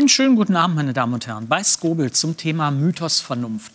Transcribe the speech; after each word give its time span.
Einen 0.00 0.08
schönen 0.08 0.34
guten 0.34 0.56
Abend, 0.56 0.76
meine 0.76 0.94
Damen 0.94 1.12
und 1.12 1.26
Herren, 1.26 1.46
bei 1.46 1.62
Skobel 1.62 2.10
zum 2.10 2.34
Thema 2.34 2.70
Mythos 2.70 3.20
Vernunft. 3.20 3.72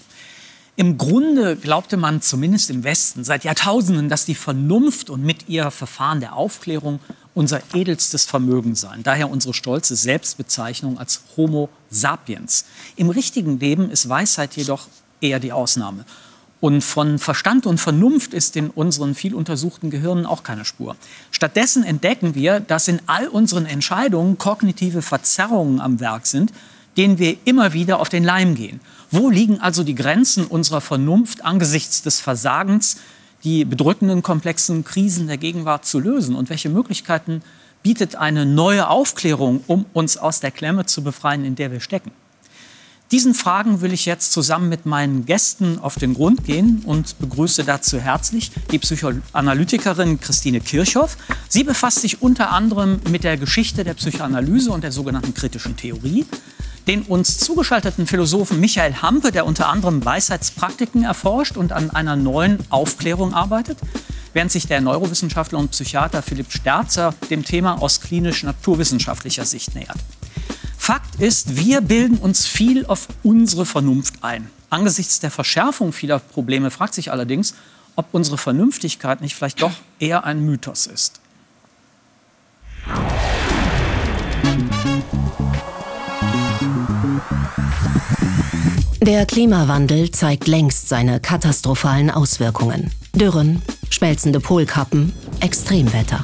Im 0.76 0.98
Grunde 0.98 1.56
glaubte 1.56 1.98
man 1.98 2.20
zumindest 2.20 2.72
im 2.72 2.84
Westen 2.84 3.24
seit 3.24 3.44
Jahrtausenden, 3.44 4.10
dass 4.10 4.26
die 4.26 4.34
Vernunft 4.34 5.12
und 5.12 5.24
mit 5.24 5.48
ihr 5.50 5.70
Verfahren 5.70 6.22
der 6.22 6.36
Aufklärung 6.36 7.00
unser 7.36 7.62
edelstes 7.76 8.26
Vermögen 8.26 8.74
seien. 8.74 9.04
Daher 9.04 9.30
unsere 9.30 9.54
stolze 9.54 9.96
Selbstbezeichnung 9.96 10.98
als 10.98 11.22
Homo 11.38 11.70
sapiens. 11.92 12.66
Im 12.96 13.12
richtigen 13.12 13.60
Leben 13.60 13.92
ist 13.92 14.10
Weisheit 14.10 14.56
jedoch 14.56 14.88
eher 15.22 15.40
die 15.40 15.52
Ausnahme. 15.52 16.06
Und 16.62 16.82
von 16.82 17.20
Verstand 17.20 17.66
und 17.66 17.80
Vernunft 17.80 18.34
ist 18.34 18.56
in 18.56 18.70
unseren 18.70 19.14
viel 19.14 19.36
untersuchten 19.36 19.90
Gehirnen 19.90 20.26
auch 20.26 20.44
keine 20.44 20.66
Spur. 20.66 20.96
Stattdessen 21.32 21.84
entdecken 21.84 22.34
wir, 22.34 22.60
dass 22.60 22.88
in 22.88 23.02
all 23.08 23.28
unseren 23.28 23.66
Entscheidungen 23.66 24.38
kognitive 24.38 25.02
Verzerrungen 25.02 25.82
am 25.82 26.00
Werk 26.00 26.26
sind, 26.26 26.54
denen 26.98 27.20
wir 27.20 27.38
immer 27.46 27.74
wieder 27.74 28.00
auf 28.00 28.10
den 28.10 28.24
Leim 28.24 28.56
gehen. 28.56 28.80
Wo 29.12 29.30
liegen 29.30 29.60
also 29.60 29.84
die 29.84 29.96
Grenzen 29.96 30.46
unserer 30.46 30.82
Vernunft 30.82 31.44
angesichts 31.44 32.02
des 32.02 32.20
Versagens, 32.22 32.98
die 33.44 33.66
bedrückenden, 33.66 34.24
komplexen 34.24 34.84
Krisen 34.84 35.28
der 35.28 35.38
Gegenwart 35.38 35.86
zu 35.86 36.00
lösen? 36.00 36.36
Und 36.36 36.50
welche 36.50 36.70
Möglichkeiten 36.70 37.44
bietet 37.84 38.16
eine 38.16 38.46
neue 38.46 38.88
Aufklärung, 38.88 39.62
um 39.68 39.86
uns 39.94 40.18
aus 40.18 40.40
der 40.40 40.52
Klemme 40.52 40.86
zu 40.86 41.04
befreien, 41.04 41.46
in 41.46 41.56
der 41.56 41.72
wir 41.72 41.82
stecken? 41.82 42.12
Diesen 43.12 43.36
Fragen 43.36 43.82
will 43.82 43.94
ich 43.94 44.06
jetzt 44.06 44.34
zusammen 44.34 44.68
mit 44.68 44.86
meinen 44.88 45.26
Gästen 45.26 45.78
auf 45.78 45.96
den 45.96 46.16
Grund 46.16 46.44
gehen 46.44 46.82
und 46.86 47.20
begrüße 47.20 47.64
dazu 47.64 48.00
herzlich 48.00 48.52
die 48.72 48.80
Psychoanalytikerin 48.80 50.20
Christine 50.20 50.60
Kirchhoff. 50.60 51.18
Sie 51.48 51.64
befasst 51.64 52.02
sich 52.02 52.24
unter 52.24 52.52
anderem 52.52 53.00
mit 53.10 53.24
der 53.24 53.38
Geschichte 53.38 53.84
der 53.84 53.94
Psychoanalyse 53.94 54.72
und 54.72 54.84
der 54.84 54.92
sogenannten 54.92 55.34
kritischen 55.34 55.78
Theorie 55.78 56.26
den 56.88 57.02
uns 57.04 57.40
zugeschalteten 57.40 58.06
Philosophen 58.06 58.60
Michael 58.60 58.96
Hampe, 59.02 59.32
der 59.32 59.46
unter 59.46 59.70
anderem 59.70 60.04
Weisheitspraktiken 60.06 61.04
erforscht 61.04 61.58
und 61.58 61.72
an 61.72 61.90
einer 61.90 62.16
neuen 62.16 62.60
Aufklärung 62.70 63.34
arbeitet, 63.34 63.80
während 64.34 64.52
sich 64.52 64.68
der 64.68 64.82
Neurowissenschaftler 64.82 65.58
und 65.58 65.72
Psychiater 65.72 66.22
Philipp 66.22 66.52
Sterzer 66.52 67.14
dem 67.30 67.44
Thema 67.44 67.82
aus 67.82 68.02
klinisch-naturwissenschaftlicher 68.02 69.46
Sicht 69.46 69.74
nähert. 69.74 69.98
Fakt 70.86 71.20
ist, 71.20 71.58
wir 71.58 71.82
bilden 71.82 72.18
uns 72.18 72.46
viel 72.46 72.86
auf 72.86 73.08
unsere 73.24 73.66
Vernunft 73.66 74.14
ein. 74.22 74.52
Angesichts 74.70 75.20
der 75.20 75.32
Verschärfung 75.32 75.92
vieler 75.92 76.20
Probleme 76.20 76.70
fragt 76.70 76.94
sich 76.94 77.12
allerdings, 77.12 77.56
ob 77.96 78.06
unsere 78.12 78.38
Vernünftigkeit 78.38 79.20
nicht 79.20 79.34
vielleicht 79.34 79.64
doch 79.64 79.72
eher 79.98 80.26
ein 80.26 80.46
Mythos 80.46 80.86
ist. 80.86 81.22
Der 89.02 89.26
Klimawandel 89.26 90.12
zeigt 90.12 90.48
längst 90.48 90.88
seine 90.88 91.20
katastrophalen 91.20 92.12
Auswirkungen. 92.12 92.92
Dürren, 93.16 93.64
schmelzende 93.90 94.40
Polkappen, 94.40 95.14
Extremwetter. 95.40 96.24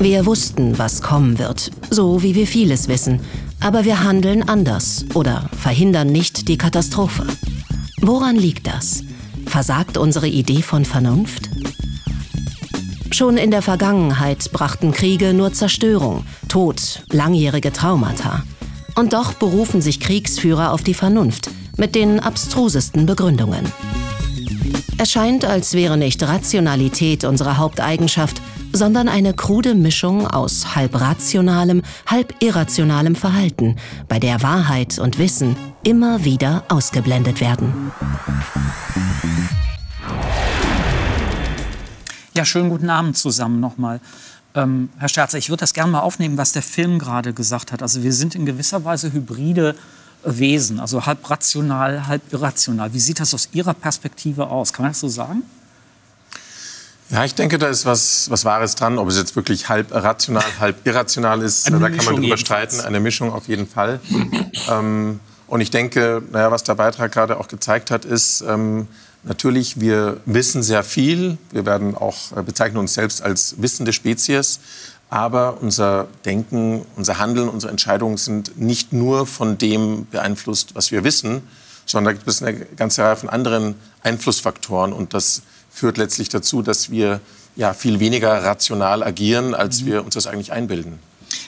Wir 0.00 0.26
wussten, 0.26 0.76
was 0.76 1.00
kommen 1.00 1.38
wird, 1.38 1.70
so 1.88 2.22
wie 2.22 2.34
wir 2.34 2.46
vieles 2.46 2.88
wissen, 2.88 3.20
aber 3.64 3.86
wir 3.86 4.04
handeln 4.04 4.46
anders 4.46 5.06
oder 5.14 5.48
verhindern 5.58 6.08
nicht 6.08 6.48
die 6.48 6.58
Katastrophe. 6.58 7.26
Woran 8.02 8.36
liegt 8.36 8.66
das? 8.66 9.02
Versagt 9.46 9.96
unsere 9.96 10.28
Idee 10.28 10.60
von 10.60 10.84
Vernunft? 10.84 11.48
Schon 13.10 13.38
in 13.38 13.50
der 13.50 13.62
Vergangenheit 13.62 14.52
brachten 14.52 14.92
Kriege 14.92 15.32
nur 15.32 15.54
Zerstörung, 15.54 16.26
Tod, 16.46 17.04
langjährige 17.10 17.72
Traumata. 17.72 18.42
Und 18.96 19.14
doch 19.14 19.32
berufen 19.32 19.80
sich 19.80 19.98
Kriegsführer 19.98 20.70
auf 20.70 20.82
die 20.82 20.92
Vernunft, 20.92 21.48
mit 21.78 21.94
den 21.94 22.20
abstrusesten 22.20 23.06
Begründungen. 23.06 23.64
Es 24.98 25.10
scheint, 25.10 25.46
als 25.46 25.72
wäre 25.72 25.96
nicht 25.96 26.22
Rationalität 26.22 27.24
unsere 27.24 27.56
Haupteigenschaft, 27.56 28.42
sondern 28.74 29.08
eine 29.08 29.34
krude 29.34 29.74
Mischung 29.76 30.26
aus 30.26 30.74
halb 30.74 31.00
rationalem, 31.00 31.82
halb 32.06 32.34
irrationalem 32.42 33.14
Verhalten, 33.14 33.76
bei 34.08 34.18
der 34.18 34.42
Wahrheit 34.42 34.98
und 34.98 35.18
Wissen 35.18 35.56
immer 35.84 36.24
wieder 36.24 36.64
ausgeblendet 36.68 37.40
werden. 37.40 37.92
Ja, 42.34 42.44
schönen 42.44 42.68
guten 42.68 42.90
Abend 42.90 43.16
zusammen 43.16 43.60
nochmal. 43.60 44.00
Ähm, 44.56 44.88
Herr 44.98 45.08
Sterzer, 45.08 45.38
ich 45.38 45.50
würde 45.50 45.60
das 45.60 45.72
gerne 45.72 45.92
mal 45.92 46.00
aufnehmen, 46.00 46.36
was 46.36 46.50
der 46.50 46.62
Film 46.62 46.98
gerade 46.98 47.32
gesagt 47.32 47.70
hat. 47.70 47.80
Also 47.80 48.02
wir 48.02 48.12
sind 48.12 48.34
in 48.34 48.44
gewisser 48.44 48.84
Weise 48.84 49.12
hybride 49.12 49.76
Wesen, 50.24 50.80
also 50.80 51.06
halb 51.06 51.30
rational, 51.30 52.08
halb 52.08 52.32
irrational. 52.32 52.92
Wie 52.92 52.98
sieht 52.98 53.20
das 53.20 53.34
aus 53.34 53.50
Ihrer 53.52 53.74
Perspektive 53.74 54.48
aus? 54.48 54.72
Kann 54.72 54.84
man 54.84 54.92
das 54.92 55.00
so 55.00 55.08
sagen? 55.08 55.42
Ja, 57.10 57.24
ich 57.24 57.34
denke, 57.34 57.58
da 57.58 57.68
ist 57.68 57.84
was, 57.84 58.30
was 58.30 58.44
Wahres 58.44 58.74
dran. 58.76 58.98
Ob 58.98 59.08
es 59.08 59.16
jetzt 59.16 59.36
wirklich 59.36 59.68
halb 59.68 59.92
rational, 59.92 60.44
halb 60.58 60.86
irrational 60.86 61.42
ist, 61.42 61.66
da 61.66 61.78
kann 61.78 62.04
man 62.04 62.16
drüber 62.16 62.36
streiten. 62.36 62.80
Eine 62.80 63.00
Mischung 63.00 63.32
auf 63.32 63.46
jeden 63.46 63.68
Fall. 63.68 64.00
ähm, 64.70 65.20
und 65.46 65.60
ich 65.60 65.70
denke, 65.70 66.22
naja, 66.32 66.50
was 66.50 66.64
der 66.64 66.74
Beitrag 66.74 67.12
gerade 67.12 67.38
auch 67.38 67.48
gezeigt 67.48 67.90
hat, 67.90 68.04
ist, 68.04 68.40
ähm, 68.40 68.88
natürlich, 69.22 69.80
wir 69.80 70.18
wissen 70.24 70.62
sehr 70.62 70.82
viel. 70.82 71.38
Wir 71.50 71.66
werden 71.66 71.94
auch, 71.94 72.36
äh, 72.36 72.42
bezeichnen 72.42 72.78
uns 72.78 72.94
selbst 72.94 73.22
als 73.22 73.56
wissende 73.58 73.92
Spezies. 73.92 74.60
Aber 75.10 75.58
unser 75.60 76.08
Denken, 76.24 76.84
unser 76.96 77.18
Handeln, 77.18 77.48
unsere 77.48 77.70
Entscheidungen 77.70 78.16
sind 78.16 78.58
nicht 78.58 78.92
nur 78.92 79.26
von 79.26 79.58
dem 79.58 80.06
beeinflusst, 80.06 80.74
was 80.74 80.90
wir 80.90 81.04
wissen, 81.04 81.42
sondern 81.86 82.14
da 82.14 82.18
gibt 82.18 82.26
es 82.26 82.42
eine 82.42 82.54
ganze 82.54 83.04
Reihe 83.04 83.16
von 83.16 83.28
anderen 83.28 83.74
Einflussfaktoren. 84.02 84.92
Und 84.92 85.14
das 85.14 85.42
führt 85.74 85.98
letztlich 85.98 86.28
dazu, 86.28 86.62
dass 86.62 86.90
wir 86.90 87.20
ja, 87.56 87.74
viel 87.74 88.00
weniger 88.00 88.42
rational 88.42 89.02
agieren, 89.02 89.54
als 89.54 89.82
mhm. 89.82 89.86
wir 89.86 90.04
uns 90.04 90.14
das 90.14 90.26
eigentlich 90.26 90.52
einbilden. 90.52 90.98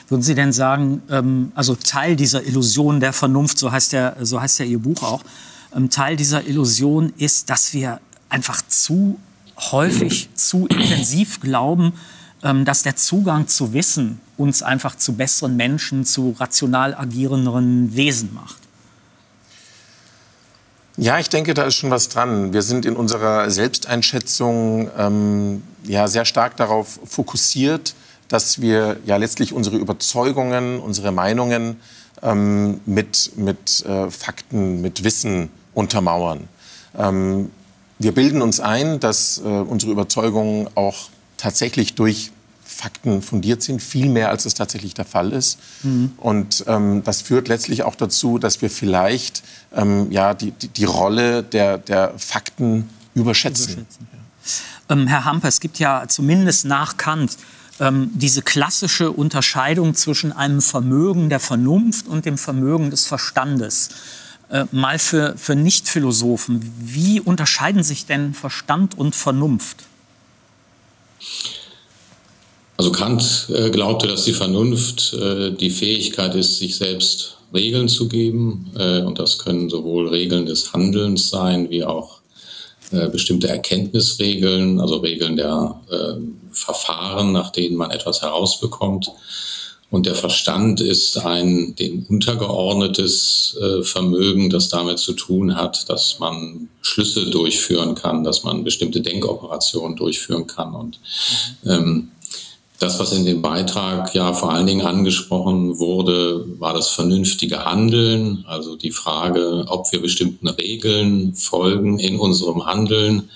Würden 0.09 0.21
Sie 0.21 0.35
denn 0.35 0.53
sagen, 0.53 1.01
ähm, 1.09 1.51
also 1.55 1.75
Teil 1.75 2.15
dieser 2.15 2.45
Illusion 2.45 2.99
der 2.99 3.13
Vernunft, 3.13 3.57
so 3.57 3.71
heißt 3.71 3.93
ja, 3.93 4.15
so 4.21 4.39
heißt 4.39 4.59
ja 4.59 4.65
Ihr 4.65 4.79
Buch 4.79 5.01
auch, 5.01 5.23
ähm, 5.75 5.89
Teil 5.89 6.15
dieser 6.17 6.45
Illusion 6.45 7.13
ist, 7.17 7.49
dass 7.49 7.73
wir 7.73 7.99
einfach 8.29 8.61
zu 8.67 9.17
häufig, 9.71 10.29
zu 10.35 10.67
intensiv 10.67 11.39
glauben, 11.39 11.93
ähm, 12.43 12.65
dass 12.65 12.83
der 12.83 12.95
Zugang 12.95 13.47
zu 13.47 13.73
Wissen 13.73 14.19
uns 14.35 14.61
einfach 14.61 14.95
zu 14.95 15.13
besseren 15.13 15.55
Menschen, 15.55 16.05
zu 16.05 16.35
rational 16.37 16.93
agierenderen 16.95 17.95
Wesen 17.95 18.33
macht? 18.33 18.66
Ja, 20.99 21.19
ich 21.19 21.29
denke, 21.29 21.53
da 21.53 21.63
ist 21.65 21.75
schon 21.75 21.91
was 21.91 22.09
dran. 22.09 22.53
Wir 22.53 22.63
sind 22.63 22.83
in 22.83 22.95
unserer 22.95 23.51
Selbsteinschätzung 23.51 24.89
ähm, 24.97 25.61
ja 25.83 26.07
sehr 26.07 26.25
stark 26.25 26.57
darauf 26.57 26.99
fokussiert, 27.05 27.93
dass 28.29 28.61
wir 28.61 28.97
ja 29.05 29.17
letztlich 29.17 29.53
unsere 29.53 29.77
Überzeugungen, 29.77 30.79
unsere 30.79 31.11
Meinungen 31.11 31.79
ähm, 32.23 32.81
mit, 32.87 33.33
mit 33.35 33.85
äh, 33.85 34.09
Fakten, 34.09 34.81
mit 34.81 35.03
Wissen 35.03 35.51
untermauern. 35.75 36.47
Ähm, 36.97 37.51
wir 37.99 38.13
bilden 38.13 38.41
uns 38.41 38.59
ein, 38.59 38.99
dass 38.99 39.37
äh, 39.37 39.47
unsere 39.47 39.91
Überzeugungen 39.91 40.67
auch 40.73 41.09
tatsächlich 41.37 41.93
durch 41.93 42.31
Fakten 42.77 43.23
fundiert 43.23 43.63
sind, 43.63 43.81
viel 43.81 44.07
mehr 44.07 44.29
als 44.29 44.45
es 44.45 44.53
tatsächlich 44.53 44.93
der 44.93 45.05
Fall 45.05 45.33
ist. 45.33 45.57
Mhm. 45.81 46.11
Und 46.17 46.63
ähm, 46.67 47.01
das 47.03 47.23
führt 47.23 47.47
letztlich 47.47 47.81
auch 47.81 47.95
dazu, 47.95 48.37
dass 48.37 48.61
wir 48.61 48.69
vielleicht 48.69 49.41
ähm, 49.75 50.11
ja, 50.11 50.35
die, 50.35 50.51
die, 50.51 50.67
die, 50.67 50.85
Rolle 50.85 51.41
der, 51.41 51.79
der 51.79 52.13
Fakten 52.17 52.87
überschätzen. 53.15 53.73
überschätzen 53.73 54.07
ja. 54.13 54.93
ähm, 54.93 55.07
Herr 55.07 55.25
Hamper, 55.25 55.47
es 55.47 55.59
gibt 55.59 55.79
ja 55.79 56.05
zumindest 56.07 56.65
nach 56.65 56.97
Kant 56.97 57.37
ähm, 57.79 58.11
diese 58.13 58.43
klassische 58.43 59.11
Unterscheidung 59.11 59.95
zwischen 59.95 60.31
einem 60.31 60.61
Vermögen 60.61 61.29
der 61.29 61.39
Vernunft 61.39 62.07
und 62.07 62.25
dem 62.25 62.37
Vermögen 62.37 62.91
des 62.91 63.07
Verstandes. 63.07 63.89
Äh, 64.49 64.65
mal 64.71 64.99
für, 64.99 65.35
für 65.35 65.55
Nichtphilosophen, 65.55 66.61
wie 66.77 67.21
unterscheiden 67.21 67.81
sich 67.81 68.05
denn 68.05 68.35
Verstand 68.35 68.95
und 68.95 69.15
Vernunft? 69.15 69.85
Also 72.77 72.91
Kant 72.91 73.47
äh, 73.49 73.71
glaubte, 73.71 74.07
dass 74.07 74.25
die 74.25 74.33
Vernunft 74.33 75.13
äh, 75.13 75.51
die 75.51 75.71
Fähigkeit 75.71 76.35
ist, 76.35 76.57
sich 76.57 76.77
selbst 76.77 77.37
Regeln 77.53 77.89
zu 77.89 78.07
geben. 78.07 78.71
Äh, 78.77 79.01
und 79.01 79.17
das 79.17 79.39
können 79.39 79.69
sowohl 79.69 80.07
Regeln 80.09 80.45
des 80.45 80.73
Handelns 80.73 81.29
sein, 81.29 81.69
wie 81.69 81.83
auch 81.83 82.17
bestimmte 83.11 83.49
Erkenntnisregeln, 83.49 84.79
also 84.79 84.95
Regeln 84.99 85.35
der 85.35 85.81
äh, 85.91 86.21
Verfahren, 86.53 87.33
nach 87.33 87.51
denen 87.51 87.75
man 87.75 87.91
etwas 87.91 88.21
herausbekommt. 88.21 89.11
Und 89.89 90.05
der 90.05 90.15
Verstand 90.15 90.79
ist 90.79 91.17
ein 91.17 91.75
dem 91.75 92.05
untergeordnetes 92.07 93.57
Vermögen, 93.83 94.49
das 94.49 94.69
damit 94.69 94.99
zu 94.99 95.13
tun 95.13 95.55
hat, 95.55 95.89
dass 95.89 96.19
man 96.19 96.69
Schlüsse 96.81 97.29
durchführen 97.29 97.95
kann, 97.95 98.23
dass 98.23 98.43
man 98.43 98.63
bestimmte 98.63 99.01
Denkoperationen 99.01 99.97
durchführen 99.97 100.47
kann. 100.47 100.73
Und 100.73 100.99
ähm, 101.65 102.11
Das, 102.79 102.99
was 102.99 103.11
in 103.11 103.25
dem 103.25 103.41
Beitrag 103.41 104.13
ja 104.13 104.33
vor 104.33 104.51
allen 104.51 104.67
Dingen 104.67 104.85
angesprochen 104.85 105.79
wurde, 105.79 106.45
war 106.59 106.73
das 106.73 106.89
vernünftige 106.89 107.65
Handeln, 107.65 108.45
also 108.47 108.75
die 108.75 108.91
Frage, 108.91 109.65
ob 109.67 109.91
wir 109.91 110.01
bestimmten 110.01 110.47
Regeln 110.47 111.33
folgen 111.33 111.97
in 111.97 112.19
unserem 112.19 112.65
Handeln 112.65 113.29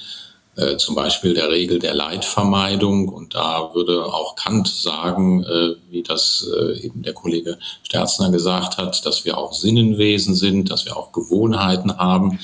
äh, 0.61 0.77
zum 0.77 0.95
Beispiel 0.95 1.33
der 1.33 1.49
Regel 1.49 1.79
der 1.79 1.93
Leitvermeidung. 1.93 3.09
Und 3.09 3.33
da 3.33 3.71
würde 3.73 4.05
auch 4.05 4.35
Kant 4.35 4.67
sagen, 4.67 5.43
äh, 5.43 5.75
wie 5.89 6.03
das 6.03 6.47
äh, 6.55 6.85
eben 6.85 7.01
der 7.01 7.13
Kollege 7.13 7.57
Sterzner 7.83 8.31
gesagt 8.31 8.77
hat, 8.77 9.05
dass 9.05 9.25
wir 9.25 9.37
auch 9.37 9.53
Sinnenwesen 9.53 10.35
sind, 10.35 10.69
dass 10.69 10.85
wir 10.85 10.95
auch 10.95 11.11
Gewohnheiten 11.11 11.97
haben. 11.97 12.39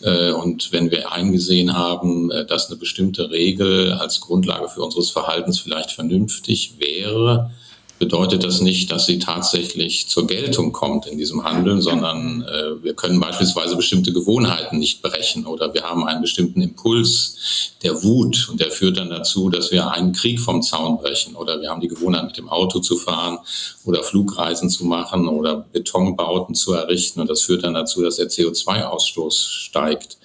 Äh, 0.00 0.32
und 0.32 0.72
wenn 0.72 0.90
wir 0.90 1.12
eingesehen 1.12 1.76
haben, 1.76 2.30
äh, 2.30 2.46
dass 2.46 2.68
eine 2.68 2.78
bestimmte 2.78 3.30
Regel 3.30 3.92
als 3.92 4.20
Grundlage 4.20 4.68
für 4.68 4.82
unseres 4.82 5.10
Verhaltens 5.10 5.58
vielleicht 5.58 5.92
vernünftig 5.92 6.74
wäre, 6.78 7.50
bedeutet 8.00 8.42
das 8.44 8.62
nicht, 8.62 8.90
dass 8.90 9.04
sie 9.04 9.18
tatsächlich 9.18 10.08
zur 10.08 10.26
Geltung 10.26 10.72
kommt 10.72 11.06
in 11.06 11.18
diesem 11.18 11.44
Handeln, 11.44 11.82
sondern 11.82 12.42
äh, 12.42 12.82
wir 12.82 12.94
können 12.94 13.20
beispielsweise 13.20 13.76
bestimmte 13.76 14.10
Gewohnheiten 14.10 14.78
nicht 14.78 15.02
brechen 15.02 15.44
oder 15.44 15.74
wir 15.74 15.82
haben 15.82 16.06
einen 16.06 16.22
bestimmten 16.22 16.62
Impuls 16.62 17.74
der 17.82 18.02
Wut 18.02 18.48
und 18.50 18.58
der 18.58 18.70
führt 18.70 18.96
dann 18.96 19.10
dazu, 19.10 19.50
dass 19.50 19.70
wir 19.70 19.90
einen 19.90 20.14
Krieg 20.14 20.40
vom 20.40 20.62
Zaun 20.62 20.96
brechen 20.96 21.36
oder 21.36 21.60
wir 21.60 21.68
haben 21.68 21.82
die 21.82 21.88
Gewohnheit 21.88 22.24
mit 22.24 22.38
dem 22.38 22.48
Auto 22.48 22.80
zu 22.80 22.96
fahren 22.96 23.38
oder 23.84 24.02
Flugreisen 24.02 24.70
zu 24.70 24.86
machen 24.86 25.28
oder 25.28 25.66
Betonbauten 25.70 26.54
zu 26.54 26.72
errichten 26.72 27.20
und 27.20 27.28
das 27.28 27.42
führt 27.42 27.64
dann 27.64 27.74
dazu, 27.74 28.00
dass 28.02 28.16
der 28.16 28.30
CO2-Ausstoß 28.30 29.46
steigt. 29.50 30.16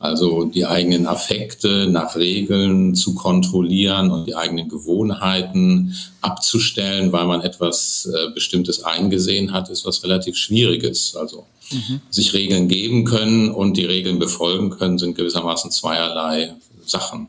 Also 0.00 0.46
die 0.46 0.64
eigenen 0.64 1.06
Affekte 1.06 1.86
nach 1.86 2.16
Regeln 2.16 2.94
zu 2.94 3.14
kontrollieren 3.14 4.10
und 4.10 4.26
die 4.26 4.34
eigenen 4.34 4.70
Gewohnheiten 4.70 5.94
abzustellen, 6.22 7.12
weil 7.12 7.26
man 7.26 7.42
etwas 7.42 8.10
äh, 8.10 8.32
Bestimmtes 8.32 8.82
eingesehen 8.82 9.52
hat, 9.52 9.68
ist 9.68 9.84
was 9.84 10.02
relativ 10.02 10.38
Schwieriges. 10.38 11.14
Also 11.16 11.44
mhm. 11.70 12.00
sich 12.08 12.32
Regeln 12.32 12.66
geben 12.66 13.04
können 13.04 13.50
und 13.50 13.76
die 13.76 13.84
Regeln 13.84 14.18
befolgen 14.18 14.70
können, 14.70 14.98
sind 14.98 15.16
gewissermaßen 15.16 15.70
zweierlei 15.70 16.54
Sachen. 16.86 17.28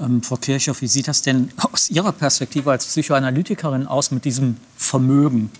Ähm, 0.00 0.22
Frau 0.22 0.36
Kirchhoff, 0.36 0.80
wie 0.80 0.86
sieht 0.86 1.06
das 1.06 1.22
denn 1.22 1.50
aus 1.58 1.90
Ihrer 1.90 2.12
Perspektive 2.12 2.70
als 2.70 2.86
Psychoanalytikerin 2.86 3.86
aus 3.86 4.10
mit 4.10 4.24
diesem 4.24 4.56
Vermögen 4.74 5.50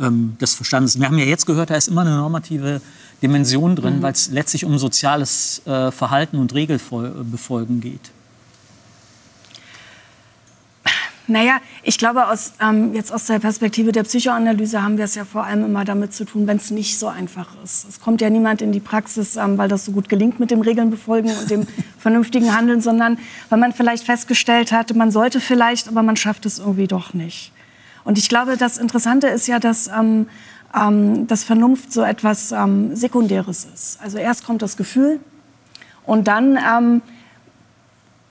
ähm, 0.00 0.36
des 0.40 0.54
Verstandes? 0.54 0.98
Wir 0.98 1.06
haben 1.06 1.18
ja 1.18 1.24
jetzt 1.24 1.46
gehört, 1.46 1.70
da 1.70 1.76
ist 1.76 1.88
immer 1.88 2.00
eine 2.00 2.16
normative 2.16 2.80
Dimension 3.22 3.76
drin, 3.76 3.98
mhm. 3.98 4.02
weil 4.02 4.12
es 4.12 4.30
letztlich 4.30 4.64
um 4.64 4.78
soziales 4.78 5.62
äh, 5.66 5.90
Verhalten 5.90 6.38
und 6.38 6.54
Regelbefolgen 6.54 7.80
geht. 7.80 8.10
Naja, 11.26 11.60
ich 11.82 11.96
glaube, 11.96 12.28
aus, 12.28 12.52
ähm, 12.60 12.92
jetzt 12.92 13.10
aus 13.10 13.26
der 13.26 13.38
Perspektive 13.38 13.92
der 13.92 14.02
Psychoanalyse 14.02 14.82
haben 14.82 14.98
wir 14.98 15.06
es 15.06 15.14
ja 15.14 15.24
vor 15.24 15.44
allem 15.44 15.64
immer 15.64 15.86
damit 15.86 16.12
zu 16.12 16.26
tun, 16.26 16.46
wenn 16.46 16.58
es 16.58 16.70
nicht 16.70 16.98
so 16.98 17.08
einfach 17.08 17.48
ist. 17.64 17.88
Es 17.88 17.98
kommt 17.98 18.20
ja 18.20 18.28
niemand 18.28 18.60
in 18.60 18.72
die 18.72 18.80
Praxis, 18.80 19.36
ähm, 19.36 19.56
weil 19.56 19.68
das 19.68 19.86
so 19.86 19.92
gut 19.92 20.10
gelingt 20.10 20.38
mit 20.38 20.50
dem 20.50 20.60
Regeln 20.60 20.90
befolgen 20.90 21.30
und 21.30 21.50
dem 21.50 21.66
vernünftigen 21.98 22.54
Handeln, 22.54 22.82
sondern 22.82 23.18
weil 23.48 23.58
man 23.58 23.72
vielleicht 23.72 24.04
festgestellt 24.04 24.70
hat, 24.70 24.94
man 24.94 25.10
sollte 25.10 25.40
vielleicht, 25.40 25.88
aber 25.88 26.02
man 26.02 26.16
schafft 26.16 26.44
es 26.44 26.58
irgendwie 26.58 26.88
doch 26.88 27.14
nicht. 27.14 27.52
Und 28.04 28.18
ich 28.18 28.28
glaube, 28.28 28.58
das 28.58 28.76
Interessante 28.76 29.28
ist 29.28 29.46
ja, 29.46 29.58
dass 29.58 29.88
ähm, 29.88 30.26
ähm, 30.74 31.26
dass 31.26 31.44
Vernunft 31.44 31.92
so 31.92 32.02
etwas 32.02 32.52
ähm, 32.52 32.94
Sekundäres 32.94 33.66
ist. 33.72 33.98
Also 34.02 34.18
erst 34.18 34.44
kommt 34.44 34.62
das 34.62 34.76
Gefühl 34.76 35.20
und 36.04 36.28
dann 36.28 36.56
ähm, 36.58 37.02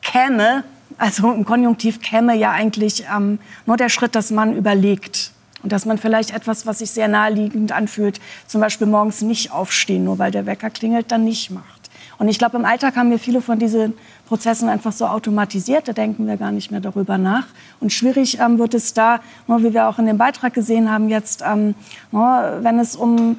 käme, 0.01 0.63
also 0.98 1.31
im 1.31 1.45
Konjunktiv 1.45 2.01
käme 2.01 2.36
ja 2.36 2.51
eigentlich 2.51 3.06
ähm, 3.16 3.40
nur 3.66 3.78
der 3.78 3.90
Schritt, 3.90 4.16
dass 4.16 4.31
man 4.31 4.56
überlegt. 4.56 5.31
Und 5.63 5.72
dass 5.72 5.86
man 5.86 5.98
vielleicht 5.98 6.31
etwas, 6.31 6.66
was 6.66 6.80
sich 6.80 6.92
sehr 6.92 7.07
naheliegend 7.07 7.72
anfühlt, 7.72 8.19
zum 8.48 8.60
Beispiel 8.60 8.86
morgens 8.86 9.22
nicht 9.22 9.51
aufstehen, 9.51 10.04
nur 10.04 10.19
weil 10.19 10.30
der 10.30 10.46
Wecker 10.46 10.69
klingelt, 10.69 11.10
dann 11.10 11.24
nicht 11.24 11.51
macht. 11.51 11.73
Und 12.18 12.27
ich 12.27 12.38
glaube, 12.38 12.57
im 12.57 12.65
Alltag 12.65 12.95
haben 12.95 13.10
wir 13.10 13.19
viele 13.19 13.42
von 13.42 13.60
diesen 13.60 13.94
Prozessen 14.27 14.69
einfach 14.69 14.92
so 14.92 15.06
automatisiert. 15.06 15.88
Da 15.88 15.94
denken 15.94 16.27
wir 16.27 16.38
gar 16.38 16.51
nicht 16.51 16.71
mehr 16.71 16.80
darüber 16.80 17.18
nach. 17.18 17.45
Und 17.80 17.92
schwierig 17.92 18.39
ähm, 18.39 18.60
wird 18.60 18.74
es 18.74 18.94
da, 18.94 19.19
nur 19.48 19.63
wie 19.63 19.74
wir 19.74 19.88
auch 19.88 20.00
in 20.00 20.06
dem 20.06 20.18
Beitrag 20.18 20.54
gesehen 20.54 20.89
haben, 20.89 21.10
jetzt, 21.10 21.44
ähm, 21.45 21.75
nur, 22.12 22.60
wenn 22.62 22.80
es 22.80 22.95
um 22.95 23.38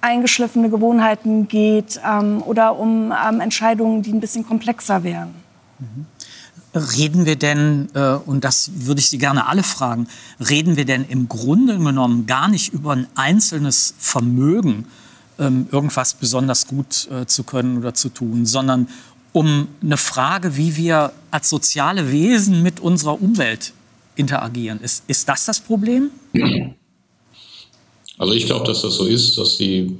eingeschliffene 0.00 0.70
Gewohnheiten 0.70 1.48
geht 1.48 2.00
ähm, 2.06 2.42
oder 2.42 2.78
um 2.78 3.12
ähm, 3.12 3.40
Entscheidungen, 3.40 4.02
die 4.02 4.12
ein 4.12 4.20
bisschen 4.20 4.46
komplexer 4.46 5.02
wären. 5.02 5.34
Mhm. 5.78 6.06
Reden 6.74 7.24
wir 7.24 7.36
denn, 7.36 7.88
äh, 7.94 8.12
und 8.14 8.44
das 8.44 8.70
würde 8.74 9.00
ich 9.00 9.08
Sie 9.08 9.18
gerne 9.18 9.46
alle 9.46 9.62
fragen, 9.62 10.08
reden 10.38 10.76
wir 10.76 10.84
denn 10.84 11.04
im 11.08 11.28
Grunde 11.28 11.78
genommen 11.78 12.26
gar 12.26 12.48
nicht 12.48 12.72
über 12.72 12.92
ein 12.92 13.06
einzelnes 13.14 13.94
Vermögen, 13.98 14.86
ähm, 15.38 15.68
irgendwas 15.70 16.14
besonders 16.14 16.66
gut 16.66 17.08
äh, 17.10 17.26
zu 17.26 17.44
können 17.44 17.78
oder 17.78 17.94
zu 17.94 18.08
tun, 18.08 18.46
sondern 18.46 18.88
um 19.32 19.68
eine 19.82 19.96
Frage, 19.96 20.56
wie 20.56 20.76
wir 20.76 21.12
als 21.30 21.50
soziale 21.50 22.10
Wesen 22.10 22.62
mit 22.62 22.80
unserer 22.80 23.20
Umwelt 23.20 23.72
interagieren. 24.14 24.80
Ist, 24.80 25.04
ist 25.08 25.28
das 25.28 25.44
das 25.44 25.60
Problem? 25.60 26.10
Also 28.18 28.32
ich 28.32 28.46
glaube, 28.46 28.66
dass 28.66 28.80
das 28.82 28.94
so 28.94 29.04
ist, 29.04 29.36
dass 29.36 29.58
die 29.58 29.98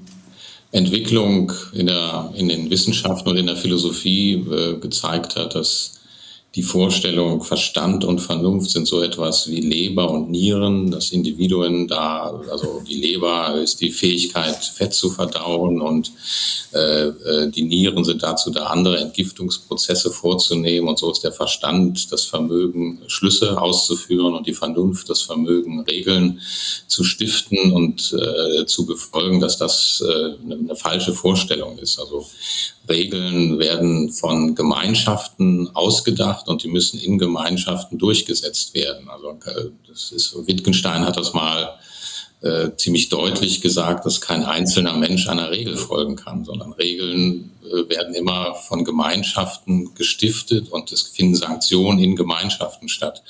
Entwicklung 0.73 1.53
in, 1.73 1.87
der, 1.87 2.33
in 2.35 2.49
den 2.49 2.71
Wissenschaften 2.71 3.29
und 3.29 3.37
in 3.37 3.47
der 3.47 3.57
Philosophie 3.57 4.35
äh, 4.35 4.79
gezeigt 4.79 5.37
hat, 5.37 5.55
dass 5.55 5.96
die 6.57 6.63
Vorstellung, 6.63 7.45
Verstand 7.45 8.03
und 8.03 8.19
Vernunft 8.19 8.71
sind 8.71 8.89
so 8.89 9.03
etwas 9.03 9.47
wie 9.51 9.61
Leber 9.61 10.11
und 10.11 10.31
Nieren. 10.31 10.91
Das 10.91 11.11
Individuen 11.11 11.87
da, 11.87 12.41
also 12.51 12.83
die 12.89 12.95
Leber 12.95 13.57
ist 13.57 13.83
die 13.83 13.91
Fähigkeit, 13.91 14.65
Fett 14.65 14.95
zu 14.95 15.11
verdauen 15.11 15.83
und 15.83 16.13
äh, 16.73 17.09
äh, 17.09 17.51
die 17.51 17.65
Nieren 17.65 18.05
sind 18.05 18.23
dazu 18.23 18.51
da, 18.51 18.69
andere 18.69 18.99
Entgiftungsprozesse 19.01 20.11
vorzunehmen. 20.11 20.89
Und 20.89 20.99
so 20.99 21.11
ist 21.11 21.25
der 21.25 21.33
Verstand 21.33 22.11
das 22.11 22.25
Vermögen, 22.25 23.03
Schlüsse 23.07 23.61
auszuführen 23.61 24.35
und 24.35 24.47
die 24.47 24.55
Vernunft 24.55 25.11
das 25.11 25.21
Vermögen, 25.21 25.81
Regeln 25.81 26.41
zu 26.87 27.05
stiften 27.05 27.71
und 27.73 28.15
äh, 28.15 28.65
zu 28.65 28.87
befolgen, 28.87 29.41
dass 29.41 29.59
das 29.59 30.03
äh, 30.03 30.43
eine, 30.43 30.55
eine 30.55 30.77
falsche 30.77 31.13
Vorstellung 31.13 31.79
ist. 31.79 32.01
Also 32.01 32.25
Regeln 32.89 33.59
werden 33.59 34.11
von 34.11 34.55
Gemeinschaften 34.55 35.69
ausgedacht 35.75 36.46
und 36.49 36.63
die 36.63 36.69
müssen 36.69 36.99
in 36.99 37.19
Gemeinschaften 37.19 37.99
durchgesetzt 37.99 38.75
werden. 38.75 39.09
Also 39.09 39.31
äh, 39.31 39.71
das 39.89 40.13
ist, 40.13 40.37
Wittgenstein 40.47 41.05
hat 41.05 41.17
das 41.17 41.33
mal 41.33 41.79
äh, 42.43 42.71
ziemlich 42.77 43.09
deutlich 43.09 43.61
gesagt, 43.61 44.05
dass 44.05 44.21
kein 44.21 44.45
einzelner 44.45 44.95
Mensch 44.95 45.29
einer 45.29 45.51
Regel 45.51 45.77
folgen 45.77 46.17
kann, 46.17 46.45
sondern 46.45 46.73
Regeln 46.73 47.51
äh, 47.65 47.89
werden 47.89 48.15
immer 48.15 48.55
von 48.55 48.85
Gemeinschaften 48.85 49.95
gestiftet 49.95 50.69
und 50.71 50.93
es 50.93 51.03
finden 51.03 51.35
Sanktionen 51.35 51.99
in 51.99 52.15
Gemeinschaften 52.15 52.89
statt. 52.89 53.23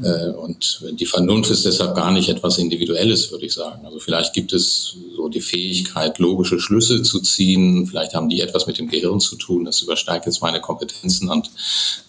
Äh, 0.00 0.30
und 0.30 0.84
die 0.92 1.04
Vernunft 1.04 1.50
ist 1.50 1.66
deshalb 1.66 1.94
gar 1.94 2.10
nicht 2.10 2.28
etwas 2.28 2.56
Individuelles, 2.58 3.30
würde 3.30 3.44
ich 3.44 3.52
sagen. 3.52 3.84
Also 3.84 3.98
vielleicht 3.98 4.32
gibt 4.32 4.52
es 4.52 4.96
so 5.14 5.28
die 5.28 5.40
Fähigkeit, 5.40 6.18
logische 6.18 6.58
Schlüsse 6.58 7.02
zu 7.02 7.20
ziehen. 7.20 7.86
Vielleicht 7.86 8.14
haben 8.14 8.28
die 8.28 8.40
etwas 8.40 8.66
mit 8.66 8.78
dem 8.78 8.88
Gehirn 8.88 9.20
zu 9.20 9.36
tun. 9.36 9.64
Das 9.64 9.82
übersteigt 9.82 10.24
jetzt 10.24 10.40
meine 10.40 10.60
Kompetenzen. 10.60 11.28
Und 11.28 11.50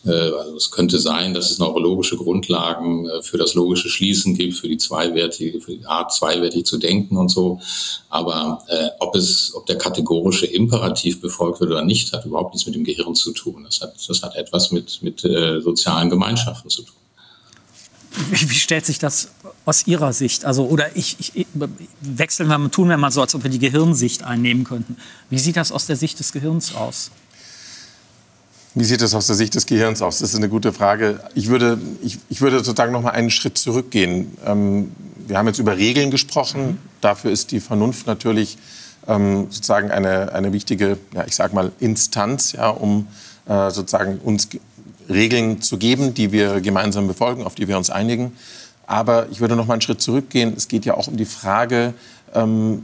äh, 0.06 0.12
also 0.12 0.56
es 0.56 0.72
könnte 0.72 1.00
sein, 1.00 1.34
dass 1.34 1.52
es 1.52 1.60
neurologische 1.60 2.16
Grundlagen 2.16 3.10
äh, 3.10 3.22
für 3.22 3.38
das 3.38 3.54
logische 3.54 3.90
Schließen 3.90 4.36
gibt, 4.36 4.56
für 4.56 4.70
die 4.70 4.78
zweiwertige, 4.78 5.60
für 5.60 5.76
die 5.76 5.86
Art 5.86 6.14
zweiwertig 6.14 6.66
zu 6.66 6.78
denken 6.78 7.18
und 7.18 7.30
so. 7.30 7.60
Aber 8.10 8.64
äh, 8.70 8.90
ob 9.00 9.16
es, 9.16 9.54
ob 9.56 9.66
der 9.66 9.78
kategorische 9.78 10.46
Imperativ 10.46 11.20
befolgt 11.20 11.60
wird 11.60 11.72
oder 11.72 11.84
nicht, 11.84 12.14
hat 12.14 12.26
überhaupt 12.26 12.54
nichts 12.54 12.66
mit 12.66 12.76
dem 12.76 12.86
Gehirn 12.86 13.16
zu 13.16 13.34
tun. 13.34 13.64
Das 13.66 13.82
hat, 13.82 13.96
das 14.08 14.22
hat 14.22 14.36
etwas 14.36 14.72
mit, 14.72 15.02
mit 15.02 15.26
äh, 15.26 15.60
sozialen 15.60 16.10
Gemeinschaften 16.10 16.70
zu 16.70 16.84
tun. 16.84 17.03
Wie, 18.30 18.50
wie, 18.50 18.56
stellt 18.56 18.86
sich 18.86 19.00
das 19.00 19.30
aus 19.66 19.88
Ihrer 19.88 20.14
Sicht? 20.14 20.46
Also, 20.46 20.66
oder 20.66 20.96
ich, 20.96 21.18
ich, 21.20 21.48
wechseln 22.02 22.48
wir, 22.48 22.72
tun 22.72 22.90
wir 22.90 22.98
mal 22.98 23.12
so, 23.12 23.22
als 23.22 23.34
ob 23.34 23.44
wir 23.44 23.50
die 23.50 23.60
Gehirnsicht 23.60 24.24
einnehmen 24.24 24.64
könnten. 24.64 24.98
Wie 25.30 25.40
sieht 25.40 25.58
das 25.58 25.72
aus 25.72 25.88
der 25.88 25.96
Sicht 25.96 26.20
des 26.20 26.32
Gehirns 26.32 26.76
aus? 26.76 27.12
Wie 28.76 28.84
sieht 28.84 29.02
das 29.02 29.14
aus 29.14 29.28
der 29.28 29.36
Sicht 29.36 29.54
des 29.56 29.66
Gehirns 29.66 30.02
aus? 30.02 30.20
Das 30.20 30.30
ist 30.30 30.36
eine 30.36 30.50
gute 30.50 30.74
Frage. 30.74 31.20
Ich 31.36 31.48
würde, 31.48 31.80
ich, 32.02 32.18
ich 32.30 32.42
würde 32.42 32.58
sozusagen 32.58 32.92
noch 32.92 33.04
mal 33.04 33.12
einen 33.12 33.30
Schritt 33.30 33.58
zurückgehen. 33.58 34.36
Ähm, 34.46 34.92
wir 35.28 35.38
haben 35.38 35.48
jetzt 35.48 35.60
über 35.60 35.78
Regeln 35.78 36.10
gesprochen. 36.12 36.66
Mhm. 36.66 36.78
Dafür 37.02 37.32
ist 37.32 37.52
die 37.52 37.60
Vernunft 37.60 38.08
natürlich 38.08 38.58
ähm, 39.08 39.48
sozusagen 39.50 39.92
eine, 39.92 40.34
eine 40.34 40.54
wichtige, 40.54 40.98
ja, 41.14 41.26
ich 41.28 41.36
sage 41.36 41.54
mal, 41.54 41.72
Instanz, 41.80 42.54
ja, 42.54 42.70
um 42.70 43.08
äh, 43.46 43.70
sozusagen 43.72 44.20
uns 44.20 44.50
Regeln 45.10 45.62
zu 45.62 45.78
geben, 45.78 46.14
die 46.14 46.32
wir 46.32 46.62
gemeinsam 46.62 47.08
befolgen, 47.08 47.44
auf 47.44 47.56
die 47.56 47.68
wir 47.68 47.78
uns 47.78 47.90
einigen. 47.90 48.34
Aber 48.86 49.28
ich 49.32 49.40
würde 49.40 49.56
noch 49.56 49.66
mal 49.66 49.74
einen 49.74 49.82
Schritt 49.82 50.02
zurückgehen. 50.02 50.54
Es 50.56 50.68
geht 50.68 50.86
ja 50.86 50.96
auch 50.96 51.08
um 51.08 51.18
die 51.18 51.26
Frage, 51.26 51.94
ähm, 52.34 52.84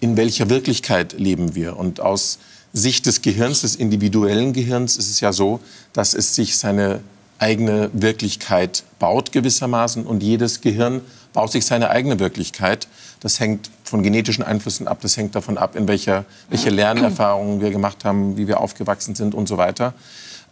in 0.00 0.16
welcher 0.16 0.48
Wirklichkeit 0.50 1.14
leben 1.14 1.54
wir? 1.54 1.76
Und 1.76 2.00
aus 2.00 2.38
Sicht 2.72 3.06
des 3.06 3.22
Gehirns, 3.22 3.62
des 3.62 3.74
individuellen 3.76 4.52
Gehirns, 4.52 4.96
ist 4.96 5.10
es 5.10 5.20
ja 5.20 5.32
so, 5.32 5.60
dass 5.92 6.14
es 6.14 6.34
sich 6.34 6.56
seine 6.58 7.00
eigene 7.38 7.90
Wirklichkeit 7.92 8.84
baut 8.98 9.32
gewissermaßen 9.32 10.04
und 10.04 10.22
jedes 10.22 10.60
Gehirn 10.60 11.00
baut 11.32 11.52
sich 11.52 11.64
seine 11.64 11.90
eigene 11.90 12.18
Wirklichkeit. 12.18 12.88
Das 13.20 13.40
hängt 13.40 13.70
von 13.84 14.02
genetischen 14.02 14.44
Einflüssen 14.44 14.88
ab, 14.88 14.98
das 15.02 15.16
hängt 15.16 15.34
davon 15.34 15.56
ab, 15.56 15.76
in 15.76 15.88
welcher, 15.88 16.24
welche 16.50 16.70
Lernerfahrungen 16.70 17.60
wir 17.60 17.70
gemacht 17.70 18.04
haben, 18.04 18.36
wie 18.36 18.48
wir 18.48 18.60
aufgewachsen 18.60 19.14
sind 19.14 19.34
und 19.34 19.48
so 19.48 19.56
weiter. 19.56 19.94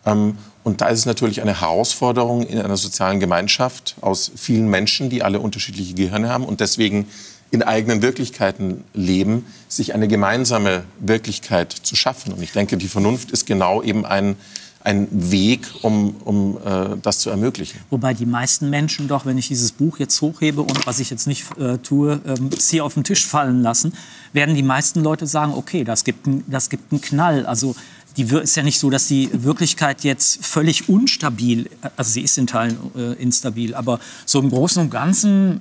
Ähm, 0.07 0.39
und 0.65 0.81
da 0.81 0.89
ist 0.89 1.01
es 1.01 1.07
natürlich 1.07 1.43
eine 1.43 1.61
Herausforderung 1.61 2.43
in 2.43 2.59
einer 2.59 2.77
sozialen 2.77 3.21
Gemeinschaft 3.21 3.97
aus 4.01 4.33
vielen 4.35 4.69
Menschen, 4.69 5.11
die 5.11 5.23
alle 5.23 5.39
unterschiedliche 5.39 5.95
Gehirne 5.95 6.29
haben 6.29 6.45
und 6.45 6.61
deswegen 6.61 7.07
in 7.51 7.63
eigenen 7.63 8.03
Wirklichkeiten 8.03 8.83
leben, 8.93 9.47
sich 9.69 9.95
eine 9.95 10.09
gemeinsame 10.09 10.83
Wirklichkeit 10.99 11.73
zu 11.73 11.95
schaffen. 11.95 12.33
Und 12.33 12.43
ich 12.43 12.53
denke, 12.53 12.77
die 12.77 12.89
Vernunft 12.89 13.31
ist 13.31 13.47
genau 13.47 13.83
eben 13.83 14.05
ein, 14.05 14.35
ein 14.83 15.07
Weg, 15.11 15.69
um, 15.83 16.17
um 16.25 16.59
äh, 16.65 16.97
das 17.01 17.21
zu 17.21 17.31
ermöglichen. 17.31 17.79
Wobei 17.91 18.15
die 18.15 18.27
meisten 18.27 18.69
Menschen 18.69 19.07
doch, 19.07 19.27
wenn 19.27 19.39
ich 19.39 19.49
dieses 19.49 19.73
Buch 19.73 19.99
jetzt 19.99 20.21
hochhebe 20.21 20.63
und 20.63 20.87
was 20.87 20.99
ich 20.99 21.11
jetzt 21.11 21.29
nicht 21.29 21.45
äh, 21.59 21.79
tue, 21.79 22.21
ähm, 22.27 22.51
es 22.57 22.71
hier 22.71 22.85
auf 22.85 22.95
den 22.95 23.05
Tisch 23.05 23.25
fallen 23.27 23.63
lassen, 23.63 23.93
werden 24.33 24.55
die 24.57 24.63
meisten 24.63 25.03
Leute 25.03 25.27
sagen, 25.27 25.55
okay, 25.55 25.85
das 25.85 26.03
gibt, 26.03 26.27
ein, 26.27 26.45
das 26.49 26.69
gibt 26.71 26.93
einen 26.93 27.01
Knall. 27.01 27.47
Also 27.47 27.77
die 28.17 28.23
ist 28.23 28.57
ja 28.57 28.63
nicht 28.63 28.79
so, 28.79 28.89
dass 28.89 29.09
die 29.09 29.29
Wirklichkeit 29.33 30.03
jetzt 30.03 30.45
völlig 30.45 30.89
unstabil, 30.89 31.69
also 31.97 32.11
sie 32.11 32.23
ist 32.23 32.39
in 32.39 32.47
Teilen 32.47 32.79
äh, 32.97 33.13
instabil, 33.23 33.75
aber 33.75 34.01
so 34.25 34.41
im 34.41 34.51
Großen 34.51 34.81
und 34.81 34.91
Ganzen 34.91 35.61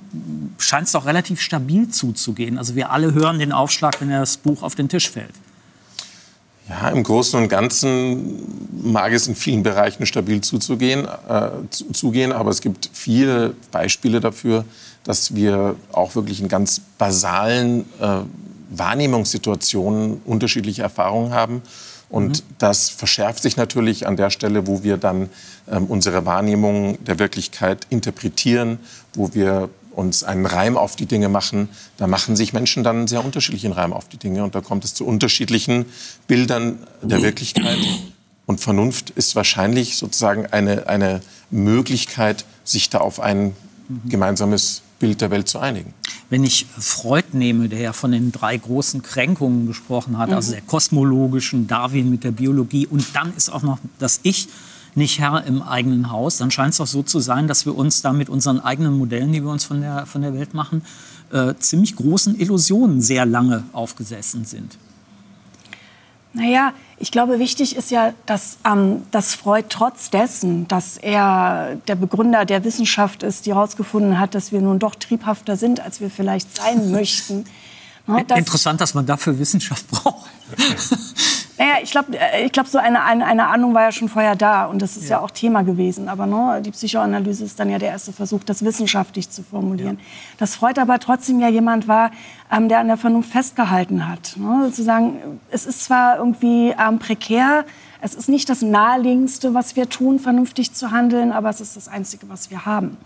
scheint 0.58 0.86
es 0.86 0.92
doch 0.92 1.04
relativ 1.04 1.40
stabil 1.40 1.88
zuzugehen. 1.88 2.56
Also 2.56 2.74
wir 2.74 2.90
alle 2.90 3.12
hören 3.12 3.38
den 3.38 3.52
Aufschlag, 3.52 4.00
wenn 4.00 4.08
das 4.08 4.38
Buch 4.38 4.62
auf 4.62 4.74
den 4.74 4.88
Tisch 4.88 5.10
fällt. 5.10 5.34
Ja, 6.68 6.88
im 6.88 7.02
Großen 7.04 7.40
und 7.40 7.48
Ganzen 7.48 8.42
mag 8.82 9.12
es 9.12 9.28
in 9.28 9.36
vielen 9.36 9.62
Bereichen 9.62 10.04
stabil 10.04 10.40
zuzugehen, 10.40 11.06
äh, 11.28 11.50
zugehen, 11.70 12.32
aber 12.32 12.50
es 12.50 12.60
gibt 12.60 12.90
viele 12.92 13.54
Beispiele 13.70 14.18
dafür, 14.20 14.64
dass 15.04 15.34
wir 15.34 15.76
auch 15.92 16.16
wirklich 16.16 16.40
in 16.40 16.48
ganz 16.48 16.80
basalen 16.98 17.84
äh, 18.00 18.22
Wahrnehmungssituationen 18.70 20.22
unterschiedliche 20.24 20.82
Erfahrungen 20.82 21.32
haben. 21.32 21.62
Und 22.08 22.44
mhm. 22.44 22.54
das 22.58 22.88
verschärft 22.88 23.42
sich 23.42 23.56
natürlich 23.56 24.06
an 24.06 24.16
der 24.16 24.30
Stelle, 24.30 24.66
wo 24.66 24.82
wir 24.82 24.96
dann 24.96 25.28
ähm, 25.70 25.86
unsere 25.86 26.24
Wahrnehmung 26.24 27.02
der 27.04 27.18
Wirklichkeit 27.18 27.86
interpretieren, 27.90 28.78
wo 29.14 29.34
wir 29.34 29.68
uns 29.96 30.22
einen 30.24 30.46
Reim 30.46 30.76
auf 30.76 30.94
die 30.94 31.06
Dinge 31.06 31.28
machen. 31.28 31.68
Da 31.96 32.06
machen 32.06 32.36
sich 32.36 32.52
Menschen 32.52 32.84
dann 32.84 32.96
einen 32.98 33.08
sehr 33.08 33.24
unterschiedlichen 33.24 33.72
Reim 33.72 33.92
auf 33.92 34.08
die 34.08 34.18
Dinge 34.18 34.44
und 34.44 34.54
da 34.54 34.60
kommt 34.60 34.84
es 34.84 34.94
zu 34.94 35.06
unterschiedlichen 35.06 35.86
Bildern 36.28 36.78
der 37.02 37.22
Wirklichkeit. 37.22 37.78
Und 38.44 38.60
Vernunft 38.60 39.10
ist 39.10 39.34
wahrscheinlich 39.34 39.96
sozusagen 39.96 40.46
eine, 40.46 40.86
eine 40.88 41.20
Möglichkeit, 41.50 42.44
sich 42.62 42.90
da 42.90 42.98
auf 42.98 43.20
ein 43.20 43.56
gemeinsames 44.04 44.82
Bild 44.98 45.20
der 45.20 45.30
Welt 45.30 45.48
zu 45.48 45.58
einigen. 45.58 45.92
Wenn 46.30 46.42
ich 46.42 46.66
Freud 46.78 47.28
nehme, 47.32 47.68
der 47.68 47.80
ja 47.80 47.92
von 47.92 48.12
den 48.12 48.32
drei 48.32 48.56
großen 48.56 49.02
Kränkungen 49.02 49.66
gesprochen 49.66 50.18
hat, 50.18 50.30
mhm. 50.30 50.34
also 50.34 50.52
der 50.52 50.62
kosmologischen, 50.62 51.66
Darwin 51.66 52.10
mit 52.10 52.24
der 52.24 52.32
Biologie 52.32 52.86
und 52.86 53.14
dann 53.14 53.34
ist 53.36 53.50
auch 53.50 53.62
noch 53.62 53.78
das 53.98 54.20
Ich 54.22 54.48
nicht 54.94 55.20
Herr 55.20 55.44
im 55.44 55.62
eigenen 55.62 56.10
Haus, 56.10 56.38
dann 56.38 56.50
scheint 56.50 56.72
es 56.72 56.80
auch 56.80 56.86
so 56.86 57.02
zu 57.02 57.20
sein, 57.20 57.48
dass 57.48 57.66
wir 57.66 57.76
uns 57.76 58.00
da 58.00 58.14
mit 58.14 58.30
unseren 58.30 58.60
eigenen 58.60 58.96
Modellen, 58.96 59.30
die 59.32 59.42
wir 59.42 59.50
uns 59.50 59.64
von 59.64 59.82
der, 59.82 60.06
von 60.06 60.22
der 60.22 60.32
Welt 60.32 60.54
machen, 60.54 60.82
äh, 61.32 61.54
ziemlich 61.58 61.96
großen 61.96 62.40
Illusionen 62.40 63.02
sehr 63.02 63.26
lange 63.26 63.64
aufgesessen 63.72 64.46
sind. 64.46 64.78
Naja, 66.32 66.72
ich 66.98 67.10
glaube, 67.10 67.38
wichtig 67.38 67.76
ist 67.76 67.90
ja, 67.90 68.14
dass, 68.24 68.58
ähm, 68.64 69.02
dass 69.10 69.34
Freud 69.34 69.66
trotz 69.68 70.10
dessen, 70.10 70.66
dass 70.66 70.96
er 70.96 71.76
der 71.88 71.94
Begründer 71.94 72.44
der 72.44 72.64
Wissenschaft 72.64 73.22
ist, 73.22 73.44
die 73.44 73.52
herausgefunden 73.52 74.18
hat, 74.18 74.34
dass 74.34 74.50
wir 74.50 74.62
nun 74.62 74.78
doch 74.78 74.94
triebhafter 74.94 75.56
sind, 75.56 75.80
als 75.80 76.00
wir 76.00 76.10
vielleicht 76.10 76.56
sein 76.56 76.90
möchten. 76.92 77.44
Ne, 78.06 78.24
dass 78.24 78.38
Interessant, 78.38 78.80
dass 78.80 78.94
man 78.94 79.06
dafür 79.06 79.38
Wissenschaft 79.38 79.88
braucht. 79.90 80.30
Naja, 81.58 81.76
ich 81.82 81.90
glaube, 81.90 82.18
äh, 82.18 82.44
ich 82.44 82.52
glaub, 82.52 82.66
so 82.66 82.78
eine, 82.78 83.02
eine, 83.02 83.24
eine, 83.24 83.46
Ahnung 83.46 83.72
war 83.72 83.82
ja 83.82 83.92
schon 83.92 84.08
vorher 84.08 84.36
da 84.36 84.66
und 84.66 84.82
das 84.82 84.96
ist 84.96 85.04
ja, 85.04 85.16
ja 85.16 85.20
auch 85.20 85.30
Thema 85.30 85.62
gewesen. 85.62 86.08
Aber 86.08 86.26
ne, 86.26 86.60
die 86.62 86.70
Psychoanalyse 86.70 87.44
ist 87.44 87.58
dann 87.58 87.70
ja 87.70 87.78
der 87.78 87.90
erste 87.90 88.12
Versuch, 88.12 88.44
das 88.44 88.62
wissenschaftlich 88.62 89.30
zu 89.30 89.42
formulieren. 89.42 89.96
Ja. 89.96 90.04
Dass 90.38 90.54
Freud 90.54 90.78
aber 90.80 90.98
trotzdem 90.98 91.40
ja 91.40 91.48
jemand 91.48 91.88
war, 91.88 92.10
ähm, 92.52 92.68
der 92.68 92.80
an 92.80 92.88
der 92.88 92.98
Vernunft 92.98 93.30
festgehalten 93.30 94.06
hat. 94.06 94.34
Ne? 94.36 94.64
Sozusagen, 94.66 95.40
es 95.50 95.64
ist 95.64 95.84
zwar 95.84 96.18
irgendwie 96.18 96.74
ähm, 96.78 96.98
prekär, 96.98 97.64
es 98.02 98.14
ist 98.14 98.28
nicht 98.28 98.48
das 98.50 98.60
Naheliegendste, 98.60 99.54
was 99.54 99.76
wir 99.76 99.88
tun, 99.88 100.18
vernünftig 100.20 100.74
zu 100.74 100.90
handeln, 100.90 101.32
aber 101.32 101.48
es 101.48 101.62
ist 101.62 101.76
das 101.76 101.88
Einzige, 101.88 102.28
was 102.28 102.50
wir 102.50 102.66
haben. 102.66 102.98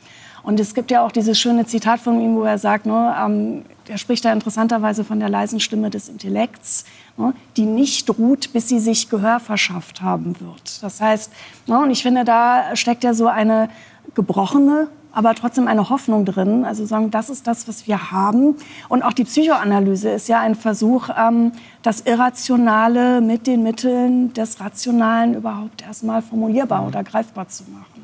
Und 0.43 0.61
es 0.61 0.75
gibt 0.75 0.91
ja 0.91 1.05
auch 1.05 1.13
dieses 1.13 1.39
schöne 1.39 1.67
Zitat 1.67 2.01
von 2.01 2.21
ihm, 2.21 2.37
wo 2.37 2.43
er 2.43 2.59
sagt, 2.59 2.87
ne, 2.87 3.15
ähm, 3.19 3.65
er 3.89 3.99
spricht 3.99 4.25
da 4.25 4.33
interessanterweise 4.33 5.05
von 5.05 5.21
der 5.21 5.29
leisen 5.29 5.61
Stimme 5.61 5.91
des 5.91 6.09
Intellekts, 6.09 6.85
ne, 7.17 7.35
die 7.57 7.67
nicht 7.67 8.09
ruht, 8.19 8.53
bis 8.53 8.69
sie 8.69 8.79
sich 8.79 9.11
Gehör 9.11 9.41
verschafft 9.41 10.03
haben 10.03 10.37
wird. 10.41 10.83
Das 10.83 11.01
heißt, 11.01 11.33
ne, 11.67 11.81
und 11.81 11.91
ich 11.91 12.03
finde, 12.03 12.25
da 12.25 12.77
steckt 12.77 13.05
ja 13.05 13.15
so 13.15 13.27
eine 13.27 13.69
gebrochene, 14.15 14.89
aber 15.13 15.35
trotzdem 15.35 15.67
eine 15.67 15.91
Hoffnung 15.91 16.25
drin. 16.25 16.65
Also 16.65 16.87
sagen, 16.87 17.11
das 17.11 17.31
ist 17.31 17.47
das, 17.47 17.67
was 17.69 17.87
wir 17.87 18.13
haben. 18.13 18.57
Und 18.89 19.03
auch 19.03 19.13
die 19.13 19.25
Psychoanalyse 19.25 20.11
ist 20.11 20.29
ja 20.29 20.41
ein 20.41 20.55
Versuch, 20.55 21.09
ähm, 21.17 21.53
das 21.83 22.03
Irrationale 22.03 23.21
mit 23.21 23.47
den 23.47 23.63
Mitteln 23.63 24.33
des 24.35 24.61
Rationalen 24.61 25.35
überhaupt 25.35 25.83
erstmal 25.83 26.23
formulierbar 26.23 26.87
oder 26.87 27.03
greifbar 27.03 27.49
zu 27.49 27.65
machen. 27.65 28.00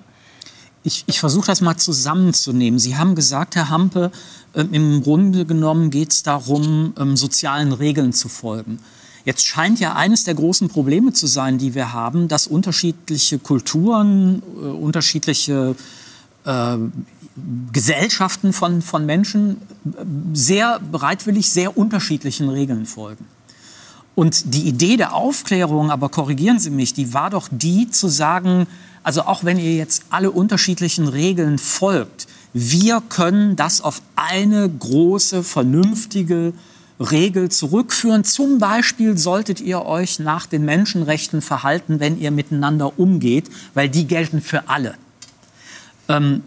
Ich, 0.87 1.03
ich 1.09 1.19
versuche 1.19 1.49
das 1.49 1.61
mal 1.63 1.77
zusammenzunehmen. 1.77 2.79
Sie 2.79 2.97
haben 2.97 3.17
gesagt, 3.17 3.57
Herr 3.57 3.71
Hampe, 3.71 4.13
äh, 4.53 4.65
im 4.71 5.03
Grunde 5.03 5.45
genommen 5.45 5.91
geht 5.91 6.13
es 6.13 6.23
darum, 6.23 6.95
ähm, 6.97 7.17
sozialen 7.17 7.73
Regeln 7.73 8.13
zu 8.13 8.29
folgen. 8.29 8.79
Jetzt 9.25 9.45
scheint 9.45 9.81
ja 9.81 9.97
eines 9.97 10.23
der 10.23 10.35
großen 10.35 10.69
Probleme 10.69 11.13
zu 11.13 11.27
sein, 11.27 11.59
die 11.59 11.75
wir 11.75 11.93
haben, 11.93 12.29
dass 12.29 12.47
unterschiedliche 12.47 13.41
Kulturen, 13.41 14.45
äh, 14.63 14.67
unterschiedliche 14.67 15.75
äh, 16.45 16.77
Gesellschaften 17.73 18.53
von, 18.53 18.81
von 18.81 19.05
Menschen 19.07 19.57
äh, 19.87 20.05
sehr 20.35 20.79
bereitwillig 20.79 21.51
sehr 21.51 21.77
unterschiedlichen 21.77 22.49
Regeln 22.49 22.87
folgen. 22.87 23.27
Und 24.15 24.55
die 24.55 24.63
Idee 24.63 24.97
der 24.97 25.15
Aufklärung, 25.15 25.91
aber 25.91 26.11
korrigieren 26.11 26.61
Sie 26.61 26.71
mich, 26.71 26.95
die 26.95 27.13
war 27.13 27.31
doch 27.31 27.49
die 27.51 27.91
zu 27.91 28.07
sagen, 28.07 28.69
also 29.07 29.23
auch 29.23 29.45
wenn 29.45 29.61
ihr 29.61 29.77
jetzt 29.77 30.03
alle 30.11 30.33
unterschiedlichen 30.33 31.07
Regeln 31.07 31.59
folgt, 31.59 32.27
wir 32.53 33.01
können 33.09 33.55
das 33.55 33.81
auf 33.81 34.03
eine 34.17 34.69
große, 34.69 35.45
vernünftige 35.45 36.53
Regel 36.99 37.49
zurückführen. 37.49 38.25
Zum 38.25 38.59
Beispiel 38.59 39.17
solltet 39.17 39.61
ihr 39.61 39.87
euch 39.87 40.19
nach 40.19 40.47
den 40.47 40.65
Menschenrechten 40.65 41.41
verhalten, 41.41 42.01
wenn 42.01 42.19
ihr 42.21 42.33
miteinander 42.33 42.99
umgeht, 42.99 43.49
weil 43.75 43.89
die 43.89 44.09
gelten 44.09 44.41
für 44.41 44.69
alle. 44.69 44.97
Ähm, 46.09 46.43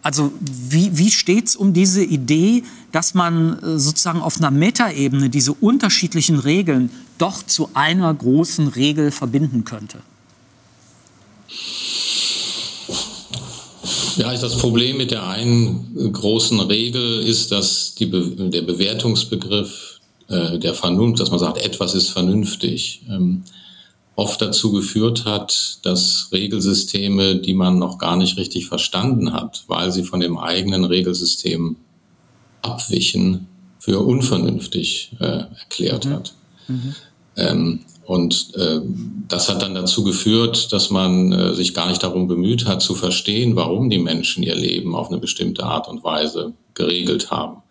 also 0.00 0.32
wie, 0.40 0.96
wie 0.96 1.10
steht 1.10 1.48
es 1.48 1.56
um 1.56 1.72
diese 1.72 2.04
Idee, 2.04 2.62
dass 2.92 3.14
man 3.14 3.58
äh, 3.58 3.76
sozusagen 3.76 4.20
auf 4.20 4.36
einer 4.36 4.52
Metaebene 4.52 5.30
diese 5.30 5.52
unterschiedlichen 5.52 6.38
Regeln 6.38 6.90
doch 7.18 7.42
zu 7.42 7.70
einer 7.74 8.14
großen 8.14 8.68
Regel 8.68 9.10
verbinden 9.10 9.64
könnte? 9.64 9.98
Ja, 14.16 14.32
das 14.32 14.58
Problem 14.58 14.96
mit 14.96 15.10
der 15.10 15.26
einen 15.26 16.12
großen 16.12 16.60
Regel 16.60 17.20
ist, 17.22 17.50
dass 17.52 17.94
die 17.94 18.06
Be 18.06 18.50
der 18.50 18.62
Bewertungsbegriff 18.62 20.00
äh, 20.28 20.58
der 20.58 20.74
Vernunft, 20.74 21.20
dass 21.20 21.30
man 21.30 21.38
sagt, 21.38 21.58
etwas 21.58 21.94
ist 21.94 22.10
vernünftig, 22.10 23.02
ähm, 23.08 23.44
oft 24.16 24.40
dazu 24.40 24.72
geführt 24.72 25.24
hat, 25.24 25.78
dass 25.82 26.28
Regelsysteme, 26.32 27.36
die 27.36 27.54
man 27.54 27.78
noch 27.78 27.98
gar 27.98 28.16
nicht 28.16 28.36
richtig 28.36 28.66
verstanden 28.66 29.32
hat, 29.32 29.64
weil 29.66 29.90
sie 29.90 30.04
von 30.04 30.20
dem 30.20 30.38
eigenen 30.38 30.84
Regelsystem 30.84 31.76
abwichen, 32.62 33.48
für 33.78 34.00
unvernünftig 34.00 35.12
äh, 35.20 35.44
erklärt 35.60 36.06
mhm. 36.06 36.10
hat. 36.10 36.34
Mhm. 36.68 36.94
Ähm, 37.36 37.80
und 38.06 38.54
äh, 38.56 38.80
das 39.28 39.48
hat 39.48 39.62
dann 39.62 39.74
dazu 39.74 40.04
geführt, 40.04 40.72
dass 40.72 40.90
man 40.90 41.32
äh, 41.32 41.54
sich 41.54 41.74
gar 41.74 41.88
nicht 41.88 42.02
darum 42.02 42.28
bemüht 42.28 42.66
hat, 42.66 42.82
zu 42.82 42.94
verstehen, 42.94 43.56
warum 43.56 43.90
die 43.90 43.98
Menschen 43.98 44.42
ihr 44.42 44.54
Leben 44.54 44.94
auf 44.94 45.08
eine 45.08 45.18
bestimmte 45.18 45.64
Art 45.64 45.88
und 45.88 46.04
Weise 46.04 46.54
geregelt 46.74 47.30
haben. 47.30 47.62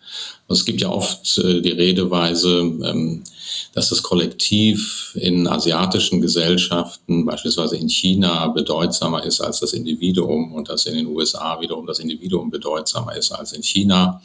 Es 0.48 0.64
gibt 0.64 0.80
ja 0.80 0.90
oft 0.90 1.38
äh, 1.38 1.60
die 1.60 1.70
Redeweise, 1.70 2.58
ähm, 2.58 3.24
dass 3.72 3.88
das 3.88 4.02
Kollektiv 4.02 5.16
in 5.18 5.46
asiatischen 5.46 6.20
Gesellschaften, 6.20 7.24
beispielsweise 7.24 7.76
in 7.76 7.88
China, 7.88 8.48
bedeutsamer 8.48 9.24
ist 9.24 9.40
als 9.40 9.60
das 9.60 9.72
Individuum 9.72 10.52
und 10.52 10.68
dass 10.68 10.86
in 10.86 10.94
den 10.94 11.06
USA 11.06 11.60
wiederum 11.60 11.86
das 11.86 11.98
Individuum 11.98 12.50
bedeutsamer 12.50 13.16
ist 13.16 13.32
als 13.32 13.52
in 13.52 13.62
China. 13.62 14.20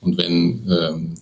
Und 0.00 0.16
wenn 0.18 0.70
ähm, 0.70 1.14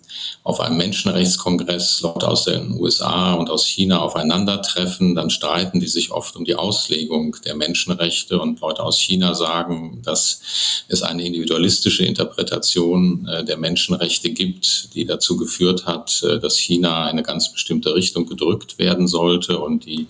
auf 0.43 0.61
einem 0.61 0.77
Menschenrechtskongress 0.77 2.03
Leute 2.03 2.29
aus 2.29 2.45
den 2.45 2.79
USA 2.79 3.35
und 3.35 3.51
aus 3.51 3.67
China 3.67 4.01
auf 4.01 4.15
aufeinandertreffen, 4.15 5.17
dann 5.17 5.29
streiten 5.29 5.81
die 5.81 5.89
sich 5.89 6.13
oft 6.13 6.37
um 6.37 6.45
die 6.45 6.55
Auslegung 6.55 7.37
der 7.45 7.57
Menschenrechte 7.57 8.41
und 8.41 8.61
Leute 8.61 8.83
aus 8.83 8.99
China 8.99 9.35
sagen, 9.35 10.01
dass 10.05 10.41
es 10.89 11.03
eine 11.03 11.25
individualistische 11.25 12.05
Interpretation 12.05 12.94
äh, 13.27 13.45
der 13.45 13.57
Menschenrechte 13.57 14.31
gibt, 14.31 14.95
die 14.95 15.05
dazu 15.05 15.37
geführt 15.37 15.87
hat, 15.87 16.23
äh, 16.23 16.39
dass 16.39 16.59
China 16.59 17.07
eine 17.07 17.23
ganz 17.23 17.53
bestimmte 17.53 17.95
Richtung 17.95 18.27
gedrückt 18.27 18.79
werden 18.79 19.09
sollte 19.09 19.59
und 19.59 19.87
die 19.87 20.07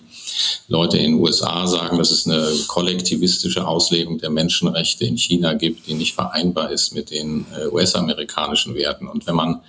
Leute 0.67 0.97
in 0.97 1.13
den 1.13 1.21
USA 1.21 1.67
sagen, 1.67 1.97
dass 1.97 2.11
es 2.11 2.27
eine 2.27 2.49
kollektivistische 2.67 3.67
Auslegung 3.67 4.17
der 4.17 4.29
Menschenrechte 4.29 5.05
in 5.05 5.17
China 5.17 5.53
gibt, 5.53 5.87
die 5.87 5.93
nicht 5.93 6.13
vereinbar 6.13 6.71
ist 6.71 6.93
mit 6.93 7.11
den 7.11 7.45
äh, 7.55 7.67
US-amerikanischen 7.67 8.75
Werten. 8.75 9.07
Und 9.07 9.27
wenn 9.27 9.35
man 9.35 9.61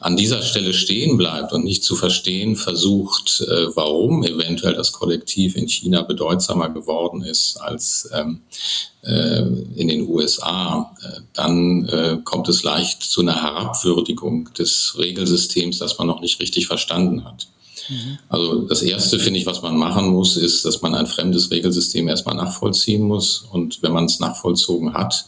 an 0.00 0.16
dieser 0.16 0.42
Stelle 0.42 0.72
stehen 0.72 1.16
bleibt 1.16 1.52
und 1.52 1.64
nicht 1.64 1.84
zu 1.84 1.96
verstehen 1.96 2.56
versucht, 2.56 3.42
äh, 3.42 3.76
warum 3.76 4.24
eventuell 4.24 4.74
das 4.74 4.92
Kollektiv 4.92 5.56
in 5.56 5.68
China 5.68 6.02
bedeutsamer 6.02 6.68
geworden 6.68 7.22
ist 7.22 7.56
als 7.60 8.10
ähm, 8.12 8.42
äh, 9.02 9.42
in 9.76 9.88
den 9.88 10.08
USA, 10.08 10.90
dann 11.34 12.22
kommt 12.24 12.48
es 12.48 12.62
leicht 12.62 13.02
zu 13.02 13.20
einer 13.20 13.42
Herabwürdigung 13.42 14.52
des 14.54 14.94
Regelsystems, 14.98 15.78
das 15.78 15.98
man 15.98 16.06
noch 16.06 16.20
nicht 16.20 16.40
richtig 16.40 16.66
verstanden 16.66 17.24
hat. 17.24 17.48
Mhm. 17.88 18.18
Also 18.28 18.62
das 18.62 18.82
Erste, 18.82 19.18
finde 19.18 19.40
ich, 19.40 19.46
was 19.46 19.62
man 19.62 19.76
machen 19.76 20.08
muss, 20.08 20.36
ist, 20.36 20.64
dass 20.64 20.82
man 20.82 20.94
ein 20.94 21.06
fremdes 21.06 21.50
Regelsystem 21.50 22.08
erstmal 22.08 22.36
nachvollziehen 22.36 23.02
muss. 23.02 23.46
Und 23.50 23.82
wenn 23.82 23.92
man 23.92 24.04
es 24.04 24.20
nachvollzogen 24.20 24.94
hat, 24.94 25.26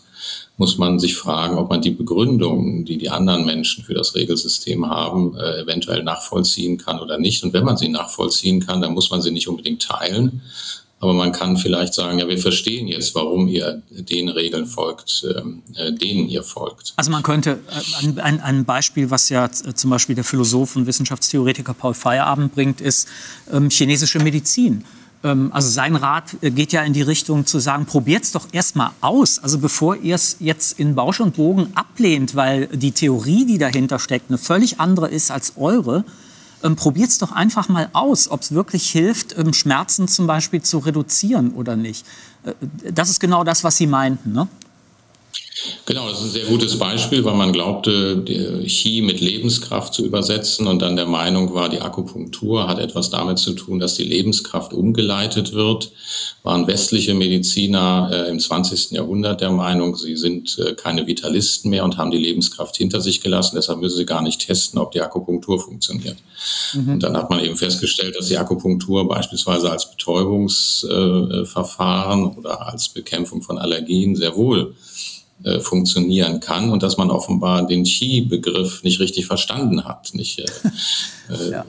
muss 0.56 0.78
man 0.78 0.98
sich 0.98 1.16
fragen, 1.16 1.58
ob 1.58 1.68
man 1.68 1.82
die 1.82 1.90
Begründungen, 1.90 2.84
die 2.84 2.96
die 2.96 3.10
anderen 3.10 3.44
Menschen 3.44 3.84
für 3.84 3.94
das 3.94 4.14
Regelsystem 4.14 4.88
haben, 4.88 5.36
äh, 5.36 5.60
eventuell 5.60 6.02
nachvollziehen 6.02 6.78
kann 6.78 7.00
oder 7.00 7.18
nicht. 7.18 7.44
Und 7.44 7.52
wenn 7.52 7.64
man 7.64 7.76
sie 7.76 7.88
nachvollziehen 7.88 8.64
kann, 8.64 8.80
dann 8.80 8.94
muss 8.94 9.10
man 9.10 9.20
sie 9.20 9.30
nicht 9.30 9.48
unbedingt 9.48 9.82
teilen, 9.82 10.40
aber 10.98 11.12
man 11.12 11.30
kann 11.32 11.56
vielleicht 11.58 11.92
sagen, 11.92 12.18
ja, 12.18 12.26
wir 12.26 12.38
verstehen 12.38 12.88
jetzt, 12.88 13.14
warum 13.14 13.48
ihr 13.48 13.82
den 13.90 14.30
Regeln 14.30 14.66
folgt, 14.66 15.26
ähm, 15.36 15.62
äh, 15.74 15.92
denen 15.92 16.28
ihr 16.28 16.42
folgt. 16.42 16.94
Also 16.96 17.10
man 17.10 17.22
könnte 17.22 17.58
äh, 17.68 18.20
ein, 18.20 18.40
ein, 18.40 18.64
Beispiel, 18.64 19.10
was 19.10 19.28
ja 19.28 19.50
zum 19.50 19.90
Beispiel 19.90 20.14
der 20.14 20.24
Philosoph 20.24 20.74
und 20.74 20.86
Wissenschaftstheoretiker 20.86 21.74
Paul 21.74 21.92
Feierabend 21.92 22.54
bringt, 22.54 22.80
ist 22.80 23.08
ähm, 23.52 23.68
chinesische 23.68 24.20
Medizin. 24.20 24.84
Ähm, 25.22 25.50
also 25.52 25.68
sein 25.68 25.96
Rat 25.96 26.36
äh, 26.40 26.50
geht 26.50 26.72
ja 26.72 26.82
in 26.82 26.94
die 26.94 27.02
Richtung 27.02 27.44
zu 27.44 27.58
sagen, 27.58 27.84
probiert 27.84 28.24
es 28.24 28.32
doch 28.32 28.48
erstmal 28.52 28.90
aus. 29.02 29.38
Also 29.38 29.58
bevor 29.58 29.96
ihr 29.96 30.14
es 30.14 30.36
jetzt 30.40 30.78
in 30.78 30.94
Bausch 30.94 31.20
und 31.20 31.36
Bogen 31.36 31.72
ablehnt, 31.74 32.34
weil 32.36 32.68
die 32.68 32.92
Theorie, 32.92 33.44
die 33.44 33.58
dahinter 33.58 33.98
steckt, 33.98 34.30
eine 34.30 34.38
völlig 34.38 34.80
andere 34.80 35.08
ist 35.08 35.30
als 35.30 35.54
eure, 35.56 36.04
ähm, 36.62 36.76
probiert 36.76 37.10
es 37.10 37.18
doch 37.18 37.32
einfach 37.32 37.68
mal 37.68 37.88
aus, 37.92 38.30
ob 38.30 38.42
es 38.42 38.52
wirklich 38.52 38.90
hilft, 38.90 39.36
ähm, 39.38 39.52
Schmerzen 39.52 40.08
zum 40.08 40.26
Beispiel 40.26 40.62
zu 40.62 40.78
reduzieren 40.78 41.52
oder 41.52 41.76
nicht. 41.76 42.06
Äh, 42.44 42.54
das 42.92 43.10
ist 43.10 43.20
genau 43.20 43.44
das, 43.44 43.64
was 43.64 43.76
Sie 43.76 43.86
meinten. 43.86 44.32
Ne? 44.32 44.48
Genau, 45.86 46.06
das 46.08 46.18
ist 46.18 46.24
ein 46.24 46.30
sehr 46.30 46.44
gutes 46.44 46.78
Beispiel, 46.78 47.24
weil 47.24 47.34
man 47.34 47.50
glaubte, 47.50 48.22
Chi 48.66 49.00
mit 49.00 49.20
Lebenskraft 49.20 49.94
zu 49.94 50.04
übersetzen 50.04 50.66
und 50.66 50.82
dann 50.82 50.96
der 50.96 51.06
Meinung 51.06 51.54
war, 51.54 51.70
die 51.70 51.80
Akupunktur 51.80 52.68
hat 52.68 52.78
etwas 52.78 53.08
damit 53.08 53.38
zu 53.38 53.54
tun, 53.54 53.78
dass 53.78 53.94
die 53.94 54.04
Lebenskraft 54.04 54.74
umgeleitet 54.74 55.54
wird. 55.54 55.92
Waren 56.42 56.66
westliche 56.66 57.14
Mediziner 57.14 58.10
äh, 58.12 58.28
im 58.28 58.38
20. 58.38 58.90
Jahrhundert 58.90 59.40
der 59.40 59.50
Meinung, 59.50 59.96
sie 59.96 60.16
sind 60.16 60.58
äh, 60.58 60.74
keine 60.74 61.06
Vitalisten 61.06 61.70
mehr 61.70 61.84
und 61.84 61.96
haben 61.96 62.10
die 62.10 62.18
Lebenskraft 62.18 62.76
hinter 62.76 63.00
sich 63.00 63.22
gelassen. 63.22 63.56
Deshalb 63.56 63.80
müssen 63.80 63.96
sie 63.96 64.04
gar 64.04 64.20
nicht 64.20 64.46
testen, 64.46 64.78
ob 64.78 64.92
die 64.92 65.00
Akupunktur 65.00 65.58
funktioniert. 65.58 66.18
Mhm. 66.74 66.92
Und 66.94 67.02
dann 67.02 67.16
hat 67.16 67.30
man 67.30 67.42
eben 67.42 67.56
festgestellt, 67.56 68.14
dass 68.16 68.28
die 68.28 68.36
Akupunktur 68.36 69.08
beispielsweise 69.08 69.70
als 69.70 69.90
Betäubungsverfahren 69.90 72.24
äh, 72.24 72.36
oder 72.36 72.66
als 72.66 72.90
Bekämpfung 72.90 73.40
von 73.40 73.56
Allergien 73.56 74.16
sehr 74.16 74.36
wohl 74.36 74.74
äh, 75.46 75.60
funktionieren 75.60 76.40
kann 76.40 76.70
und 76.70 76.82
dass 76.82 76.96
man 76.96 77.08
offenbar 77.08 77.68
den 77.68 77.84
Qi-Begriff 77.84 78.82
nicht 78.82 78.98
richtig 78.98 79.26
verstanden 79.26 79.84
hat. 79.84 80.10
Nicht, 80.12 80.40
äh, 80.40 80.44
äh, 81.32 81.50
ja. 81.52 81.64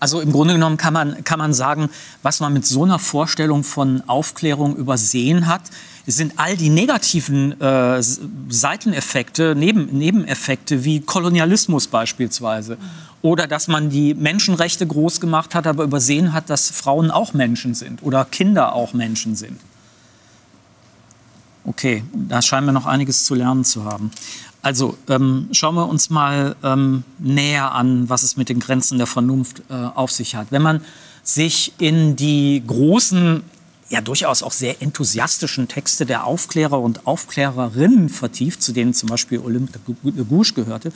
Also 0.00 0.22
im 0.22 0.32
Grunde 0.32 0.54
genommen 0.54 0.78
kann 0.78 0.94
man, 0.94 1.22
kann 1.22 1.38
man 1.38 1.52
sagen, 1.52 1.90
was 2.22 2.40
man 2.40 2.54
mit 2.54 2.64
so 2.64 2.82
einer 2.82 2.98
Vorstellung 2.98 3.62
von 3.62 4.02
Aufklärung 4.06 4.74
übersehen 4.76 5.46
hat, 5.46 5.60
sind 6.06 6.32
all 6.36 6.56
die 6.56 6.70
negativen 6.70 7.60
äh, 7.60 8.02
Seiteneffekte, 8.48 9.54
Neben, 9.54 9.98
Nebeneffekte 9.98 10.84
wie 10.84 11.00
Kolonialismus 11.00 11.88
beispielsweise. 11.88 12.78
Oder 13.20 13.46
dass 13.46 13.68
man 13.68 13.90
die 13.90 14.14
Menschenrechte 14.14 14.86
groß 14.86 15.20
gemacht 15.20 15.54
hat, 15.54 15.66
aber 15.66 15.84
übersehen 15.84 16.32
hat, 16.32 16.48
dass 16.48 16.70
Frauen 16.70 17.10
auch 17.10 17.34
Menschen 17.34 17.74
sind 17.74 18.02
oder 18.02 18.24
Kinder 18.24 18.74
auch 18.74 18.94
Menschen 18.94 19.36
sind. 19.36 19.60
Okay, 21.64 22.04
da 22.12 22.42
scheinen 22.42 22.66
wir 22.66 22.72
noch 22.72 22.86
einiges 22.86 23.24
zu 23.24 23.34
lernen 23.34 23.64
zu 23.64 23.84
haben. 23.84 24.10
Also 24.60 24.96
ähm, 25.08 25.48
schauen 25.52 25.74
wir 25.74 25.88
uns 25.88 26.10
mal 26.10 26.56
ähm, 26.62 27.04
näher 27.18 27.72
an, 27.72 28.08
was 28.08 28.22
es 28.22 28.36
mit 28.36 28.48
den 28.48 28.60
Grenzen 28.60 28.98
der 28.98 29.06
Vernunft 29.06 29.62
äh, 29.68 29.74
auf 29.74 30.10
sich 30.10 30.36
hat. 30.36 30.48
Wenn 30.50 30.62
man 30.62 30.80
sich 31.22 31.72
in 31.78 32.16
die 32.16 32.62
großen, 32.66 33.42
ja 33.90 34.00
durchaus 34.00 34.42
auch 34.42 34.52
sehr 34.52 34.80
enthusiastischen 34.80 35.68
Texte 35.68 36.06
der 36.06 36.24
Aufklärer 36.24 36.80
und 36.80 37.06
Aufklärerinnen 37.06 38.08
vertieft, 38.08 38.62
zu 38.62 38.72
denen 38.72 38.94
zum 38.94 39.10
Beispiel 39.10 39.38
Olympe 39.38 39.78
de 40.02 40.24
Gouges 40.24 40.54
gehörte, 40.54 40.92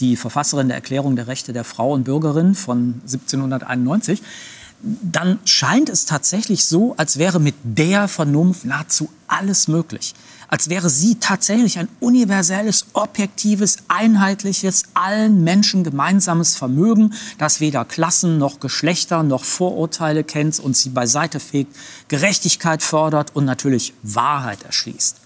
die 0.00 0.16
Verfasserin 0.16 0.68
der 0.68 0.76
Erklärung 0.76 1.14
der 1.14 1.28
Rechte 1.28 1.52
der 1.52 1.64
Frau 1.64 1.92
und 1.92 2.04
Bürgerin 2.04 2.54
von 2.56 3.02
1791, 3.02 4.20
dann 4.82 5.38
scheint 5.44 5.88
es 5.88 6.06
tatsächlich 6.06 6.64
so, 6.64 6.94
als 6.96 7.16
wäre 7.16 7.40
mit 7.40 7.54
der 7.62 8.08
Vernunft 8.08 8.64
nahezu 8.64 9.08
alles 9.28 9.68
möglich. 9.68 10.14
Als 10.48 10.68
wäre 10.68 10.90
sie 10.90 11.14
tatsächlich 11.14 11.78
ein 11.78 11.88
universelles, 12.00 12.86
objektives, 12.92 13.78
einheitliches, 13.88 14.82
allen 14.92 15.44
Menschen 15.44 15.82
gemeinsames 15.82 16.56
Vermögen, 16.56 17.14
das 17.38 17.60
weder 17.60 17.86
Klassen 17.86 18.36
noch 18.36 18.60
Geschlechter 18.60 19.22
noch 19.22 19.44
Vorurteile 19.44 20.24
kennt 20.24 20.58
und 20.58 20.76
sie 20.76 20.90
beiseite 20.90 21.40
fegt, 21.40 21.74
Gerechtigkeit 22.08 22.82
fördert 22.82 23.34
und 23.34 23.46
natürlich 23.46 23.94
Wahrheit 24.02 24.62
erschließt. 24.64 25.21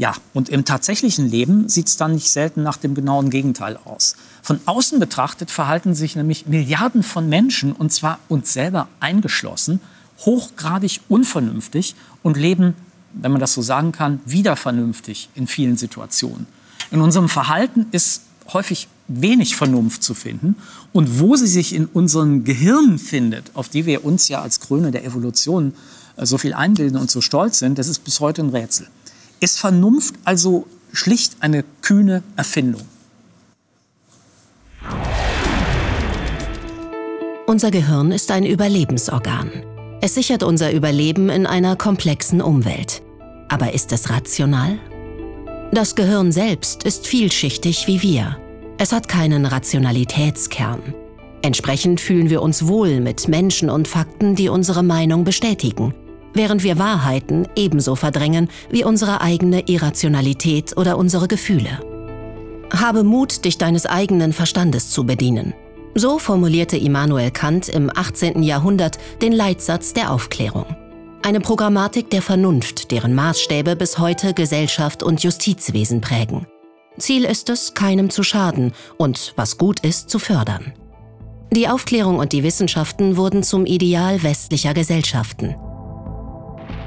Ja, 0.00 0.14
und 0.32 0.48
im 0.48 0.64
tatsächlichen 0.64 1.28
Leben 1.28 1.68
sieht 1.68 1.88
es 1.88 1.98
dann 1.98 2.14
nicht 2.14 2.30
selten 2.30 2.62
nach 2.62 2.78
dem 2.78 2.94
genauen 2.94 3.28
Gegenteil 3.28 3.78
aus. 3.84 4.16
Von 4.40 4.58
außen 4.64 4.98
betrachtet 4.98 5.50
verhalten 5.50 5.94
sich 5.94 6.16
nämlich 6.16 6.46
Milliarden 6.46 7.02
von 7.02 7.28
Menschen, 7.28 7.72
und 7.72 7.92
zwar 7.92 8.18
uns 8.26 8.54
selber 8.54 8.88
eingeschlossen, 9.00 9.78
hochgradig 10.20 11.00
unvernünftig 11.10 11.96
und 12.22 12.38
leben, 12.38 12.72
wenn 13.12 13.30
man 13.30 13.42
das 13.42 13.52
so 13.52 13.60
sagen 13.60 13.92
kann, 13.92 14.20
wieder 14.24 14.56
vernünftig 14.56 15.28
in 15.34 15.46
vielen 15.46 15.76
Situationen. 15.76 16.46
In 16.90 17.02
unserem 17.02 17.28
Verhalten 17.28 17.84
ist 17.90 18.22
häufig 18.54 18.88
wenig 19.06 19.54
Vernunft 19.54 20.02
zu 20.02 20.14
finden. 20.14 20.56
Und 20.94 21.20
wo 21.20 21.36
sie 21.36 21.46
sich 21.46 21.74
in 21.74 21.84
unseren 21.84 22.44
Gehirnen 22.44 22.98
findet, 22.98 23.50
auf 23.52 23.68
die 23.68 23.84
wir 23.84 24.02
uns 24.02 24.28
ja 24.28 24.40
als 24.40 24.60
Krone 24.60 24.92
der 24.92 25.04
Evolution 25.04 25.74
äh, 26.16 26.24
so 26.24 26.38
viel 26.38 26.54
einbilden 26.54 26.98
und 26.98 27.10
so 27.10 27.20
stolz 27.20 27.58
sind, 27.58 27.78
das 27.78 27.86
ist 27.86 28.02
bis 28.02 28.20
heute 28.20 28.40
ein 28.40 28.48
Rätsel. 28.48 28.88
Ist 29.42 29.58
Vernunft 29.58 30.16
also 30.24 30.66
schlicht 30.92 31.38
eine 31.40 31.64
kühne 31.80 32.22
Erfindung? 32.36 32.82
Unser 37.46 37.70
Gehirn 37.70 38.12
ist 38.12 38.30
ein 38.30 38.44
Überlebensorgan. 38.44 39.50
Es 40.02 40.14
sichert 40.14 40.42
unser 40.42 40.72
Überleben 40.72 41.30
in 41.30 41.46
einer 41.46 41.74
komplexen 41.74 42.42
Umwelt. 42.42 43.02
Aber 43.48 43.72
ist 43.72 43.92
es 43.92 44.10
rational? 44.10 44.78
Das 45.72 45.94
Gehirn 45.94 46.32
selbst 46.32 46.82
ist 46.82 47.06
vielschichtig 47.06 47.86
wie 47.86 48.02
wir. 48.02 48.36
Es 48.76 48.92
hat 48.92 49.08
keinen 49.08 49.46
Rationalitätskern. 49.46 50.94
Entsprechend 51.40 52.02
fühlen 52.02 52.28
wir 52.28 52.42
uns 52.42 52.68
wohl 52.68 53.00
mit 53.00 53.26
Menschen 53.26 53.70
und 53.70 53.88
Fakten, 53.88 54.34
die 54.34 54.50
unsere 54.50 54.82
Meinung 54.82 55.24
bestätigen 55.24 55.94
während 56.34 56.62
wir 56.62 56.78
Wahrheiten 56.78 57.48
ebenso 57.56 57.94
verdrängen 57.94 58.48
wie 58.70 58.84
unsere 58.84 59.20
eigene 59.20 59.68
Irrationalität 59.68 60.76
oder 60.76 60.98
unsere 60.98 61.28
Gefühle. 61.28 61.80
Habe 62.72 63.02
Mut, 63.02 63.44
dich 63.44 63.58
deines 63.58 63.86
eigenen 63.86 64.32
Verstandes 64.32 64.90
zu 64.90 65.04
bedienen. 65.04 65.54
So 65.94 66.18
formulierte 66.18 66.76
Immanuel 66.76 67.30
Kant 67.30 67.68
im 67.68 67.90
18. 67.92 68.42
Jahrhundert 68.42 68.98
den 69.22 69.32
Leitsatz 69.32 69.92
der 69.92 70.12
Aufklärung. 70.12 70.66
Eine 71.22 71.40
Programmatik 71.40 72.10
der 72.10 72.22
Vernunft, 72.22 72.92
deren 72.92 73.14
Maßstäbe 73.14 73.76
bis 73.76 73.98
heute 73.98 74.32
Gesellschaft 74.32 75.02
und 75.02 75.22
Justizwesen 75.22 76.00
prägen. 76.00 76.46
Ziel 76.98 77.24
ist 77.24 77.50
es, 77.50 77.74
keinem 77.74 78.08
zu 78.08 78.22
schaden 78.22 78.72
und, 78.96 79.32
was 79.36 79.58
gut 79.58 79.80
ist, 79.80 80.10
zu 80.10 80.18
fördern. 80.18 80.72
Die 81.52 81.68
Aufklärung 81.68 82.18
und 82.18 82.32
die 82.32 82.44
Wissenschaften 82.44 83.16
wurden 83.16 83.42
zum 83.42 83.66
Ideal 83.66 84.22
westlicher 84.22 84.72
Gesellschaften. 84.72 85.56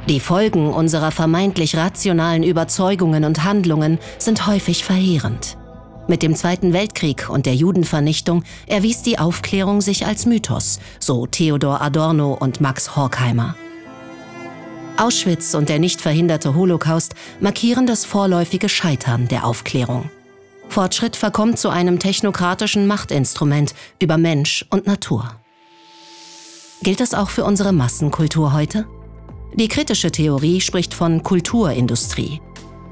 Die 0.10 0.20
Folgen 0.20 0.74
unserer 0.74 1.12
vermeintlich 1.12 1.78
rationalen 1.78 2.44
Überzeugungen 2.44 3.24
und 3.24 3.46
Handlungen 3.46 4.00
sind 4.18 4.48
häufig 4.48 4.84
verheerend. 4.84 5.58
Mit 6.10 6.22
dem 6.22 6.36
Zweiten 6.36 6.74
Weltkrieg 6.74 7.30
und 7.30 7.46
der 7.46 7.56
Judenvernichtung 7.56 8.44
erwies 8.68 9.02
die 9.02 9.18
Aufklärung 9.18 9.80
sich 9.80 10.06
als 10.06 10.26
Mythos, 10.26 10.82
so 11.00 11.26
Theodor 11.26 11.82
Adorno 11.82 12.34
und 12.34 12.60
Max 12.60 12.98
Horkheimer. 12.98 13.56
Auschwitz 14.98 15.54
und 15.54 15.70
der 15.70 15.80
nicht 15.80 16.02
verhinderte 16.02 16.54
Holocaust 16.54 17.16
markieren 17.40 17.88
das 17.88 18.04
vorläufige 18.04 18.68
Scheitern 18.68 19.30
der 19.30 19.46
Aufklärung. 19.46 20.10
Fortschritt 20.68 21.16
verkommt 21.16 21.58
zu 21.60 21.70
einem 21.70 22.00
technokratischen 22.00 22.88
Machtinstrument 22.88 23.74
über 24.02 24.18
Mensch 24.18 24.66
und 24.70 24.86
Natur. 24.86 25.36
Gilt 26.82 27.00
das 27.00 27.14
auch 27.14 27.30
für 27.30 27.46
unsere 27.46 27.72
Massenkultur 27.72 28.52
heute? 28.52 28.86
Die 29.56 29.68
kritische 29.68 30.12
Theorie 30.12 30.62
spricht 30.62 30.94
von 30.94 31.22
Kulturindustrie. 31.22 32.42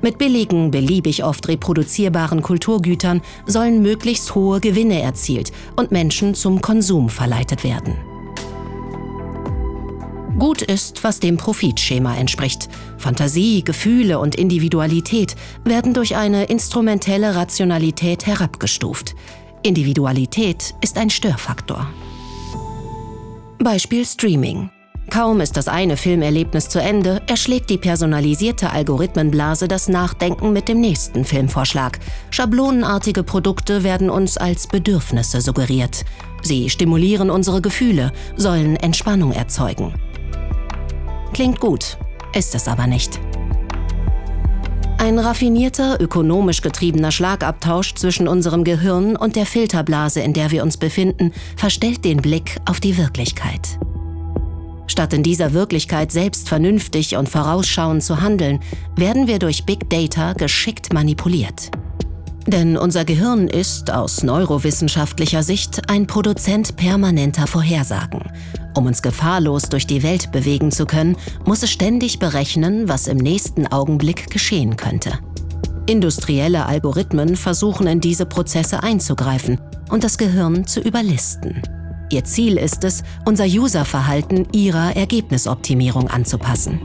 Mit 0.02 0.18
billigen, 0.18 0.72
beliebig 0.72 1.24
oft 1.24 1.48
reproduzierbaren 1.48 2.42
Kulturgütern 2.42 3.22
sollen 3.46 3.82
möglichst 3.82 4.34
hohe 4.36 4.60
Gewinne 4.60 5.02
erzielt 5.02 5.52
und 5.76 5.92
Menschen 5.92 6.34
zum 6.34 6.62
Konsum 6.62 7.10
verleitet 7.10 7.64
werden. 7.64 7.96
Gut 10.40 10.62
ist, 10.64 11.04
was 11.04 11.20
dem 11.20 11.38
Profitschema 11.38 12.16
entspricht. 12.16 12.70
Fantasie, 12.98 13.64
Gefühle 13.64 14.18
und 14.18 14.36
Individualität 14.36 15.36
werden 15.64 15.94
durch 15.94 16.16
eine 16.16 16.46
instrumentelle 16.46 17.36
Rationalität 17.36 18.26
herabgestuft. 18.26 19.14
Individualität 19.62 20.74
ist 20.82 20.98
ein 20.98 21.12
Störfaktor. 21.12 21.88
Beispiel 23.60 24.04
Streaming. 24.04 24.72
Kaum 25.12 25.42
ist 25.42 25.58
das 25.58 25.68
eine 25.68 25.98
Filmerlebnis 25.98 26.70
zu 26.70 26.80
Ende, 26.80 27.22
erschlägt 27.28 27.70
die 27.70 27.78
personalisierte 27.78 28.72
Algorithmenblase 28.72 29.68
das 29.68 29.90
Nachdenken 29.90 30.54
mit 30.54 30.70
dem 30.70 30.80
nächsten 30.80 31.26
Filmvorschlag. 31.26 32.00
Schablonenartige 32.30 33.22
Produkte 33.22 33.84
werden 33.84 34.10
uns 34.10 34.38
als 34.38 34.68
Bedürfnisse 34.68 35.42
suggeriert. 35.42 36.06
Sie 36.44 36.70
stimulieren 36.70 37.30
unsere 37.30 37.62
Gefühle, 37.62 38.14
sollen 38.38 38.78
Entspannung 38.78 39.34
erzeugen. 39.34 39.94
Klingt 41.34 41.60
gut, 41.60 41.98
ist 42.34 42.56
es 42.56 42.70
aber 42.70 42.88
nicht. 42.88 43.20
Ein 44.98 45.20
raffinierter, 45.20 46.00
ökonomisch 46.00 46.62
getriebener 46.62 47.12
Schlagabtausch 47.12 47.96
zwischen 47.96 48.30
unserem 48.30 48.64
Gehirn 48.64 49.18
und 49.18 49.36
der 49.36 49.46
Filterblase, 49.46 50.22
in 50.22 50.32
der 50.32 50.52
wir 50.52 50.64
uns 50.64 50.78
befinden, 50.78 51.34
verstellt 51.58 52.06
den 52.06 52.22
Blick 52.22 52.62
auf 52.66 52.80
die 52.80 52.98
Wirklichkeit. 52.98 53.78
Statt 54.92 55.14
in 55.14 55.24
dieser 55.24 55.54
Wirklichkeit 55.54 56.12
selbst 56.12 56.50
vernünftig 56.50 57.16
und 57.16 57.30
vorausschauend 57.30 58.04
zu 58.04 58.20
handeln, 58.20 58.60
werden 58.98 59.26
wir 59.26 59.40
durch 59.40 59.64
Big 59.64 59.90
Data 59.90 60.34
geschickt 60.34 60.92
manipuliert. 60.92 61.72
Denn 62.46 62.76
unser 62.76 63.06
Gehirn 63.06 63.48
ist 63.48 63.90
aus 63.90 64.22
neurowissenschaftlicher 64.22 65.44
Sicht 65.44 65.90
ein 65.90 66.08
Produzent 66.08 66.76
permanenter 66.76 67.48
Vorhersagen. 67.48 68.24
Um 68.76 68.86
uns 68.86 69.02
gefahrlos 69.02 69.70
durch 69.70 69.88
die 69.88 70.04
Welt 70.04 70.34
bewegen 70.34 70.74
zu 70.74 70.86
können, 70.86 71.16
muss 71.46 71.64
es 71.64 71.72
ständig 71.72 72.20
berechnen, 72.20 72.90
was 72.90 73.08
im 73.08 73.18
nächsten 73.18 73.68
Augenblick 73.68 74.30
geschehen 74.30 74.76
könnte. 74.76 75.20
Industrielle 75.86 76.66
Algorithmen 76.66 77.38
versuchen 77.38 77.88
in 77.88 78.02
diese 78.02 78.26
Prozesse 78.26 78.84
einzugreifen 78.84 79.58
und 79.90 80.04
das 80.04 80.18
Gehirn 80.18 80.68
zu 80.68 80.82
überlisten. 80.82 81.62
Ihr 82.12 82.26
Ziel 82.26 82.58
ist 82.58 82.84
es, 82.84 83.04
unser 83.26 83.46
Userverhalten 83.46 84.48
ihrer 84.52 84.96
Ergebnisoptimierung 84.98 86.10
anzupassen. 86.10 86.82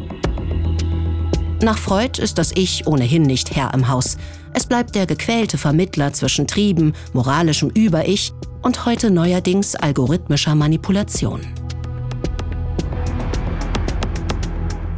Nach 1.63 1.79
Freud 1.79 2.23
ist 2.23 2.39
das 2.39 2.53
Ich 2.55 2.87
ohnehin 2.87 3.23
nicht 3.23 3.57
Herr 3.57 3.75
im 3.75 3.89
Haus. 3.89 4.19
Es 4.53 4.67
bleibt 4.67 4.95
der 4.95 5.07
gequälte 5.07 5.59
Vermittler 5.59 6.13
zwischen 6.13 6.47
Trieben, 6.47 6.93
moralischem 7.13 7.71
Über-Ich 7.71 8.33
und 8.63 8.87
heute 8.87 9.11
neuerdings 9.11 9.75
algorithmischer 9.75 10.55
Manipulation. 10.55 11.41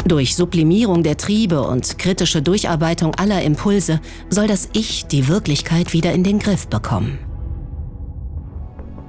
Durch 0.05 0.37
Sublimierung 0.37 1.03
der 1.03 1.17
Triebe 1.17 1.63
und 1.63 1.99
kritische 1.99 2.43
Durcharbeitung 2.43 3.15
aller 3.15 3.43
Impulse 3.43 4.01
soll 4.31 4.47
das 4.47 4.69
Ich 4.73 5.07
die 5.07 5.29
Wirklichkeit 5.29 5.93
wieder 5.93 6.13
in 6.13 6.25
den 6.25 6.39
Griff 6.39 6.67
bekommen. 6.67 7.19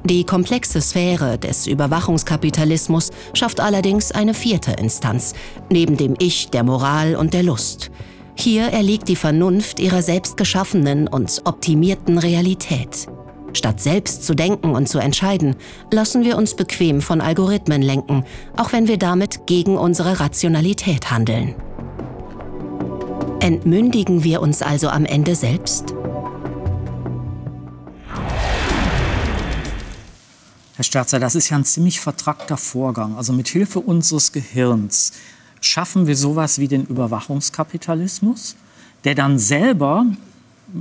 Die 0.05 0.23
komplexe 0.23 0.81
Sphäre 0.81 1.38
des 1.38 1.67
Überwachungskapitalismus 1.67 3.12
schafft 3.33 3.59
allerdings 3.59 4.12
eine 4.12 4.33
vierte 4.33 4.71
Instanz, 4.71 5.33
neben 5.69 5.97
dem 5.97 6.15
Ich, 6.19 6.49
der 6.49 6.63
Moral 6.63 7.15
und 7.15 7.33
der 7.33 7.43
Lust. 7.43 7.91
Hier 8.35 8.67
erliegt 8.67 9.09
die 9.09 9.17
Vernunft 9.17 9.79
ihrer 9.79 10.01
selbst 10.01 10.38
geschaffenen 10.38 11.07
und 11.07 11.41
optimierten 11.43 12.17
Realität. 12.17 13.07
Statt 13.51 13.81
selbst 13.81 14.23
zu 14.23 14.35
denken 14.35 14.75
und 14.75 14.88
zu 14.88 14.99
entscheiden, 14.99 15.55
lassen 15.91 16.23
wir 16.23 16.38
uns 16.38 16.55
bequem 16.55 17.01
von 17.01 17.19
Algorithmen 17.19 17.81
lenken, 17.81 18.23
auch 18.55 18.71
wenn 18.71 18.88
wir 18.88 18.97
damit 18.97 19.45
gegen 19.47 19.77
unsere 19.77 20.19
Rationalität 20.19 21.12
handeln. 21.12 21.55
Entmündigen 23.41 24.23
wir 24.23 24.41
uns 24.41 24.62
also 24.62 24.88
am 24.89 25.05
Ende 25.05 25.35
selbst? 25.35 25.93
Herr 30.79 30.85
Sterzer, 30.85 31.19
das 31.19 31.35
ist 31.35 31.49
ja 31.49 31.57
ein 31.57 31.65
ziemlich 31.65 31.99
vertrackter 31.99 32.55
Vorgang. 32.55 33.17
Also 33.17 33.33
mit 33.33 33.49
Hilfe 33.49 33.81
unseres 33.81 34.31
Gehirns 34.31 35.11
schaffen 35.59 36.07
wir 36.07 36.15
sowas 36.15 36.57
wie 36.57 36.69
den 36.69 36.85
Überwachungskapitalismus, 36.85 38.55
der 39.03 39.13
dann 39.13 39.39
selber 39.39 40.05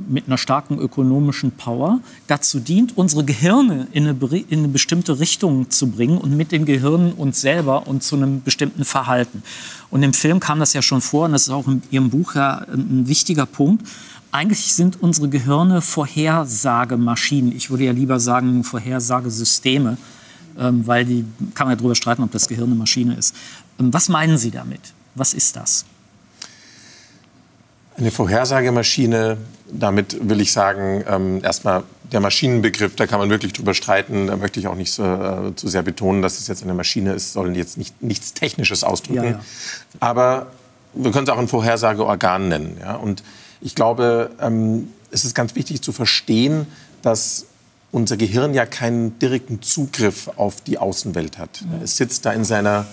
mit 0.09 0.29
einer 0.29 0.39
starken 0.39 0.79
ökonomischen 0.79 1.51
Power 1.51 1.99
dazu 2.29 2.61
dient, 2.61 2.97
unsere 2.97 3.25
Gehirne 3.25 3.89
in 3.91 4.07
eine, 4.07 4.37
in 4.49 4.61
eine, 4.61 4.69
bestimmte 4.69 5.19
Richtung 5.19 5.69
zu 5.71 5.89
bringen 5.89 6.19
und 6.19 6.37
mit 6.37 6.53
den 6.53 6.65
Gehirnen 6.65 7.15
uns 7.15 7.41
selber 7.41 7.89
und 7.89 8.05
zu 8.05 8.15
einem 8.15 8.43
bestimmten 8.45 8.85
Verhalten. 8.85 9.43
Und 9.91 10.05
im 10.05 10.13
Film 10.13 10.39
kam 10.39 10.61
das 10.61 10.75
ja 10.75 10.83
schon 10.83 11.01
vor, 11.01 11.25
und 11.25 11.33
das 11.33 11.49
ist 11.49 11.51
auch 11.51 11.67
in 11.67 11.83
Ihrem 11.91 12.11
Buch 12.11 12.37
ja 12.37 12.59
ein 12.73 13.09
wichtiger 13.09 13.47
Punkt 13.47 13.85
eigentlich 14.33 14.75
sind 14.75 15.03
unsere 15.03 15.29
Gehirne 15.29 15.81
Vorhersagemaschinen. 15.81 17.55
Ich 17.55 17.71
würde 17.71 17.85
ja 17.85 17.93
lieber 17.93 18.21
sagen 18.21 18.65
Vorhersagesysteme, 18.65 19.97
ähm, 20.59 20.87
weil 20.87 21.05
die 21.05 21.25
kann 21.55 21.67
man 21.67 21.73
ja 21.73 21.77
darüber 21.77 21.95
streiten, 21.95 22.23
ob 22.23 22.33
das 22.33 22.49
Gehirn 22.49 22.67
eine 22.67 22.75
Maschine 22.75 23.15
ist. 23.15 23.35
Ähm, 23.81 23.93
was 23.93 24.09
meinen 24.09 24.39
Sie 24.39 24.51
damit? 24.51 24.81
Was 25.15 25.35
ist 25.35 25.57
das? 25.57 25.85
Eine 27.97 28.11
Vorhersagemaschine, 28.11 29.39
damit 29.73 30.29
will 30.29 30.41
ich 30.41 30.53
sagen, 30.53 31.03
ähm, 31.09 31.43
erstmal 31.43 31.83
der 32.13 32.21
Maschinenbegriff, 32.21 32.95
da 32.97 33.07
kann 33.07 33.19
man 33.19 33.29
wirklich 33.29 33.53
drüber 33.53 33.75
streiten. 33.75 34.29
Da 34.29 34.37
möchte 34.37 34.61
ich 34.61 34.67
auch 34.67 34.77
nicht 34.77 34.93
so, 34.93 35.05
äh, 35.05 35.55
zu 35.57 35.69
sehr 35.69 35.83
betonen, 35.83 36.23
dass 36.23 36.39
es 36.39 36.47
jetzt 36.47 36.63
eine 36.63 36.75
Maschine 36.75 37.13
ist, 37.13 37.33
sollen 37.33 37.55
jetzt 37.55 37.77
nicht, 37.77 38.01
nichts 38.03 38.35
Technisches 38.35 38.85
ausdrücken. 38.85 39.25
Ja, 39.25 39.31
ja. 39.31 39.41
Aber 40.01 40.47
wir 40.95 41.11
können 41.11 41.25
es 41.25 41.31
auch 41.33 41.39
ein 41.39 41.49
Vorhersageorgan 41.49 42.49
nennen. 42.49 42.77
Ja? 42.81 42.95
Und 42.95 43.23
ich 43.61 43.75
glaube, 43.75 44.31
ähm, 44.41 44.93
es 45.11 45.25
ist 45.25 45.35
ganz 45.35 45.55
wichtig 45.55 45.83
zu 45.83 45.93
verstehen, 45.93 46.67
dass 47.03 47.47
unser 47.91 48.17
Gehirn 48.17 48.55
ja 48.55 48.67
keinen 48.67 49.19
direkten 49.19 49.63
Zugriff 49.63 50.29
auf 50.37 50.61
die 50.61 50.79
Außenwelt 50.79 51.39
hat. 51.39 51.65
Es 51.83 51.97
sitzt 51.97 52.27
da 52.27 52.33
in 52.33 52.45
seiner 52.45 52.87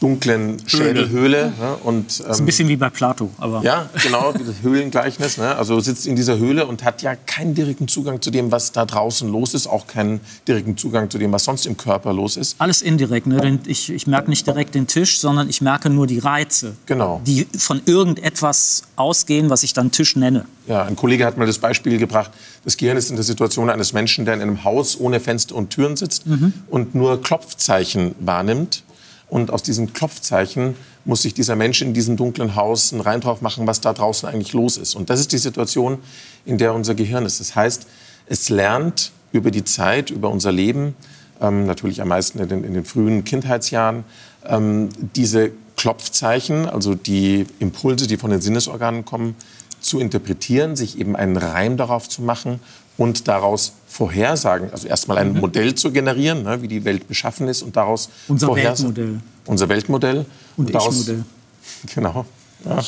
dunklen 0.00 0.56
Schädelhöhle. 0.66 1.52
Ne? 1.58 1.76
Und, 1.82 1.96
ähm, 1.96 2.04
das 2.06 2.36
ist 2.36 2.40
ein 2.40 2.46
bisschen 2.46 2.68
wie 2.68 2.76
bei 2.76 2.90
Plato. 2.90 3.30
Aber. 3.38 3.62
Ja, 3.62 3.88
genau, 4.02 4.32
dieses 4.32 4.62
Höhlengleichnis. 4.62 5.38
Ne? 5.38 5.56
Also 5.56 5.80
sitzt 5.80 6.06
in 6.06 6.16
dieser 6.16 6.38
Höhle 6.38 6.66
und 6.66 6.84
hat 6.84 7.02
ja 7.02 7.14
keinen 7.16 7.54
direkten 7.54 7.88
Zugang 7.88 8.22
zu 8.22 8.30
dem, 8.30 8.52
was 8.52 8.72
da 8.72 8.84
draußen 8.84 9.30
los 9.30 9.54
ist, 9.54 9.66
auch 9.66 9.86
keinen 9.86 10.20
direkten 10.46 10.76
Zugang 10.76 11.10
zu 11.10 11.18
dem, 11.18 11.32
was 11.32 11.44
sonst 11.44 11.66
im 11.66 11.76
Körper 11.76 12.12
los 12.12 12.36
ist. 12.36 12.56
Alles 12.58 12.82
indirekt. 12.82 13.26
Ne? 13.26 13.58
Ich, 13.66 13.90
ich 13.90 14.06
merke 14.06 14.30
nicht 14.30 14.46
direkt 14.46 14.74
den 14.74 14.86
Tisch, 14.86 15.20
sondern 15.20 15.48
ich 15.48 15.60
merke 15.60 15.90
nur 15.90 16.06
die 16.06 16.18
Reize, 16.18 16.76
genau. 16.86 17.20
die 17.26 17.46
von 17.56 17.80
irgendetwas 17.86 18.84
ausgehen, 18.96 19.50
was 19.50 19.62
ich 19.62 19.72
dann 19.72 19.90
Tisch 19.90 20.16
nenne. 20.16 20.44
Ja, 20.66 20.84
ein 20.84 20.96
Kollege 20.96 21.24
hat 21.24 21.38
mal 21.38 21.46
das 21.46 21.58
Beispiel 21.58 21.98
gebracht, 21.98 22.30
das 22.64 22.76
Gehirn 22.76 22.98
ist 22.98 23.08
in 23.10 23.16
der 23.16 23.24
Situation 23.24 23.70
eines 23.70 23.94
Menschen, 23.94 24.26
der 24.26 24.34
in 24.34 24.42
einem 24.42 24.64
Haus 24.64 25.00
ohne 25.00 25.18
Fenster 25.18 25.54
und 25.54 25.70
Türen 25.70 25.96
sitzt 25.96 26.26
mhm. 26.26 26.52
und 26.68 26.94
nur 26.94 27.22
Klopfzeichen 27.22 28.14
wahrnimmt 28.20 28.82
und 29.28 29.50
aus 29.50 29.62
diesen 29.62 29.92
Klopfzeichen 29.92 30.74
muss 31.04 31.22
sich 31.22 31.34
dieser 31.34 31.56
Mensch 31.56 31.82
in 31.82 31.94
diesem 31.94 32.16
dunklen 32.16 32.54
Haus 32.54 32.92
einen 32.92 33.02
Rein 33.02 33.20
drauf 33.20 33.40
machen, 33.40 33.66
was 33.66 33.80
da 33.80 33.92
draußen 33.92 34.28
eigentlich 34.28 34.52
los 34.52 34.76
ist. 34.76 34.94
Und 34.94 35.10
das 35.10 35.20
ist 35.20 35.32
die 35.32 35.38
Situation, 35.38 35.98
in 36.44 36.58
der 36.58 36.74
unser 36.74 36.94
Gehirn 36.94 37.26
ist. 37.26 37.40
Das 37.40 37.54
heißt, 37.54 37.86
es 38.26 38.48
lernt 38.48 39.12
über 39.32 39.50
die 39.50 39.64
Zeit, 39.64 40.10
über 40.10 40.30
unser 40.30 40.52
Leben, 40.52 40.94
ähm, 41.40 41.66
natürlich 41.66 42.00
am 42.00 42.08
meisten 42.08 42.38
in 42.38 42.48
den, 42.48 42.64
in 42.64 42.74
den 42.74 42.84
frühen 42.84 43.24
Kindheitsjahren, 43.24 44.04
ähm, 44.46 44.88
diese 45.14 45.52
Klopfzeichen, 45.76 46.68
also 46.68 46.94
die 46.94 47.46
Impulse, 47.58 48.06
die 48.06 48.16
von 48.16 48.30
den 48.30 48.40
Sinnesorganen 48.40 49.04
kommen, 49.04 49.36
zu 49.80 50.00
interpretieren, 50.00 50.74
sich 50.74 50.98
eben 50.98 51.14
einen 51.14 51.36
Reim 51.36 51.76
darauf 51.76 52.08
zu 52.08 52.22
machen 52.22 52.60
und 52.98 53.28
daraus 53.28 53.72
Vorhersagen, 53.86 54.70
also 54.70 54.86
erstmal 54.86 55.16
ein 55.18 55.32
mhm. 55.32 55.40
Modell 55.40 55.74
zu 55.74 55.90
generieren, 55.90 56.42
ne, 56.42 56.60
wie 56.60 56.68
die 56.68 56.84
Welt 56.84 57.08
beschaffen 57.08 57.48
ist 57.48 57.62
und 57.62 57.76
daraus 57.76 58.10
unser 58.26 58.54
Weltmodell, 58.54 59.20
unser 59.46 59.68
Weltmodell 59.70 60.26
und, 60.56 60.66
und 60.66 60.74
daraus, 60.74 61.10
Genau. 61.94 62.26
Ja, 62.64 62.82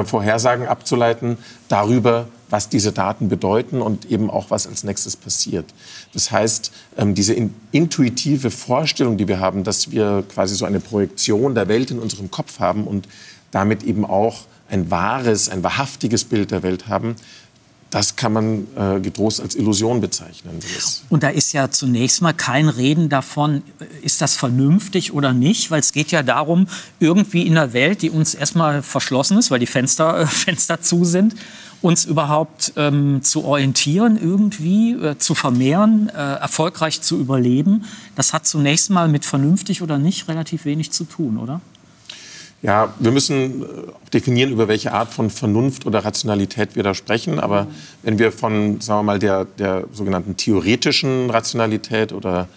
äh, 0.00 0.04
Vorhersagen 0.04 0.66
abzuleiten 0.66 1.38
darüber, 1.68 2.26
was 2.50 2.68
diese 2.68 2.90
Daten 2.90 3.28
bedeuten 3.28 3.80
und 3.80 4.10
eben 4.10 4.28
auch, 4.28 4.50
was 4.50 4.66
als 4.66 4.82
nächstes 4.82 5.16
passiert. 5.16 5.66
Das 6.12 6.32
heißt, 6.32 6.72
ähm, 6.96 7.14
diese 7.14 7.36
intuitive 7.70 8.50
Vorstellung, 8.50 9.16
die 9.16 9.28
wir 9.28 9.38
haben, 9.38 9.62
dass 9.62 9.92
wir 9.92 10.24
quasi 10.28 10.56
so 10.56 10.64
eine 10.64 10.80
Projektion 10.80 11.54
der 11.54 11.68
Welt 11.68 11.92
in 11.92 12.00
unserem 12.00 12.30
Kopf 12.30 12.58
haben 12.58 12.88
und 12.88 13.06
damit 13.52 13.84
eben 13.84 14.04
auch 14.04 14.46
ein 14.68 14.90
wahres, 14.90 15.48
ein 15.48 15.62
wahrhaftiges 15.62 16.24
Bild 16.24 16.50
der 16.50 16.62
Welt 16.62 16.88
haben, 16.88 17.16
das 17.90 18.16
kann 18.16 18.32
man 18.32 18.66
äh, 18.76 19.00
getrost 19.00 19.40
als 19.40 19.54
Illusion 19.54 20.00
bezeichnen. 20.00 20.60
Und 21.08 21.22
da 21.22 21.28
ist 21.28 21.52
ja 21.52 21.70
zunächst 21.70 22.20
mal 22.20 22.34
kein 22.34 22.68
Reden 22.68 23.08
davon, 23.08 23.62
ist 24.02 24.20
das 24.20 24.36
vernünftig 24.36 25.12
oder 25.14 25.32
nicht, 25.32 25.70
weil 25.70 25.80
es 25.80 25.92
geht 25.92 26.10
ja 26.10 26.22
darum, 26.22 26.66
irgendwie 27.00 27.46
in 27.46 27.56
einer 27.56 27.72
Welt, 27.72 28.02
die 28.02 28.10
uns 28.10 28.34
erstmal 28.34 28.82
verschlossen 28.82 29.38
ist, 29.38 29.50
weil 29.50 29.58
die 29.58 29.66
Fenster, 29.66 30.20
äh, 30.20 30.26
Fenster 30.26 30.82
zu 30.82 31.04
sind, 31.04 31.34
uns 31.80 32.04
überhaupt 32.04 32.72
ähm, 32.76 33.22
zu 33.22 33.44
orientieren, 33.44 34.18
irgendwie 34.20 34.92
äh, 34.92 35.16
zu 35.16 35.34
vermehren, 35.34 36.08
äh, 36.08 36.12
erfolgreich 36.12 37.00
zu 37.00 37.18
überleben. 37.18 37.84
Das 38.16 38.32
hat 38.32 38.46
zunächst 38.46 38.90
mal 38.90 39.08
mit 39.08 39.24
vernünftig 39.24 39.80
oder 39.80 39.96
nicht 39.96 40.28
relativ 40.28 40.64
wenig 40.64 40.90
zu 40.90 41.04
tun, 41.04 41.38
oder? 41.38 41.60
Ja, 42.60 42.92
wir 42.98 43.12
müssen 43.12 43.62
äh, 43.62 43.66
definieren, 44.12 44.50
über 44.50 44.66
welche 44.66 44.92
Art 44.92 45.10
von 45.10 45.30
Vernunft 45.30 45.86
oder 45.86 46.04
Rationalität 46.04 46.74
wir 46.74 46.82
da 46.82 46.94
sprechen. 46.94 47.38
Aber 47.38 47.64
mhm. 47.64 47.68
wenn 48.02 48.18
wir 48.18 48.32
von, 48.32 48.80
sagen 48.80 49.00
wir 49.00 49.04
mal, 49.04 49.18
der, 49.18 49.44
der 49.44 49.84
sogenannten 49.92 50.36
theoretischen 50.36 51.30
Rationalität 51.30 52.12
oder 52.12 52.48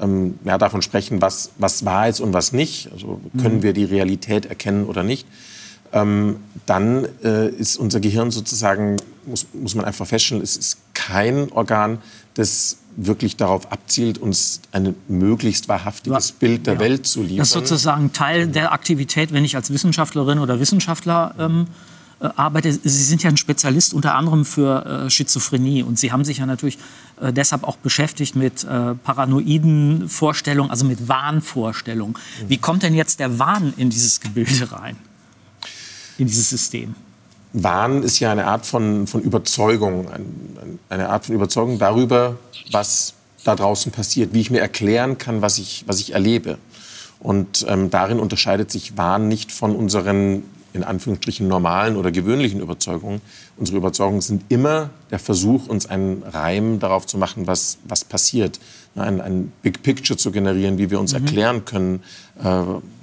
ähm, 0.00 0.38
ja, 0.44 0.58
davon 0.58 0.80
sprechen, 0.82 1.20
was, 1.20 1.50
was 1.58 1.84
wahr 1.84 2.08
ist 2.08 2.20
und 2.20 2.32
was 2.32 2.52
nicht, 2.52 2.90
also 2.92 3.20
können 3.40 3.56
mhm. 3.56 3.62
wir 3.64 3.72
die 3.72 3.84
Realität 3.84 4.46
erkennen 4.46 4.86
oder 4.86 5.02
nicht, 5.02 5.26
ähm, 5.92 6.36
dann 6.66 7.08
äh, 7.24 7.48
ist 7.48 7.78
unser 7.78 7.98
Gehirn 7.98 8.30
sozusagen, 8.30 8.98
muss, 9.26 9.46
muss 9.54 9.74
man 9.74 9.84
einfach 9.84 10.06
feststellen, 10.06 10.42
es 10.42 10.56
ist 10.56 10.78
kein 10.94 11.50
Organ, 11.50 11.98
das 12.38 12.78
wirklich 12.96 13.36
darauf 13.36 13.70
abzielt, 13.72 14.18
uns 14.18 14.60
ein 14.72 14.94
möglichst 15.08 15.68
wahrhaftiges. 15.68 16.32
Bild 16.32 16.66
der 16.66 16.74
ja. 16.74 16.80
Welt 16.80 17.06
zu 17.06 17.22
liefern. 17.22 17.38
Das 17.38 17.48
ist 17.48 17.54
sozusagen 17.54 18.12
Teil 18.12 18.48
der 18.48 18.72
Aktivität, 18.72 19.32
wenn 19.32 19.44
ich 19.44 19.56
als 19.56 19.72
Wissenschaftlerin 19.72 20.38
oder 20.38 20.60
Wissenschaftler 20.60 21.34
ähm, 21.38 21.66
äh, 22.20 22.28
arbeite. 22.36 22.72
Sie 22.72 23.04
sind 23.04 23.22
ja 23.24 23.30
ein 23.30 23.36
Spezialist 23.36 23.92
unter 23.92 24.14
anderem 24.14 24.44
für 24.44 25.06
äh, 25.06 25.10
Schizophrenie 25.10 25.82
und 25.82 25.98
Sie 25.98 26.12
haben 26.12 26.24
sich 26.24 26.38
ja 26.38 26.46
natürlich 26.46 26.78
äh, 27.20 27.32
deshalb 27.32 27.64
auch 27.64 27.76
beschäftigt 27.76 28.36
mit 28.36 28.62
äh, 28.64 28.94
paranoiden 28.94 30.08
Vorstellungen, 30.08 30.70
also 30.70 30.84
mit 30.84 31.08
Wahnvorstellungen. 31.08 32.14
Wie 32.46 32.58
kommt 32.58 32.84
denn 32.84 32.94
jetzt 32.94 33.18
der 33.18 33.38
Wahn 33.40 33.74
in 33.76 33.90
dieses 33.90 34.20
Gebilde 34.20 34.70
rein, 34.70 34.96
in 36.18 36.28
dieses 36.28 36.50
System? 36.50 36.94
Wahn 37.64 38.02
ist 38.02 38.18
ja 38.20 38.32
eine 38.32 38.46
Art 38.46 38.66
von, 38.66 39.06
von 39.06 39.20
Überzeugung, 39.20 40.08
eine 40.88 41.08
Art 41.08 41.26
von 41.26 41.34
Überzeugung 41.34 41.78
darüber, 41.78 42.36
was 42.70 43.14
da 43.44 43.54
draußen 43.54 43.92
passiert, 43.92 44.34
wie 44.34 44.40
ich 44.40 44.50
mir 44.50 44.60
erklären 44.60 45.18
kann, 45.18 45.42
was 45.42 45.58
ich, 45.58 45.84
was 45.86 46.00
ich 46.00 46.12
erlebe. 46.12 46.58
Und 47.20 47.66
ähm, 47.68 47.90
darin 47.90 48.20
unterscheidet 48.20 48.70
sich 48.70 48.96
Wahn 48.96 49.28
nicht 49.28 49.52
von 49.52 49.74
unseren 49.74 50.44
in 50.74 50.84
Anführungsstrichen 50.84 51.48
normalen 51.48 51.96
oder 51.96 52.12
gewöhnlichen 52.12 52.60
Überzeugungen. 52.60 53.20
Unsere 53.56 53.78
Überzeugungen 53.78 54.20
sind 54.20 54.44
immer 54.48 54.90
der 55.10 55.18
Versuch, 55.18 55.66
uns 55.66 55.86
einen 55.86 56.22
Reim 56.22 56.78
darauf 56.78 57.06
zu 57.06 57.18
machen, 57.18 57.46
was, 57.46 57.78
was 57.84 58.04
passiert. 58.04 58.60
Ein, 59.00 59.20
ein 59.20 59.52
Big 59.62 59.82
Picture 59.82 60.16
zu 60.16 60.30
generieren, 60.30 60.78
wie 60.78 60.90
wir 60.90 61.00
uns 61.00 61.12
mhm. 61.12 61.24
erklären 61.24 61.64
können, 61.64 62.02
äh, 62.42 62.44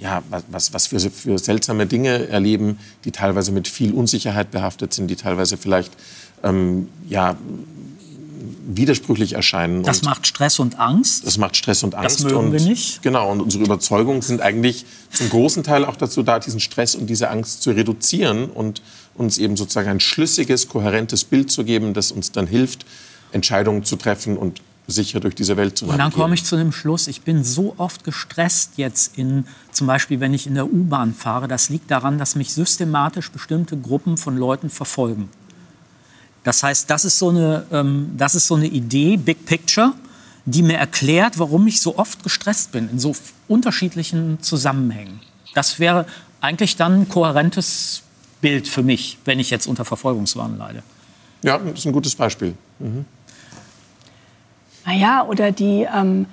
ja, 0.00 0.22
was, 0.50 0.72
was 0.72 0.92
wir 0.92 1.00
für 1.00 1.38
seltsame 1.38 1.86
Dinge 1.86 2.28
erleben, 2.28 2.78
die 3.04 3.12
teilweise 3.12 3.52
mit 3.52 3.68
viel 3.68 3.92
Unsicherheit 3.92 4.50
behaftet 4.50 4.94
sind, 4.94 5.08
die 5.08 5.16
teilweise 5.16 5.56
vielleicht 5.56 5.92
ähm, 6.42 6.88
ja, 7.08 7.36
widersprüchlich 8.66 9.34
erscheinen. 9.34 9.82
Das 9.82 10.02
macht 10.02 10.26
Stress 10.26 10.58
und 10.58 10.78
Angst. 10.78 11.26
Das 11.26 11.38
macht 11.38 11.56
Stress 11.56 11.82
und 11.82 11.94
Angst. 11.94 12.16
Das 12.16 12.24
mögen 12.24 12.36
und, 12.36 12.52
wir 12.52 12.60
nicht. 12.60 13.02
Genau, 13.02 13.30
und 13.30 13.40
unsere 13.40 13.64
Überzeugungen 13.64 14.22
sind 14.22 14.40
eigentlich 14.40 14.84
zum 15.12 15.30
großen 15.30 15.62
Teil 15.62 15.84
auch 15.84 15.96
dazu 15.96 16.22
da, 16.22 16.38
diesen 16.38 16.60
Stress 16.60 16.94
und 16.94 17.08
diese 17.08 17.30
Angst 17.30 17.62
zu 17.62 17.70
reduzieren 17.70 18.46
und 18.46 18.82
uns 19.14 19.38
eben 19.38 19.56
sozusagen 19.56 19.88
ein 19.88 20.00
schlüssiges, 20.00 20.68
kohärentes 20.68 21.24
Bild 21.24 21.50
zu 21.50 21.64
geben, 21.64 21.94
das 21.94 22.12
uns 22.12 22.32
dann 22.32 22.46
hilft, 22.46 22.84
Entscheidungen 23.32 23.84
zu 23.84 23.96
treffen 23.96 24.36
und 24.36 24.60
sicher 24.86 25.20
durch 25.20 25.34
diese 25.34 25.56
Welt 25.56 25.76
zu 25.76 25.86
navigieren. 25.86 26.06
Und 26.06 26.12
dann 26.12 26.20
komme 26.20 26.34
ich 26.34 26.44
zu 26.44 26.56
dem 26.56 26.72
Schluss, 26.72 27.08
ich 27.08 27.22
bin 27.22 27.44
so 27.44 27.74
oft 27.78 28.04
gestresst 28.04 28.72
jetzt 28.76 29.18
in, 29.18 29.46
zum 29.72 29.86
Beispiel 29.86 30.20
wenn 30.20 30.34
ich 30.34 30.46
in 30.46 30.54
der 30.54 30.72
U-Bahn 30.72 31.14
fahre, 31.14 31.48
das 31.48 31.68
liegt 31.68 31.90
daran, 31.90 32.18
dass 32.18 32.36
mich 32.36 32.52
systematisch 32.52 33.30
bestimmte 33.30 33.76
Gruppen 33.76 34.16
von 34.16 34.36
Leuten 34.36 34.70
verfolgen. 34.70 35.28
Das 36.44 36.62
heißt, 36.62 36.88
das 36.88 37.04
ist 37.04 37.18
so 37.18 37.30
eine, 37.30 37.66
ähm, 37.72 38.12
das 38.16 38.36
ist 38.36 38.46
so 38.46 38.54
eine 38.54 38.66
Idee, 38.66 39.16
Big 39.16 39.46
Picture, 39.46 39.92
die 40.44 40.62
mir 40.62 40.76
erklärt, 40.78 41.40
warum 41.40 41.66
ich 41.66 41.80
so 41.80 41.98
oft 41.98 42.22
gestresst 42.22 42.70
bin 42.70 42.88
in 42.88 43.00
so 43.00 43.16
unterschiedlichen 43.48 44.40
Zusammenhängen. 44.40 45.20
Das 45.54 45.80
wäre 45.80 46.06
eigentlich 46.40 46.76
dann 46.76 47.00
ein 47.00 47.08
kohärentes 47.08 48.02
Bild 48.40 48.68
für 48.68 48.84
mich, 48.84 49.18
wenn 49.24 49.40
ich 49.40 49.50
jetzt 49.50 49.66
unter 49.66 49.84
Verfolgungswahn 49.84 50.56
leide. 50.56 50.84
Ja, 51.42 51.58
das 51.58 51.80
ist 51.80 51.86
ein 51.86 51.92
gutes 51.92 52.14
Beispiel. 52.14 52.54
Mhm. 52.78 53.04
Naja, 54.86 55.26
oder 55.28 55.52
die, 55.52 55.86
ähm, 55.94 56.26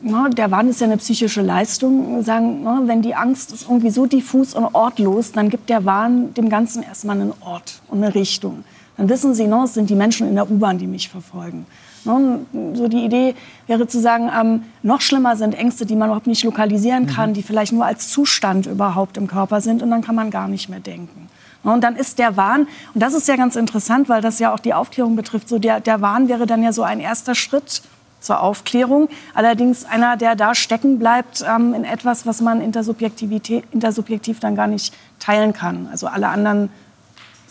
na, 0.00 0.28
der 0.28 0.50
Wahn 0.50 0.68
ist 0.68 0.80
ja 0.80 0.86
eine 0.86 0.96
psychische 0.96 1.42
Leistung. 1.42 2.22
Sagen, 2.22 2.62
na, 2.64 2.82
wenn 2.86 3.02
die 3.02 3.14
Angst 3.14 3.52
ist 3.52 3.62
irgendwie 3.62 3.90
so 3.90 4.06
diffus 4.06 4.54
und 4.54 4.74
ortlos, 4.74 5.32
dann 5.32 5.50
gibt 5.50 5.68
der 5.68 5.84
Wahn 5.84 6.34
dem 6.34 6.48
Ganzen 6.48 6.82
erstmal 6.82 7.20
einen 7.20 7.32
Ort 7.40 7.82
und 7.88 8.02
eine 8.02 8.14
Richtung 8.14 8.64
dann 8.96 9.08
wissen 9.08 9.34
Sie, 9.34 9.46
no, 9.46 9.64
es 9.64 9.74
sind 9.74 9.90
die 9.90 9.94
Menschen 9.94 10.28
in 10.28 10.34
der 10.34 10.50
U-Bahn, 10.50 10.78
die 10.78 10.86
mich 10.86 11.08
verfolgen. 11.08 11.66
So 12.04 12.88
die 12.88 13.04
Idee 13.04 13.34
wäre 13.66 13.86
zu 13.86 14.00
sagen, 14.00 14.30
ähm, 14.38 14.64
noch 14.82 15.00
schlimmer 15.00 15.36
sind 15.36 15.54
Ängste, 15.54 15.86
die 15.86 15.94
man 15.94 16.08
überhaupt 16.08 16.26
nicht 16.26 16.42
lokalisieren 16.42 17.06
kann, 17.06 17.30
mhm. 17.30 17.34
die 17.34 17.42
vielleicht 17.42 17.72
nur 17.72 17.84
als 17.84 18.08
Zustand 18.08 18.66
überhaupt 18.66 19.16
im 19.16 19.28
Körper 19.28 19.60
sind 19.60 19.82
und 19.82 19.90
dann 19.90 20.02
kann 20.02 20.16
man 20.16 20.30
gar 20.30 20.48
nicht 20.48 20.68
mehr 20.68 20.80
denken. 20.80 21.28
Und 21.62 21.82
dann 21.82 21.96
ist 21.96 22.18
der 22.18 22.36
Wahn, 22.36 22.66
und 22.94 23.02
das 23.02 23.14
ist 23.14 23.28
ja 23.28 23.36
ganz 23.36 23.56
interessant, 23.56 24.08
weil 24.08 24.20
das 24.20 24.38
ja 24.38 24.52
auch 24.52 24.58
die 24.58 24.74
Aufklärung 24.74 25.16
betrifft, 25.16 25.48
so 25.48 25.58
der, 25.58 25.80
der 25.80 26.00
Wahn 26.00 26.28
wäre 26.28 26.46
dann 26.46 26.62
ja 26.62 26.72
so 26.72 26.82
ein 26.82 27.00
erster 27.00 27.34
Schritt 27.34 27.82
zur 28.20 28.40
Aufklärung. 28.40 29.08
Allerdings 29.34 29.84
einer, 29.84 30.16
der 30.16 30.36
da 30.36 30.54
stecken 30.54 30.98
bleibt 30.98 31.44
ähm, 31.48 31.74
in 31.74 31.84
etwas, 31.84 32.26
was 32.26 32.40
man 32.40 32.60
intersubjektiv 32.60 34.40
dann 34.40 34.56
gar 34.56 34.66
nicht 34.66 34.94
teilen 35.18 35.52
kann. 35.52 35.88
Also 35.90 36.06
alle 36.06 36.28
anderen 36.28 36.70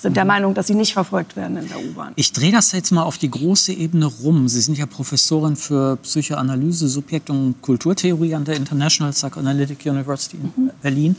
sind 0.01 0.17
der 0.17 0.23
mhm. 0.23 0.29
Meinung, 0.29 0.53
dass 0.55 0.67
sie 0.67 0.73
nicht 0.73 0.93
verfolgt 0.93 1.35
werden 1.35 1.57
in 1.57 1.67
der 1.67 1.77
U-Bahn. 1.77 2.13
Ich 2.15 2.33
drehe 2.33 2.51
das 2.51 2.71
jetzt 2.71 2.91
mal 2.91 3.03
auf 3.03 3.19
die 3.19 3.29
große 3.29 3.71
Ebene 3.71 4.07
rum. 4.07 4.47
Sie 4.47 4.59
sind 4.61 4.77
ja 4.77 4.87
Professorin 4.87 5.55
für 5.55 5.97
Psychoanalyse, 5.97 6.87
Subjekt- 6.87 7.29
und 7.29 7.61
Kulturtheorie 7.61 8.33
an 8.33 8.43
der 8.43 8.55
International 8.55 9.13
Psychoanalytic 9.13 9.85
University 9.85 10.37
in 10.37 10.63
mhm. 10.63 10.71
Berlin 10.81 11.15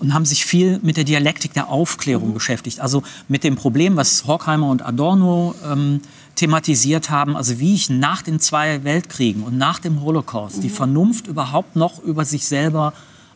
und 0.00 0.14
haben 0.14 0.24
sich 0.24 0.44
viel 0.44 0.78
mit 0.82 0.96
der 0.96 1.04
Dialektik 1.04 1.52
der 1.52 1.68
Aufklärung 1.68 2.30
mhm. 2.30 2.34
beschäftigt. 2.34 2.80
Also 2.80 3.02
mit 3.28 3.44
dem 3.44 3.56
Problem, 3.56 3.96
was 3.96 4.26
Horkheimer 4.26 4.68
und 4.68 4.84
Adorno 4.84 5.54
ähm, 5.68 6.00
thematisiert 6.34 7.10
haben, 7.10 7.36
also 7.36 7.58
wie 7.58 7.74
ich 7.74 7.90
nach 7.90 8.22
den 8.22 8.40
zwei 8.40 8.84
Weltkriegen 8.84 9.42
und 9.42 9.58
nach 9.58 9.78
dem 9.78 10.02
Holocaust 10.02 10.58
mhm. 10.58 10.62
die 10.62 10.70
Vernunft 10.70 11.26
überhaupt 11.26 11.76
noch 11.76 12.02
über 12.02 12.24
sich 12.24 12.46
selber 12.46 12.92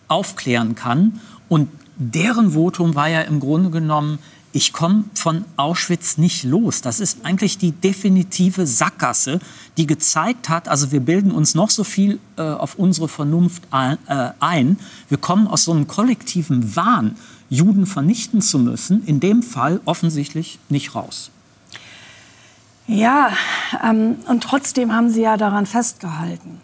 aufklären 0.09 0.75
kann. 0.75 1.21
Und 1.49 1.69
deren 1.97 2.53
Votum 2.53 2.95
war 2.95 3.09
ja 3.09 3.23
im 3.23 3.41
Grunde 3.41 3.71
genommen, 3.71 4.19
ich 4.53 4.73
komme 4.73 5.05
von 5.15 5.45
Auschwitz 5.57 6.19
nicht 6.19 6.45
los. 6.45 6.83
Das 6.83 7.01
ist 7.01 7.25
eigentlich 7.25 7.57
die 7.59 7.73
definitive 7.73 8.67
Sackgasse, 8.67 9.41
die 9.79 9.87
gezeigt 9.87 10.49
hat, 10.49 10.69
also 10.69 10.93
wir 10.93 11.01
bilden 11.01 11.31
uns 11.31 11.55
noch 11.55 11.71
so 11.71 11.85
viel 11.85 12.21
äh, 12.37 12.43
auf 12.43 12.75
unsere 12.75 13.09
Vernunft 13.09 13.63
ein, 13.71 13.97
äh, 14.07 14.31
ein. 14.41 14.79
Wir 15.09 15.19
kommen 15.19 15.47
aus 15.47 15.65
so 15.65 15.73
einem 15.73 15.87
kollektiven 15.87 16.77
Wahn, 16.77 17.17
Juden 17.49 17.87
vernichten 17.87 18.43
zu 18.43 18.59
müssen, 18.59 19.05
in 19.07 19.21
dem 19.21 19.43
Fall 19.43 19.81
offensichtlich 19.85 20.59
nicht 20.69 20.95
raus. 20.95 21.31
Ja, 22.87 23.31
ähm, 23.83 24.17
und 24.29 24.43
trotzdem 24.43 24.93
haben 24.93 25.11
Sie 25.11 25.23
ja 25.23 25.37
daran 25.37 25.67
festgehalten. 25.67 26.61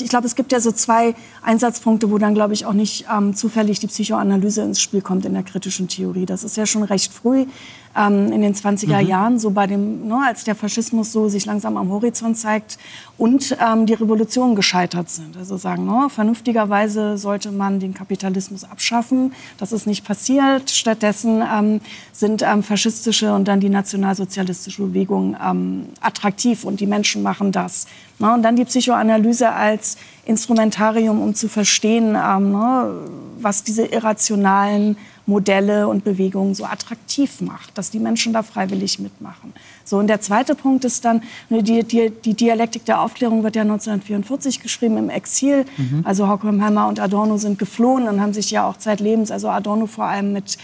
Ich 0.00 0.08
glaube, 0.08 0.26
es 0.26 0.34
gibt 0.34 0.52
ja 0.52 0.60
so 0.60 0.72
zwei 0.72 1.14
Einsatzpunkte, 1.42 2.10
wo 2.10 2.18
dann, 2.18 2.34
glaube 2.34 2.54
ich, 2.54 2.66
auch 2.66 2.72
nicht 2.72 3.06
ähm, 3.14 3.34
zufällig 3.34 3.78
die 3.78 3.86
Psychoanalyse 3.86 4.62
ins 4.62 4.80
Spiel 4.80 5.00
kommt 5.00 5.24
in 5.24 5.34
der 5.34 5.42
kritischen 5.42 5.88
Theorie. 5.88 6.26
Das 6.26 6.44
ist 6.44 6.56
ja 6.56 6.66
schon 6.66 6.82
recht 6.82 7.12
früh 7.12 7.46
ähm, 7.96 8.32
in 8.32 8.42
den 8.42 8.54
20er 8.54 9.02
mhm. 9.02 9.08
Jahren, 9.08 9.38
so 9.38 9.50
bei 9.50 9.66
dem, 9.66 10.06
ne, 10.06 10.22
als 10.26 10.44
der 10.44 10.54
Faschismus 10.54 11.12
so 11.12 11.28
sich 11.28 11.44
langsam 11.46 11.76
am 11.76 11.90
Horizont 11.90 12.38
zeigt 12.38 12.78
und 13.18 13.56
ähm, 13.60 13.86
die 13.86 13.94
Revolutionen 13.94 14.54
gescheitert 14.54 15.10
sind. 15.10 15.36
Also 15.36 15.56
sagen, 15.56 15.86
ne, 15.86 16.08
vernünftigerweise 16.08 17.18
sollte 17.18 17.50
man 17.50 17.80
den 17.80 17.92
Kapitalismus 17.92 18.64
abschaffen. 18.64 19.32
Das 19.58 19.72
ist 19.72 19.86
nicht 19.86 20.04
passiert. 20.04 20.70
Stattdessen 20.70 21.42
ähm, 21.42 21.80
sind 22.12 22.42
ähm, 22.42 22.62
faschistische 22.62 23.34
und 23.34 23.48
dann 23.48 23.60
die 23.60 23.68
nationalsozialistische 23.68 24.82
Bewegung 24.82 25.36
ähm, 25.44 25.86
attraktiv 26.00 26.64
und 26.64 26.80
die 26.80 26.86
Menschen 26.86 27.22
machen 27.22 27.50
das. 27.50 27.86
Ne, 28.18 28.32
und 28.32 28.42
dann 28.42 28.54
die 28.54 28.64
Psychoanalyse 28.64 29.50
als 29.50 29.96
Instrumentarium, 30.26 31.20
um 31.20 31.34
zu 31.34 31.48
verstehen, 31.48 32.16
ähm, 32.16 32.52
ne, 32.52 32.94
was 33.40 33.64
diese 33.64 33.84
irrationalen 33.86 34.96
Modelle 35.30 35.88
und 35.88 36.04
Bewegungen 36.04 36.54
so 36.54 36.64
attraktiv 36.64 37.40
macht, 37.40 37.78
dass 37.78 37.90
die 37.90 38.00
Menschen 38.00 38.32
da 38.32 38.42
freiwillig 38.42 38.98
mitmachen. 38.98 39.54
So, 39.84 39.96
und 39.96 40.08
der 40.08 40.20
zweite 40.20 40.54
Punkt 40.54 40.84
ist 40.84 41.04
dann, 41.04 41.22
ne, 41.48 41.62
die, 41.62 41.84
die, 41.84 42.10
die 42.10 42.34
Dialektik 42.34 42.84
der 42.84 43.00
Aufklärung 43.00 43.42
wird 43.42 43.56
ja 43.56 43.62
1944 43.62 44.60
geschrieben 44.60 44.98
im 44.98 45.08
Exil. 45.08 45.64
Mhm. 45.76 46.02
Also 46.04 46.28
Horkheimer 46.28 46.88
und 46.88 47.00
Adorno 47.00 47.38
sind 47.38 47.58
geflohen 47.58 48.08
und 48.08 48.20
haben 48.20 48.34
sich 48.34 48.50
ja 48.50 48.68
auch 48.68 48.76
zeitlebens, 48.76 49.30
also 49.30 49.48
Adorno 49.48 49.86
vor 49.86 50.04
allem 50.04 50.32
mit 50.32 50.58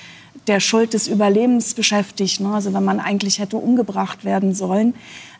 der 0.49 0.61
Schuld 0.61 0.95
des 0.95 1.09
Überlebens 1.09 1.75
beschäftigt. 1.75 2.41
Ne? 2.41 2.53
Also 2.53 2.75
wenn 2.75 2.85
man 2.85 3.01
eigentlich 3.01 3.39
hätte 3.39 3.57
umgebracht 3.57 4.25
werden 4.25 4.55
sollen. 4.55 4.95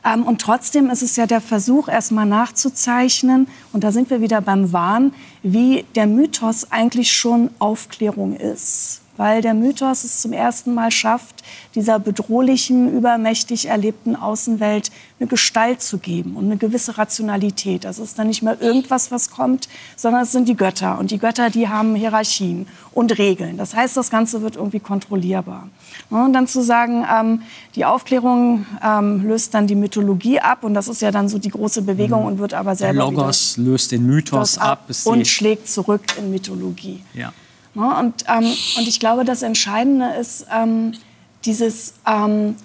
Ähm, 0.05 0.23
und 0.23 0.41
trotzdem 0.41 0.89
ist 0.91 1.03
es 1.03 1.17
ja 1.17 1.27
der 1.27 1.41
Versuch, 1.41 1.89
erstmal 1.89 2.27
nachzuzeichnen, 2.27 3.49
und 3.73 3.85
da 3.85 3.93
sind 3.93 4.09
wir 4.11 4.21
wieder 4.21 4.41
beim 4.41 4.73
Wahn, 4.73 5.13
wie 5.43 5.85
der 5.95 6.07
Mythos 6.07 6.71
eigentlich 6.71 7.13
schon 7.13 7.51
Aufklärung 7.59 8.37
ist 8.37 9.03
weil 9.17 9.43
der 9.43 9.55
Mythos 9.55 10.05
es 10.05 10.21
zum 10.21 10.33
ersten 10.33 10.75
Mal 10.75 10.91
schafft, 10.91 11.43
dieser 11.75 11.99
bedrohlichen, 11.99 12.93
übermächtig 12.93 13.67
erlebten 13.67 14.17
Außenwelt 14.17 14.91
eine 15.19 15.29
Gestalt 15.29 15.81
zu 15.83 15.99
geben 15.99 16.37
und 16.37 16.47
eine 16.47 16.57
gewisse 16.57 16.99
Rationalität. 16.99 17.85
Das 17.85 17.99
ist 17.99 18.19
dann 18.19 18.27
nicht 18.29 18.43
mehr 18.43 18.61
irgendwas, 18.61 19.11
was 19.11 19.31
kommt, 19.31 19.69
sondern 19.97 20.23
es 20.23 20.33
sind 20.33 20.49
die 20.49 20.57
Götter. 20.57 20.99
Und 20.99 21.11
die 21.11 21.19
Götter, 21.19 21.51
die 21.51 21.69
haben 21.69 21.95
Hierarchien 21.95 22.67
und 22.93 23.17
Regeln. 23.19 23.57
Das 23.57 23.75
heißt, 23.75 23.97
das 23.97 24.11
Ganze 24.11 24.43
wird 24.43 24.57
irgendwie 24.57 24.81
kontrollierbar. 24.81 25.69
Und 26.11 26.33
dann 26.33 26.47
zu 26.47 26.63
sagen, 26.63 27.07
ähm, 27.11 27.43
die 27.75 27.85
Aufklärung 27.85 28.67
ähm, 28.83 29.27
löst 29.27 29.55
dann 29.55 29.67
die 29.67 29.75
Mythologie 29.75 30.41
ab 30.41 30.65
und 30.65 30.75
das 30.75 30.89
ist 30.89 31.03
ja 31.03 31.11
dann 31.11 31.29
so 31.29 31.39
die 31.39 31.51
große 31.51 31.83
Bewegung 31.83 32.23
mhm. 32.23 32.27
und 32.29 32.39
wird 32.39 32.55
aber 32.55 32.75
selber 32.77 32.95
Der 32.95 33.11
Logos 33.11 33.57
löst 33.57 33.93
den 33.93 34.07
Mythos 34.07 34.59
ab, 34.59 34.85
ab 34.89 34.97
und 35.05 35.27
schlägt 35.27 35.69
zurück 35.69 36.03
in 36.19 36.31
Mythologie. 36.31 37.03
Ja. 37.15 37.33
Ne? 37.77 37.97
Und, 37.99 38.25
ähm, 38.27 38.45
und 38.79 38.89
ich 38.89 38.99
glaube, 38.99 39.25
das 39.25 39.43
Entscheidende 39.43 40.15
ist 40.19 40.47
ähm, 40.53 40.93
dieses, 41.45 41.95
ähm, 42.07 42.57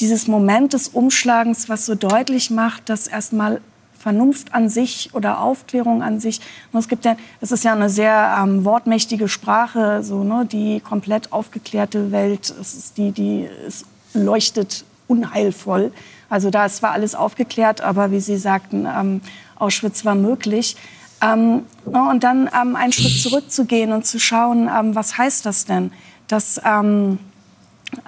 dieses 0.00 0.26
Moment 0.26 0.72
des 0.72 0.88
Umschlagens, 0.88 1.68
was 1.68 1.86
so 1.86 1.94
deutlich 1.94 2.50
macht, 2.50 2.88
dass 2.88 3.06
erstmal 3.06 3.60
Vernunft 3.98 4.52
an 4.52 4.68
sich 4.68 5.10
oder 5.12 5.40
Aufklärung 5.40 6.02
an 6.02 6.18
sich. 6.18 6.40
Und 6.72 6.80
es 6.80 6.88
gibt 6.88 7.04
ja, 7.04 7.16
das 7.40 7.52
ist 7.52 7.62
ja 7.62 7.72
eine 7.72 7.88
sehr 7.88 8.36
ähm, 8.42 8.64
wortmächtige 8.64 9.28
Sprache, 9.28 10.02
so 10.02 10.24
ne, 10.24 10.44
die 10.50 10.80
komplett 10.80 11.32
aufgeklärte 11.32 12.10
Welt. 12.10 12.52
Es 12.60 12.74
ist 12.74 12.98
die, 12.98 13.12
die 13.12 13.48
es 13.66 13.84
leuchtet 14.12 14.84
unheilvoll. 15.06 15.92
Also 16.28 16.50
da 16.50 16.66
ist 16.66 16.78
zwar 16.78 16.92
alles 16.92 17.14
aufgeklärt, 17.14 17.82
aber 17.82 18.10
wie 18.10 18.20
Sie 18.20 18.38
sagten, 18.38 18.86
ähm, 18.86 19.20
Auschwitz 19.56 20.04
war 20.04 20.14
möglich. 20.14 20.76
Ähm, 21.22 21.62
ne, 21.86 22.10
und 22.10 22.24
dann 22.24 22.50
ähm, 22.60 22.74
einen 22.74 22.92
Schritt 22.92 23.20
zurückzugehen 23.22 23.92
und 23.92 24.04
zu 24.04 24.18
schauen, 24.18 24.68
ähm, 24.68 24.94
was 24.94 25.16
heißt 25.16 25.46
das 25.46 25.64
denn? 25.64 25.92
Dass 26.26 26.60
ähm, 26.64 27.18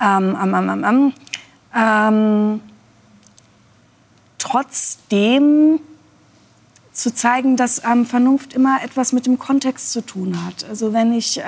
ähm, 0.03 0.37
ähm, 1.77 2.61
trotzdem 4.39 5.81
zu 6.93 7.15
zeigen, 7.15 7.57
dass 7.57 7.81
Vernunft 8.05 8.53
immer 8.53 8.79
etwas 8.85 9.13
mit 9.13 9.27
dem 9.27 9.39
Kontext 9.39 9.91
zu 9.91 10.01
tun 10.01 10.45
hat. 10.47 10.65
Also 10.69 10.93
wenn 10.93 11.13
ich 11.13 11.41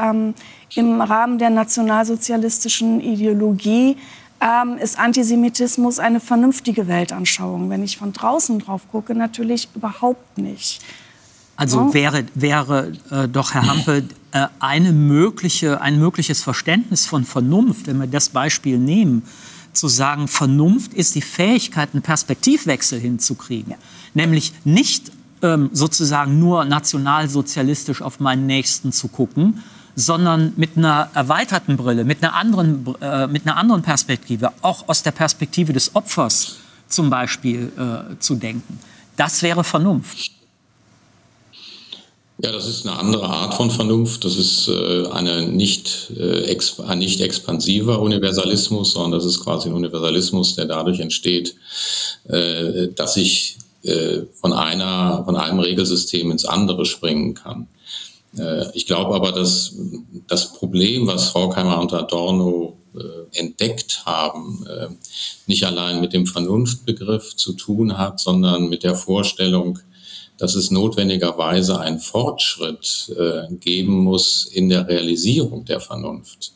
im 0.75 1.01
Rahmen 1.01 1.39
der 1.39 1.51
nationalsozialistischen 1.51 3.01
Ideologie 3.01 3.97
ist 4.81 4.99
Antisemitismus 4.99 6.01
eine 6.01 6.19
vernünftige 6.19 6.89
Weltanschauung. 6.89 7.71
Wenn 7.71 7.85
ich 7.85 7.97
von 7.97 8.13
draußen 8.13 8.59
drauf 8.59 8.83
gucke, 8.91 9.15
natürlich 9.15 9.69
überhaupt 9.77 10.37
nicht. 10.37 10.83
Also 11.57 11.81
oh. 11.81 11.95
wäre, 11.95 12.25
wäre 12.35 12.93
äh, 13.11 13.29
doch, 13.29 13.55
Herr 13.55 13.67
Hampe, 13.67 14.05
äh, 14.33 14.47
eine 14.61 14.93
mögliche, 14.93 15.81
ein 15.81 15.99
mögliches 15.99 16.43
Verständnis 16.43 17.07
von 17.07 17.25
Vernunft, 17.25 17.87
wenn 17.87 17.99
wir 17.99 18.07
das 18.07 18.29
Beispiel 18.29 18.79
nehmen, 18.79 19.23
zu 19.73 19.89
sagen, 19.89 20.29
Vernunft 20.29 20.95
ist 20.95 21.15
die 21.15 21.23
Fähigkeit, 21.23 21.91
einen 21.93 22.03
Perspektivwechsel 22.03 23.01
hinzukriegen. 23.01 23.73
Ja. 23.73 23.79
Nämlich 24.15 24.53
nicht 24.65 25.13
ähm, 25.43 25.71
sozusagen 25.73 26.39
nur 26.39 26.65
nationalsozialistisch 26.65 28.03
auf 28.03 28.21
meinen 28.21 28.47
Nächsten 28.47 28.93
zu 28.93 29.09
gucken, 29.09 29.63
sondern 29.95 30.53
mit 30.57 30.77
einer 30.77 31.09
erweiterten 31.15 31.77
Brille, 31.77 32.05
mit 32.05 32.23
einer 32.23 32.35
anderen, 32.35 32.87
äh, 33.01 33.27
mit 33.27 33.47
einer 33.47 33.57
anderen 33.57 33.83
Perspektive, 33.83 34.53
auch 34.61 34.89
aus 34.89 35.03
der 35.03 35.13
Perspektive 35.13 35.73
des 35.73 35.95
Opfers 35.95 36.57
zum 36.89 37.09
Beispiel 37.09 37.73
äh, 37.79 38.19
zu 38.19 38.35
denken. 38.35 38.79
Das 39.17 39.43
wäre 39.43 39.65
Vernunft. 39.65 40.36
Ja, 42.39 42.53
das 42.53 42.69
ist 42.69 42.87
eine 42.87 42.99
andere 42.99 43.25
Art 43.25 43.55
von 43.55 43.71
Vernunft. 43.71 44.25
Das 44.25 44.37
ist 44.37 44.69
äh, 44.69 45.07
eine 45.09 45.49
nicht, 45.49 46.11
äh, 46.19 46.55
ein 46.87 46.99
nicht 46.99 47.21
expansiver 47.23 48.01
Universalismus, 48.01 48.93
sondern 48.93 49.13
das 49.13 49.25
ist 49.25 49.43
quasi 49.43 49.71
ein 49.71 49.75
Universalismus, 49.75 50.55
der 50.55 50.67
dadurch 50.67 51.01
entsteht, 51.01 51.57
äh, 52.29 52.89
dass 52.95 53.17
ich 53.17 53.59
von 54.33 54.53
einer, 54.53 55.23
von 55.25 55.37
einem 55.37 55.61
Regelsystem 55.61 56.33
ins 56.33 56.45
andere 56.45 56.85
springen 56.85 57.35
kann. 57.35 57.69
Ich 58.75 58.85
glaube 58.87 59.15
aber, 59.15 59.31
dass 59.31 59.77
das 60.27 60.55
Problem, 60.55 61.07
was 61.07 61.33
Horkheimer 61.35 61.81
und 61.81 61.93
Adorno 61.93 62.79
entdeckt 63.31 64.03
haben, 64.05 64.67
nicht 65.47 65.63
allein 65.63 66.01
mit 66.01 66.15
dem 66.15 66.27
Vernunftbegriff 66.27 67.37
zu 67.37 67.53
tun 67.53 67.97
hat, 67.97 68.19
sondern 68.19 68.69
mit 68.69 68.83
der 68.83 68.97
Vorstellung, 68.97 69.79
dass 70.39 70.55
es 70.55 70.71
notwendigerweise 70.71 71.81
einen 71.81 71.99
Fortschritt 71.99 73.13
äh, 73.19 73.55
geben 73.55 73.99
muss 74.05 74.45
in 74.45 74.69
der 74.69 74.87
Realisierung 74.87 75.65
der 75.65 75.81
Vernunft. 75.81 76.53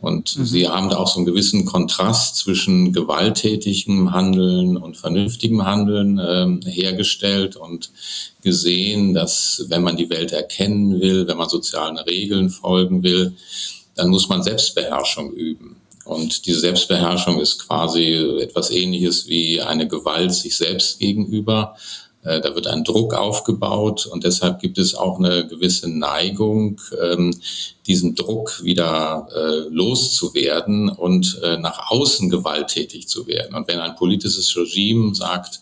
Und 0.00 0.36
mhm. 0.36 0.44
Sie 0.44 0.68
haben 0.68 0.90
da 0.90 0.96
auch 0.96 1.06
so 1.06 1.18
einen 1.18 1.26
gewissen 1.26 1.64
Kontrast 1.64 2.36
zwischen 2.36 2.92
gewalttätigem 2.92 4.12
Handeln 4.12 4.76
und 4.76 4.96
vernünftigem 4.96 5.64
Handeln 5.64 6.18
äh, 6.18 6.70
hergestellt 6.70 7.56
und 7.56 7.90
gesehen, 8.42 9.14
dass 9.14 9.66
wenn 9.68 9.82
man 9.82 9.96
die 9.96 10.10
Welt 10.10 10.32
erkennen 10.32 11.00
will, 11.00 11.28
wenn 11.28 11.36
man 11.36 11.48
sozialen 11.48 11.98
Regeln 11.98 12.50
folgen 12.50 13.02
will, 13.02 13.34
dann 13.94 14.08
muss 14.08 14.28
man 14.28 14.42
Selbstbeherrschung 14.42 15.32
üben. 15.32 15.76
Und 16.04 16.46
diese 16.46 16.60
Selbstbeherrschung 16.60 17.40
ist 17.40 17.60
quasi 17.60 18.14
etwas 18.40 18.70
Ähnliches 18.70 19.28
wie 19.28 19.60
eine 19.60 19.86
Gewalt 19.86 20.34
sich 20.34 20.56
selbst 20.56 20.98
gegenüber. 20.98 21.76
Äh, 22.24 22.40
da 22.40 22.54
wird 22.54 22.68
ein 22.68 22.84
Druck 22.84 23.14
aufgebaut 23.14 24.06
und 24.06 24.24
deshalb 24.24 24.60
gibt 24.60 24.78
es 24.78 24.94
auch 24.94 25.18
eine 25.18 25.46
gewisse 25.46 25.90
Neigung, 25.90 26.80
ähm, 27.02 27.36
diesen 27.86 28.14
Druck 28.14 28.62
wieder 28.62 29.26
äh, 29.34 29.68
loszuwerden 29.68 30.88
und 30.88 31.40
äh, 31.42 31.56
nach 31.56 31.90
außen 31.90 32.30
gewalttätig 32.30 33.08
zu 33.08 33.26
werden. 33.26 33.56
Und 33.56 33.66
wenn 33.66 33.80
ein 33.80 33.96
politisches 33.96 34.56
Regime 34.56 35.14
sagt, 35.14 35.60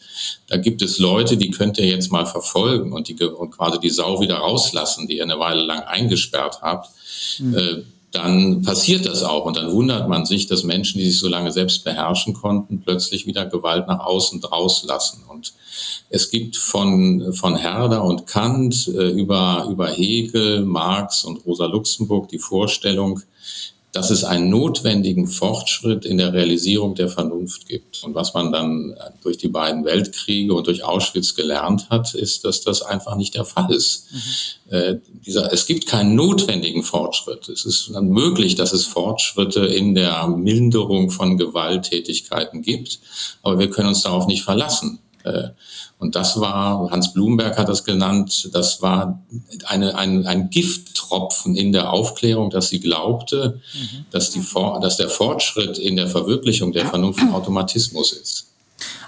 da 0.49 0.59
gibt 0.59 0.83
es 0.83 0.99
Leute, 0.99 1.39
die 1.39 1.51
könnt 1.51 1.79
ihr 1.79 1.87
jetzt 1.87 2.13
mal 2.13 2.27
verfolgen 2.27 2.93
und, 2.93 3.09
die, 3.09 3.23
und 3.25 3.53
quasi 3.53 3.81
die 3.81 3.91
Sau 3.91 4.21
wieder 4.21 4.37
rauslassen, 4.37 5.07
die 5.07 5.17
ihr 5.17 5.25
eine 5.25 5.39
Weile 5.39 5.63
lang 5.63 5.81
eingesperrt 5.81 6.61
habt, 6.61 6.91
mhm 7.39 7.85
dann 8.13 8.63
passiert 8.63 9.07
das 9.07 9.23
auch. 9.23 9.45
Und 9.45 9.57
dann 9.57 9.71
wundert 9.73 10.09
man 10.09 10.27
sich, 10.27 10.47
dass 10.47 10.65
Menschen, 10.65 10.99
die 10.99 11.11
sich 11.11 11.19
so 11.19 11.29
lange 11.29 11.53
selbst 11.53 11.85
beherrschen 11.85 12.35
konnten, 12.35 12.83
plötzlich 12.83 13.27
wieder 13.27 13.47
Gewalt 13.47 13.87
nach 13.87 14.01
außen 14.01 14.41
draus 14.41 14.85
lassen. 14.85 15.23
Und 15.29 15.53
es 16.09 16.31
gibt 16.31 16.57
von, 16.57 17.33
von 17.33 17.57
Herder 17.57 18.05
und 18.05 18.27
Kant 18.27 18.89
äh, 18.89 19.11
über, 19.11 19.69
über 19.71 19.89
Hegel, 19.89 20.63
Marx 20.63 21.25
und 21.25 21.45
Rosa 21.47 21.67
Luxemburg 21.67 22.29
die 22.29 22.39
Vorstellung, 22.39 23.21
dass 23.93 24.11
es 24.11 24.23
einen 24.23 24.51
notwendigen 24.51 25.27
Fortschritt 25.27 26.05
in 26.05 26.19
der 26.19 26.33
Realisierung 26.33 26.95
der 26.95 27.09
Vernunft 27.09 27.67
gibt. 27.67 28.05
Und 28.05 28.15
was 28.15 28.35
man 28.35 28.53
dann 28.53 28.95
durch 29.23 29.37
die 29.37 29.49
beiden 29.49 29.85
Weltkriege 29.85 30.55
und 30.55 30.67
durch 30.67 30.85
Auschwitz 30.85 31.35
gelernt 31.35 31.91
hat, 31.91 32.15
ist, 32.15 32.45
dass 32.45 32.61
das 32.61 32.83
einfach 32.83 33.17
nicht 33.17 33.35
der 33.35 33.45
Fall 33.45 33.73
ist. 33.73 34.07
Mhm. 34.13 34.73
Äh, 34.73 34.97
dieser, 35.27 35.53
es 35.53 35.67
gibt 35.67 35.87
keinen 35.87 36.15
notwendigen 36.15 36.85
Fortschritt. 36.85 37.49
Es 37.49 37.65
ist 37.65 37.91
dann 37.93 38.09
möglich, 38.11 38.55
dass 38.55 38.73
es 38.73 38.85
Fortschritte 38.85 39.67
in 39.67 39.95
der 39.95 40.29
Milderung 40.29 41.11
von 41.11 41.37
Gewalttätigkeiten 41.37 42.63
gibt, 42.63 43.01
aber 43.43 43.59
wir 43.59 43.71
können 43.71 43.89
uns 43.89 44.03
darauf 44.03 44.27
nicht 44.27 44.45
verlassen. 44.45 45.01
Äh, 45.25 45.49
und 45.99 46.15
das 46.17 46.41
war, 46.41 46.91
Hans 46.91 47.13
Blumenberg 47.13 47.59
hat 47.59 47.69
das 47.69 47.85
genannt, 47.85 48.51
das 48.53 48.81
war 48.83 49.23
eine, 49.67 49.97
ein, 49.97 50.27
ein 50.27 50.51
Gifttropfen 50.51 51.57
in 51.57 51.73
der 51.73 51.93
Aufklärung, 51.93 52.51
dass 52.51 52.69
sie 52.69 52.81
glaubte, 52.81 53.61
mhm. 53.75 54.05
dass, 54.11 54.31
die, 54.31 54.43
dass 54.81 54.97
der 54.97 55.09
Fortschritt 55.09 55.79
in 55.79 55.97
der 55.97 56.07
Verwirklichung 56.07 56.73
der 56.73 56.87
Vernunft 56.87 57.23
Automatismus 57.33 58.13
ist. 58.13 58.47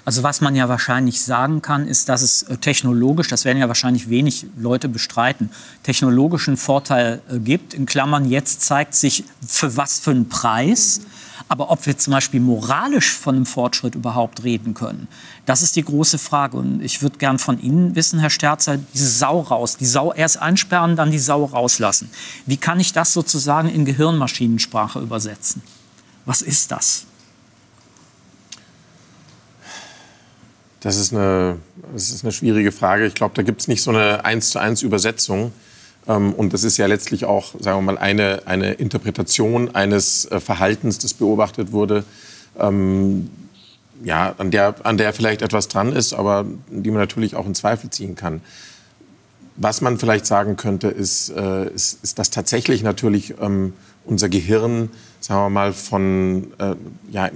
Also 0.05 0.21
was 0.21 0.41
man 0.41 0.55
ja 0.55 0.67
wahrscheinlich 0.67 1.21
sagen 1.21 1.61
kann, 1.61 1.87
ist, 1.87 2.09
dass 2.09 2.21
es 2.21 2.43
äh, 2.43 2.57
technologisch, 2.57 3.27
das 3.29 3.45
werden 3.45 3.59
ja 3.59 3.67
wahrscheinlich 3.67 4.09
wenig 4.09 4.45
Leute 4.57 4.89
bestreiten, 4.89 5.49
technologischen 5.83 6.57
Vorteil 6.57 7.21
äh, 7.29 7.39
gibt. 7.39 7.73
In 7.73 7.85
Klammern, 7.85 8.29
jetzt 8.29 8.61
zeigt 8.61 8.95
sich, 8.95 9.23
für 9.45 9.77
was 9.77 9.99
für 9.99 10.11
einen 10.11 10.27
Preis. 10.27 11.01
Aber 11.49 11.69
ob 11.69 11.85
wir 11.85 11.97
zum 11.97 12.11
Beispiel 12.11 12.39
moralisch 12.39 13.13
von 13.13 13.35
einem 13.35 13.45
Fortschritt 13.45 13.95
überhaupt 13.95 14.43
reden 14.43 14.73
können, 14.73 15.07
das 15.45 15.61
ist 15.61 15.75
die 15.75 15.83
große 15.83 16.17
Frage. 16.17 16.57
Und 16.57 16.81
ich 16.81 17.01
würde 17.01 17.17
gern 17.17 17.37
von 17.37 17.59
Ihnen 17.61 17.95
wissen, 17.95 18.19
Herr 18.19 18.29
Sterzer, 18.29 18.77
diese 18.93 19.07
Sau 19.07 19.41
raus, 19.41 19.77
die 19.77 19.85
Sau 19.85 20.13
erst 20.13 20.41
einsperren, 20.41 20.95
dann 20.95 21.11
die 21.11 21.19
Sau 21.19 21.45
rauslassen. 21.45 22.09
Wie 22.45 22.57
kann 22.57 22.79
ich 22.79 22.93
das 22.93 23.13
sozusagen 23.13 23.69
in 23.69 23.85
Gehirnmaschinensprache 23.85 24.99
übersetzen? 24.99 25.61
Was 26.25 26.41
ist 26.41 26.71
das? 26.71 27.05
Das 30.79 30.97
ist 30.97 31.13
eine, 31.13 31.59
das 31.93 32.09
ist 32.09 32.23
eine 32.23 32.33
schwierige 32.33 32.71
Frage. 32.73 33.05
Ich 33.05 33.13
glaube, 33.13 33.35
da 33.35 33.41
gibt 33.41 33.61
es 33.61 33.67
nicht 33.67 33.81
so 33.81 33.91
eine 33.91 34.25
eins 34.25 34.49
zu 34.49 34.59
eins 34.59 34.81
Übersetzung. 34.81 35.53
Ähm, 36.07 36.33
und 36.33 36.53
das 36.53 36.63
ist 36.63 36.77
ja 36.77 36.85
letztlich 36.85 37.25
auch, 37.25 37.53
sagen 37.59 37.79
wir 37.79 37.93
mal, 37.93 37.97
eine, 37.97 38.43
eine 38.45 38.73
Interpretation 38.73 39.73
eines 39.75 40.25
äh, 40.25 40.39
Verhaltens, 40.39 40.97
das 40.99 41.13
beobachtet 41.13 41.71
wurde, 41.71 42.03
ähm, 42.59 43.29
ja, 44.03 44.35
an, 44.37 44.51
der, 44.51 44.75
an 44.83 44.97
der 44.97 45.13
vielleicht 45.13 45.41
etwas 45.41 45.67
dran 45.67 45.93
ist, 45.93 46.13
aber 46.13 46.45
die 46.69 46.91
man 46.91 46.99
natürlich 46.99 47.35
auch 47.35 47.45
in 47.45 47.55
Zweifel 47.55 47.89
ziehen 47.89 48.15
kann. 48.15 48.41
Was 49.55 49.81
man 49.81 49.97
vielleicht 49.97 50.25
sagen 50.25 50.57
könnte, 50.57 50.87
ist, 50.87 51.29
äh, 51.29 51.69
ist, 51.69 52.03
ist 52.03 52.19
dass 52.19 52.31
tatsächlich 52.31 52.83
natürlich 52.83 53.35
ähm, 53.39 53.73
unser 54.03 54.27
Gehirn, 54.27 54.89
sagen 55.19 55.41
wir 55.45 55.49
mal, 55.49 55.73
von, 55.73 56.47
äh, 56.57 56.75
ja, 57.11 57.29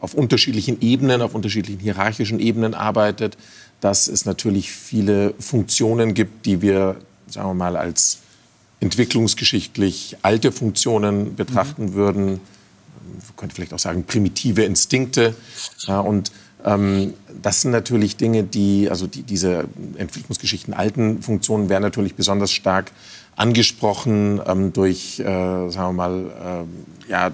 auf 0.00 0.14
unterschiedlichen 0.14 0.80
Ebenen, 0.80 1.22
auf 1.22 1.34
unterschiedlichen 1.34 1.80
hierarchischen 1.80 2.38
Ebenen 2.38 2.74
arbeitet, 2.74 3.36
dass 3.80 4.08
es 4.08 4.24
natürlich 4.24 4.70
viele 4.70 5.34
Funktionen 5.38 6.14
gibt, 6.14 6.46
die 6.46 6.62
wir, 6.62 6.96
sagen 7.32 7.48
wir 7.48 7.54
mal, 7.54 7.76
als 7.76 8.18
entwicklungsgeschichtlich 8.80 10.16
alte 10.22 10.52
Funktionen 10.52 11.36
betrachten 11.36 11.86
mhm. 11.86 11.94
würden. 11.94 12.26
Man 12.26 13.36
könnte 13.36 13.54
vielleicht 13.54 13.74
auch 13.74 13.78
sagen 13.78 14.04
primitive 14.04 14.62
Instinkte. 14.62 15.34
Ja, 15.86 16.00
und 16.00 16.32
ähm, 16.64 17.14
das 17.42 17.62
sind 17.62 17.70
natürlich 17.70 18.16
Dinge, 18.16 18.44
die, 18.44 18.88
also 18.90 19.06
die, 19.06 19.22
diese 19.22 19.64
Entwicklungsgeschichten 19.96 20.74
alten 20.74 21.22
Funktionen 21.22 21.68
werden 21.68 21.82
natürlich 21.82 22.14
besonders 22.14 22.52
stark 22.52 22.92
angesprochen 23.42 24.40
ähm, 24.46 24.72
durch, 24.72 25.18
äh, 25.18 25.24
sagen 25.24 25.74
wir 25.74 25.92
mal, 25.92 26.66
äh, 27.08 27.10
ja, 27.10 27.32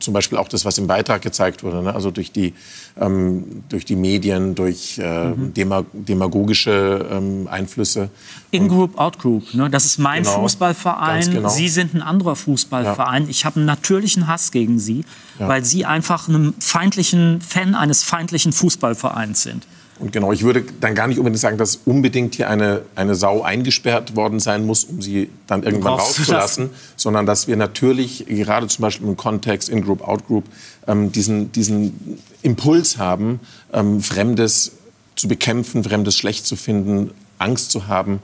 zum 0.00 0.12
Beispiel 0.12 0.36
auch 0.36 0.48
das, 0.48 0.64
was 0.64 0.78
im 0.78 0.88
Beitrag 0.88 1.22
gezeigt 1.22 1.62
wurde, 1.62 1.80
ne? 1.80 1.94
also 1.94 2.10
durch 2.10 2.32
die, 2.32 2.54
ähm, 3.00 3.62
durch 3.68 3.84
die 3.84 3.94
Medien, 3.94 4.56
durch 4.56 4.98
äh, 4.98 5.28
mhm. 5.28 5.54
demag 5.54 5.84
demagogische 5.92 7.06
ähm, 7.10 7.46
Einflüsse. 7.48 8.10
In-Group, 8.50 8.98
Out-Group, 8.98 9.54
ne? 9.54 9.70
das 9.70 9.84
ist 9.84 9.98
mein 9.98 10.24
genau, 10.24 10.40
Fußballverein, 10.40 11.30
genau. 11.30 11.48
Sie 11.48 11.68
sind 11.68 11.94
ein 11.94 12.02
anderer 12.02 12.34
Fußballverein. 12.34 13.24
Ja. 13.24 13.30
Ich 13.30 13.44
habe 13.44 13.56
einen 13.56 13.66
natürlichen 13.66 14.26
Hass 14.26 14.50
gegen 14.50 14.80
Sie, 14.80 15.04
ja. 15.38 15.46
weil 15.46 15.64
Sie 15.64 15.84
einfach 15.84 16.28
einem 16.28 16.54
feindlichen 16.58 17.40
Fan 17.40 17.76
eines 17.76 18.02
feindlichen 18.02 18.52
Fußballvereins 18.52 19.42
sind. 19.42 19.66
Und 19.98 20.12
genau, 20.12 20.32
ich 20.32 20.42
würde 20.42 20.64
dann 20.80 20.94
gar 20.94 21.08
nicht 21.08 21.18
unbedingt 21.18 21.40
sagen, 21.40 21.58
dass 21.58 21.80
unbedingt 21.84 22.36
hier 22.36 22.48
eine, 22.48 22.82
eine 22.94 23.14
Sau 23.14 23.42
eingesperrt 23.42 24.14
worden 24.14 24.38
sein 24.38 24.64
muss, 24.64 24.84
um 24.84 25.02
sie 25.02 25.28
dann 25.46 25.62
irgendwann 25.64 25.94
rauszulassen, 25.94 26.70
sondern 26.96 27.26
dass 27.26 27.48
wir 27.48 27.56
natürlich, 27.56 28.26
gerade 28.26 28.68
zum 28.68 28.82
Beispiel 28.82 29.08
im 29.08 29.16
Kontext 29.16 29.68
In-Group, 29.68 30.06
Out-Group, 30.06 30.44
ähm, 30.86 31.10
diesen, 31.10 31.50
diesen 31.52 32.20
Impuls 32.42 32.98
haben, 32.98 33.40
ähm, 33.72 34.00
Fremdes 34.00 34.72
zu 35.16 35.26
bekämpfen, 35.26 35.82
Fremdes 35.82 36.16
schlecht 36.16 36.46
zu 36.46 36.54
finden, 36.54 37.10
Angst 37.38 37.70
zu 37.70 37.86
haben. 37.86 38.20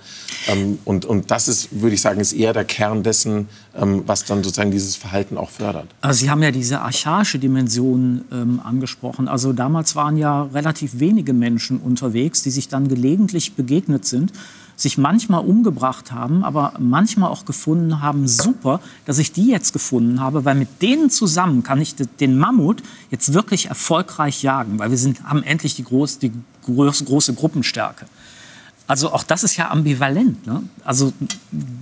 Ähm, 0.48 0.78
und, 0.84 1.04
und 1.04 1.30
das 1.30 1.48
ist, 1.48 1.80
würde 1.80 1.94
ich 1.94 2.00
sagen, 2.00 2.20
ist 2.20 2.32
eher 2.32 2.52
der 2.52 2.64
Kern 2.64 3.02
dessen, 3.02 3.48
ähm, 3.74 4.02
was 4.06 4.24
dann 4.24 4.42
sozusagen 4.42 4.70
dieses 4.70 4.96
Verhalten 4.96 5.38
auch 5.38 5.50
fördert. 5.50 5.86
Also 6.00 6.20
Sie 6.20 6.30
haben 6.30 6.42
ja 6.42 6.50
diese 6.50 6.80
archaische 6.80 7.38
Dimension 7.38 8.24
ähm, 8.32 8.60
angesprochen. 8.62 9.28
Also 9.28 9.52
damals 9.52 9.96
waren 9.96 10.16
ja 10.16 10.44
relativ 10.44 10.98
wenige 10.98 11.32
Menschen 11.32 11.78
unterwegs, 11.78 12.42
die 12.42 12.50
sich 12.50 12.68
dann 12.68 12.88
gelegentlich 12.88 13.54
begegnet 13.54 14.04
sind 14.04 14.32
sich 14.76 14.98
manchmal 14.98 15.44
umgebracht 15.44 16.12
haben, 16.12 16.44
aber 16.44 16.74
manchmal 16.78 17.30
auch 17.30 17.44
gefunden 17.44 18.00
haben, 18.00 18.26
super, 18.26 18.80
dass 19.04 19.18
ich 19.18 19.32
die 19.32 19.48
jetzt 19.48 19.72
gefunden 19.72 20.20
habe, 20.20 20.44
weil 20.44 20.56
mit 20.56 20.82
denen 20.82 21.10
zusammen 21.10 21.62
kann 21.62 21.80
ich 21.80 21.94
den 21.94 22.38
Mammut 22.38 22.82
jetzt 23.10 23.32
wirklich 23.32 23.66
erfolgreich 23.66 24.42
jagen, 24.42 24.78
weil 24.78 24.90
wir 24.90 24.98
sind, 24.98 25.22
haben 25.24 25.42
endlich 25.42 25.76
die, 25.76 25.84
groß, 25.84 26.18
die 26.18 26.32
groß, 26.64 27.04
große 27.04 27.34
Gruppenstärke. 27.34 28.06
Also 28.87 29.12
auch 29.12 29.22
das 29.22 29.45
ist 29.45 29.57
ja 29.57 29.70
ambivalent. 29.70 30.47
Ne? 30.47 30.62
Also 30.85 31.12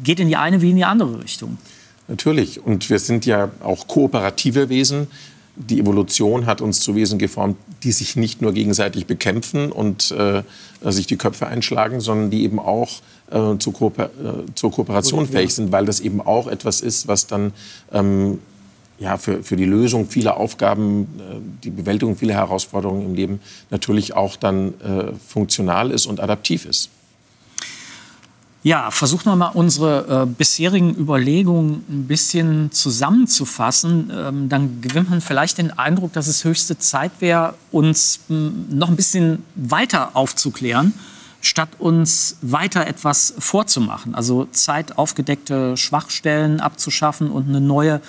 geht 0.04 0.20
in 0.20 0.28
die 0.28 0.36
eine 0.36 0.62
wie 0.62 0.70
in 0.70 0.76
die 0.76 0.84
andere 0.84 1.22
Richtung. 1.22 1.58
Natürlich. 2.08 2.64
Und 2.64 2.88
wir 2.90 2.98
sind 2.98 3.26
ja 3.26 3.50
auch 3.62 3.86
kooperative 3.86 4.68
Wesen. 4.68 5.08
Die 5.56 5.80
Evolution 5.80 6.46
hat 6.46 6.60
uns 6.60 6.80
zu 6.80 6.94
Wesen 6.94 7.18
geformt, 7.18 7.56
die 7.82 7.92
sich 7.92 8.16
nicht 8.16 8.40
nur 8.40 8.52
gegenseitig 8.52 9.06
bekämpfen 9.06 9.70
und 9.70 10.10
äh, 10.12 10.42
sich 10.84 11.06
die 11.06 11.16
Köpfe 11.16 11.46
einschlagen, 11.46 12.00
sondern 12.00 12.30
die 12.30 12.42
eben 12.42 12.58
auch 12.58 13.00
äh, 13.30 13.58
zur, 13.58 13.72
Kooper 13.72 14.04
äh, 14.04 14.52
zur, 14.54 14.72
Kooperation 14.72 15.26
fähig 15.26 15.54
sind, 15.54 15.72
weil 15.72 15.84
das 15.84 16.00
eben 16.00 16.20
auch 16.20 16.46
etwas 16.46 16.80
ist, 16.80 17.06
was 17.06 17.26
dann 17.26 17.52
ähm, 17.92 18.38
ja, 18.98 19.16
für, 19.16 19.42
für 19.42 19.56
die 19.56 19.64
Lösung 19.64 20.08
vieler 20.08 20.36
Aufgaben, 20.36 21.02
äh, 21.18 21.36
die 21.64 21.70
Bewältigung 21.70 22.16
vieler 22.16 22.34
Herausforderungen 22.34 23.06
im 23.06 23.14
Leben 23.14 23.40
natürlich 23.70 24.14
auch 24.14 24.36
dann 24.36 24.74
äh, 24.80 25.12
funktional 25.26 25.90
ist 25.90 26.06
und 26.06 26.20
adaptiv 26.20 26.64
ist. 26.64 26.90
Ja, 28.64 28.92
versuchen 28.92 29.24
wir 29.24 29.34
mal 29.34 29.48
unsere 29.48 30.22
äh, 30.22 30.26
bisherigen 30.26 30.94
Überlegungen 30.94 31.84
ein 31.88 32.06
bisschen 32.06 32.70
zusammenzufassen. 32.70 34.12
Ähm, 34.14 34.48
dann 34.48 34.80
gewinnt 34.80 35.10
man 35.10 35.20
vielleicht 35.20 35.58
den 35.58 35.76
Eindruck, 35.76 36.12
dass 36.12 36.28
es 36.28 36.44
höchste 36.44 36.78
Zeit 36.78 37.10
wäre, 37.18 37.54
uns 37.72 38.20
noch 38.28 38.88
ein 38.88 38.94
bisschen 38.94 39.42
weiter 39.56 40.14
aufzuklären, 40.14 40.94
statt 41.40 41.70
uns 41.80 42.36
weiter 42.40 42.86
etwas 42.86 43.34
vorzumachen. 43.36 44.14
Also 44.14 44.46
Zeit, 44.52 44.96
aufgedeckte 44.96 45.76
Schwachstellen 45.76 46.60
abzuschaffen 46.60 47.32
und 47.32 47.48
eine 47.48 47.60
neue 47.60 48.00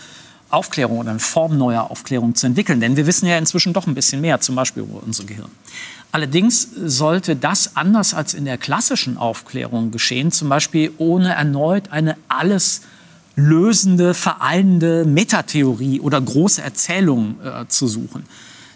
Aufklärung 0.53 0.99
oder 0.99 1.11
eine 1.11 1.19
Form 1.19 1.57
neuer 1.57 1.89
Aufklärung 1.89 2.35
zu 2.35 2.47
entwickeln. 2.47 2.79
Denn 2.79 2.95
wir 2.95 3.07
wissen 3.07 3.27
ja 3.27 3.37
inzwischen 3.37 3.73
doch 3.73 3.87
ein 3.87 3.95
bisschen 3.95 4.21
mehr, 4.21 4.39
zum 4.39 4.55
Beispiel 4.55 4.83
über 4.83 5.01
unser 5.03 5.23
Gehirn. 5.23 5.49
Allerdings 6.11 6.67
sollte 6.85 7.35
das 7.35 7.75
anders 7.75 8.13
als 8.13 8.35
in 8.35 8.45
der 8.45 8.59
klassischen 8.59 9.17
Aufklärung 9.17 9.89
geschehen, 9.89 10.31
zum 10.31 10.47
Beispiel 10.47 10.91
ohne 10.97 11.33
erneut 11.33 11.91
eine 11.91 12.17
alles 12.27 12.81
lösende, 13.35 14.13
vereinende 14.13 15.05
Metatheorie 15.05 15.99
oder 15.99 16.21
große 16.21 16.61
Erzählung 16.61 17.37
äh, 17.43 17.67
zu 17.67 17.87
suchen. 17.87 18.25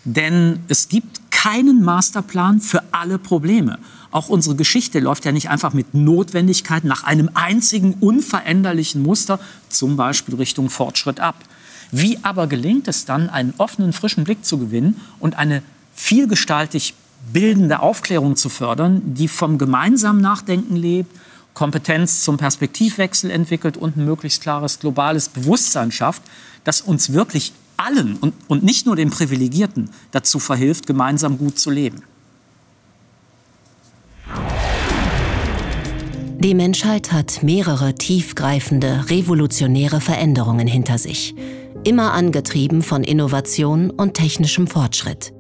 Denn 0.03 0.59
es 0.67 0.89
gibt 0.89 1.29
keinen 1.29 1.83
Masterplan 1.83 2.59
für 2.59 2.81
alle 2.91 3.19
Probleme. 3.19 3.77
Auch 4.09 4.29
unsere 4.29 4.55
Geschichte 4.55 4.99
läuft 4.99 5.25
ja 5.25 5.31
nicht 5.31 5.49
einfach 5.49 5.73
mit 5.73 5.93
Notwendigkeit 5.93 6.85
nach 6.85 7.03
einem 7.03 7.29
einzigen 7.35 7.93
unveränderlichen 7.99 9.03
Muster, 9.03 9.39
zum 9.69 9.95
Beispiel 9.95 10.35
Richtung 10.35 10.71
Fortschritt 10.71 11.19
ab. 11.19 11.35
Wie 11.91 12.19
aber 12.23 12.47
gelingt 12.47 12.87
es 12.87 13.05
dann, 13.05 13.29
einen 13.29 13.53
offenen, 13.57 13.93
frischen 13.93 14.23
Blick 14.23 14.43
zu 14.45 14.57
gewinnen 14.57 14.99
und 15.19 15.37
eine 15.37 15.63
vielgestaltig 15.93 16.93
bildende 17.33 17.79
Aufklärung 17.81 18.35
zu 18.35 18.49
fördern, 18.49 19.01
die 19.05 19.27
vom 19.27 19.57
gemeinsamen 19.57 20.21
Nachdenken 20.21 20.75
lebt, 20.75 21.11
Kompetenz 21.53 22.21
zum 22.21 22.37
Perspektivwechsel 22.37 23.31
entwickelt 23.31 23.77
und 23.77 23.97
ein 23.97 24.05
möglichst 24.05 24.43
klares 24.43 24.79
globales 24.79 25.29
Bewusstsein 25.29 25.91
schafft, 25.91 26.21
das 26.63 26.81
uns 26.81 27.13
wirklich 27.13 27.53
allen 27.77 28.17
und, 28.17 28.33
und 28.47 28.63
nicht 28.63 28.85
nur 28.85 28.95
den 28.95 29.09
Privilegierten 29.09 29.89
dazu 30.11 30.39
verhilft, 30.39 30.85
gemeinsam 30.85 31.37
gut 31.37 31.57
zu 31.57 31.71
leben. 31.71 32.03
Die 36.39 36.53
Menschheit 36.53 37.11
hat 37.11 37.41
mehrere 37.41 37.95
tiefgreifende, 37.95 39.05
revolutionäre 39.09 39.99
Veränderungen 39.99 40.67
hinter 40.67 40.99
sich 40.99 41.33
immer 41.83 42.13
angetrieben 42.13 42.81
von 42.81 43.03
Innovation 43.03 43.89
und 43.89 44.13
technischem 44.13 44.67
Fortschritt. 44.67 45.33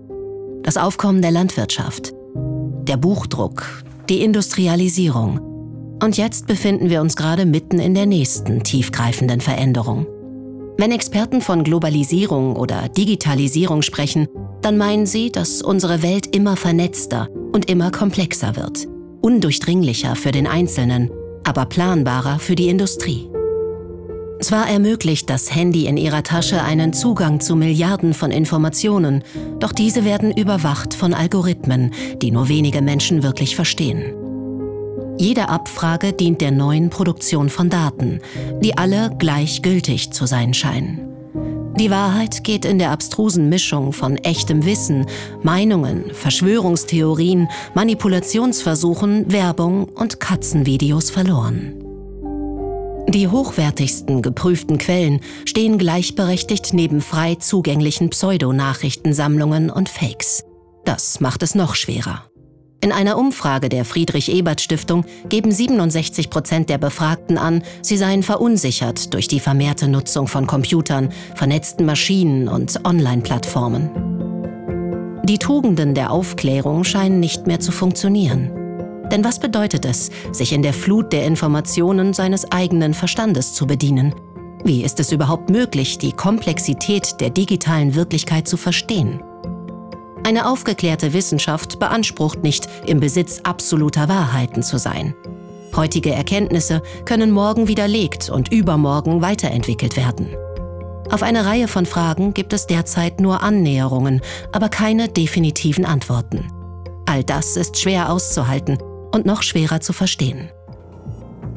Das 0.63 0.77
Aufkommen 0.77 1.21
der 1.21 1.31
Landwirtschaft, 1.31 2.13
der 2.35 2.97
Buchdruck, 2.97 3.83
die 4.09 4.21
Industrialisierung. 4.21 5.39
Und 6.01 6.17
jetzt 6.17 6.47
befinden 6.47 6.89
wir 6.89 7.01
uns 7.01 7.15
gerade 7.15 7.45
mitten 7.45 7.79
in 7.79 7.93
der 7.93 8.05
nächsten 8.05 8.63
tiefgreifenden 8.63 9.41
Veränderung. 9.41 10.05
Wenn 10.77 10.91
Experten 10.91 11.41
von 11.41 11.63
Globalisierung 11.63 12.55
oder 12.55 12.87
Digitalisierung 12.89 13.81
sprechen, 13.81 14.27
dann 14.61 14.77
meinen 14.77 15.05
sie, 15.05 15.31
dass 15.31 15.61
unsere 15.61 16.03
Welt 16.03 16.35
immer 16.35 16.55
vernetzter 16.55 17.29
und 17.51 17.69
immer 17.69 17.89
komplexer 17.89 18.55
wird, 18.55 18.87
undurchdringlicher 19.21 20.15
für 20.15 20.31
den 20.31 20.45
Einzelnen, 20.45 21.09
aber 21.43 21.65
planbarer 21.65 22.39
für 22.39 22.55
die 22.55 22.69
Industrie. 22.69 23.27
Zwar 24.39 24.69
ermöglicht 24.69 25.29
das 25.29 25.53
Handy 25.53 25.87
in 25.87 25.97
ihrer 25.97 26.21
Tasche 26.21 26.61
einen 26.61 26.93
Zugang 26.93 27.39
zu 27.39 27.55
Milliarden 27.55 28.13
von 28.13 28.29
Informationen, 28.29 29.23
doch 29.59 29.71
diese 29.71 30.05
werden 30.05 30.31
überwacht 30.31 30.93
von 30.93 31.13
Algorithmen, 31.13 31.91
die 32.21 32.29
nur 32.29 32.47
wenige 32.47 32.81
Menschen 32.81 33.23
wirklich 33.23 33.55
verstehen. 33.55 34.13
Jede 35.17 35.49
Abfrage 35.49 36.13
dient 36.13 36.41
der 36.41 36.51
neuen 36.51 36.91
Produktion 36.91 37.49
von 37.49 37.69
Daten, 37.69 38.19
die 38.61 38.77
alle 38.77 39.11
gleichgültig 39.17 40.11
zu 40.11 40.27
sein 40.27 40.53
scheinen. 40.53 41.07
Die 41.79 41.89
Wahrheit 41.89 42.43
geht 42.43 42.65
in 42.65 42.77
der 42.77 42.91
abstrusen 42.91 43.49
Mischung 43.49 43.93
von 43.93 44.17
echtem 44.17 44.65
Wissen, 44.65 45.05
Meinungen, 45.41 46.11
Verschwörungstheorien, 46.11 47.47
Manipulationsversuchen, 47.73 49.31
Werbung 49.31 49.85
und 49.85 50.19
Katzenvideos 50.19 51.09
verloren. 51.09 51.86
Die 53.09 53.29
hochwertigsten 53.29 54.21
geprüften 54.21 54.77
Quellen 54.77 55.21
stehen 55.45 55.77
gleichberechtigt 55.77 56.73
neben 56.73 56.99
frei 57.01 57.35
zugänglichen 57.35 58.09
Pseudonachrichtensammlungen 58.09 59.69
und 59.69 59.87
Fakes. 59.87 60.43
Das 60.83 61.21
macht 61.21 61.41
es 61.41 61.55
noch 61.55 61.75
schwerer. 61.75 62.23
In 62.81 62.91
einer 62.91 63.17
Umfrage 63.17 63.69
der 63.69 63.85
Friedrich-Ebert-Stiftung 63.85 65.05
geben 65.29 65.51
67 65.51 66.29
Prozent 66.29 66.69
der 66.69 66.77
Befragten 66.77 67.37
an, 67.37 67.63
sie 67.81 67.97
seien 67.97 68.23
verunsichert 68.23 69.13
durch 69.13 69.27
die 69.27 69.39
vermehrte 69.39 69.87
Nutzung 69.87 70.27
von 70.27 70.45
Computern, 70.45 71.09
vernetzten 71.33 71.85
Maschinen 71.85 72.47
und 72.47 72.85
Online-Plattformen. 72.85 73.89
Die 75.23 75.39
Tugenden 75.39 75.95
der 75.95 76.11
Aufklärung 76.11 76.83
scheinen 76.83 77.19
nicht 77.19 77.47
mehr 77.47 77.59
zu 77.59 77.71
funktionieren. 77.71 78.66
Denn 79.11 79.23
was 79.23 79.39
bedeutet 79.39 79.85
es, 79.85 80.09
sich 80.31 80.51
in 80.51 80.61
der 80.61 80.73
Flut 80.73 81.13
der 81.13 81.25
Informationen 81.25 82.13
seines 82.13 82.51
eigenen 82.51 82.93
Verstandes 82.93 83.53
zu 83.53 83.65
bedienen? 83.65 84.13
Wie 84.63 84.83
ist 84.83 84.99
es 84.99 85.11
überhaupt 85.11 85.49
möglich, 85.49 85.97
die 85.97 86.11
Komplexität 86.11 87.21
der 87.21 87.29
digitalen 87.29 87.95
Wirklichkeit 87.95 88.47
zu 88.47 88.57
verstehen? 88.57 89.21
Eine 90.25 90.49
aufgeklärte 90.49 91.13
Wissenschaft 91.13 91.79
beansprucht 91.79 92.43
nicht, 92.43 92.67
im 92.85 92.99
Besitz 92.99 93.39
absoluter 93.43 94.09
Wahrheiten 94.09 94.61
zu 94.61 94.77
sein. 94.77 95.15
Heutige 95.75 96.11
Erkenntnisse 96.11 96.81
können 97.05 97.31
morgen 97.31 97.67
widerlegt 97.67 98.29
und 98.29 98.51
übermorgen 98.51 99.21
weiterentwickelt 99.21 99.95
werden. 99.95 100.35
Auf 101.11 101.23
eine 101.23 101.45
Reihe 101.45 101.69
von 101.69 101.85
Fragen 101.85 102.33
gibt 102.33 102.51
es 102.51 102.67
derzeit 102.67 103.21
nur 103.21 103.41
Annäherungen, 103.41 104.19
aber 104.51 104.67
keine 104.67 105.07
definitiven 105.07 105.85
Antworten. 105.85 106.51
All 107.05 107.23
das 107.23 107.55
ist 107.55 107.79
schwer 107.79 108.11
auszuhalten 108.11 108.77
und 109.11 109.25
noch 109.25 109.43
schwerer 109.43 109.79
zu 109.79 109.93
verstehen. 109.93 110.49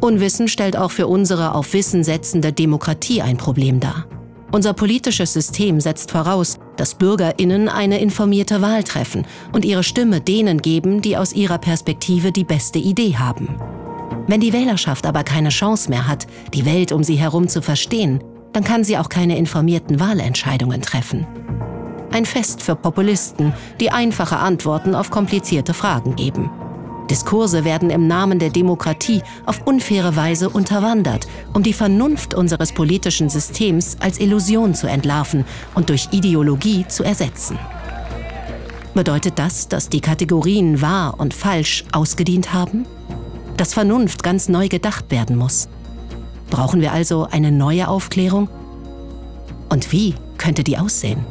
Unwissen 0.01 0.49
stellt 0.49 0.77
auch 0.77 0.91
für 0.91 1.07
unsere 1.07 1.55
auf 1.55 1.73
Wissen 1.75 2.05
setzende 2.05 2.53
Demokratie 2.53 3.21
ein 3.21 3.37
Problem 3.37 3.81
dar. 3.81 4.07
Unser 4.53 4.73
politisches 4.73 5.33
System 5.33 5.81
setzt 5.81 6.11
voraus, 6.11 6.59
dass 6.77 6.95
Bürgerinnen 6.95 7.69
eine 7.69 8.01
informierte 8.01 8.63
Wahl 8.63 8.83
treffen 8.83 9.27
und 9.53 9.65
ihre 9.65 9.85
Stimme 9.85 10.21
denen 10.21 10.61
geben, 10.61 11.03
die 11.03 11.17
aus 11.17 11.33
ihrer 11.33 11.59
Perspektive 11.59 12.33
die 12.33 12.45
beste 12.45 12.79
Idee 12.79 13.17
haben. 13.17 13.61
Wenn 14.27 14.41
die 14.41 14.53
Wählerschaft 14.53 15.07
aber 15.07 15.23
keine 15.23 15.51
Chance 15.51 15.89
mehr 15.89 16.09
hat, 16.09 16.27
die 16.53 16.65
Welt 16.65 16.91
um 16.93 17.05
sie 17.05 17.17
herum 17.17 17.47
zu 17.49 17.63
verstehen, 17.63 18.23
dann 18.53 18.65
kann 18.65 18.83
sie 18.83 18.99
auch 18.99 19.09
keine 19.09 19.37
informierten 19.37 20.01
Wahlentscheidungen 20.01 20.83
treffen. 20.83 21.27
Ein 22.11 22.27
Fest 22.27 22.63
für 22.63 22.75
Populisten, 22.75 23.53
die 23.79 23.93
einfache 23.93 24.37
Antworten 24.37 24.97
auf 24.97 25.11
komplizierte 25.11 25.75
Fragen 25.75 26.17
geben. 26.17 26.51
Diskurse 27.11 27.65
werden 27.65 27.91
im 27.91 28.07
Namen 28.07 28.39
der 28.39 28.51
Demokratie 28.51 29.23
auf 29.45 29.67
unfaire 29.67 30.15
Weise 30.15 30.49
unterwandert, 30.49 31.27
um 31.53 31.65
die 31.65 31.73
Vernunft 31.73 32.35
unseres 32.35 32.73
politischen 32.73 33.29
Systems 33.29 33.97
als 33.99 34.21
Illusion 34.21 34.75
zu 34.75 34.87
entlarven 34.87 35.45
und 35.75 35.91
durch 35.91 36.09
Ideologie 36.13 36.87
zu 36.87 37.03
ersetzen. 37.03 37.59
Bedeutet 38.95 39.39
das, 39.41 39.67
dass 39.67 39.89
die 39.89 40.01
Kategorien 40.01 40.81
wahr 40.81 41.15
und 41.19 41.35
falsch 41.35 41.85
ausgedient 41.93 42.53
haben? 42.53 42.87
Dass 43.57 43.75
Vernunft 43.75 44.23
ganz 44.23 44.49
neu 44.49 44.69
gedacht 44.69 45.11
werden 45.11 45.37
muss? 45.37 45.69
Brauchen 46.49 46.81
wir 46.81 46.93
also 46.93 47.27
eine 47.31 47.51
neue 47.51 47.89
Aufklärung? 47.89 48.49
Und 49.69 49.93
wie 49.93 50.15
könnte 50.39 50.65
die 50.65 50.79
aussehen? 50.79 51.25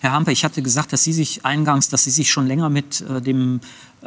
Herr 0.00 0.12
Hampe, 0.12 0.32
ich 0.32 0.44
hatte 0.44 0.62
gesagt, 0.62 0.94
dass 0.94 1.04
Sie 1.04 1.12
sich 1.12 1.44
eingangs, 1.44 1.90
dass 1.90 2.04
Sie 2.04 2.10
sich 2.10 2.30
schon 2.30 2.46
länger 2.46 2.70
mit 2.70 3.02
äh, 3.02 3.20
dem 3.20 3.60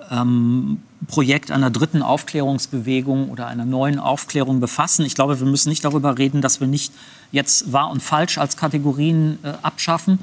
ähm, 0.09 0.79
Projekt 1.07 1.51
einer 1.51 1.69
dritten 1.69 2.01
Aufklärungsbewegung 2.01 3.29
oder 3.29 3.45
einer 3.45 3.65
neuen 3.65 3.99
Aufklärung 3.99 4.59
befassen. 4.59 5.05
Ich 5.05 5.13
glaube, 5.13 5.39
wir 5.39 5.45
müssen 5.45 5.69
nicht 5.69 5.85
darüber 5.85 6.17
reden, 6.17 6.41
dass 6.41 6.59
wir 6.59 6.67
nicht 6.67 6.91
jetzt 7.31 7.71
wahr 7.71 7.91
und 7.91 8.01
falsch 8.01 8.39
als 8.39 8.57
Kategorien 8.57 9.37
äh, 9.43 9.53
abschaffen. 9.61 10.17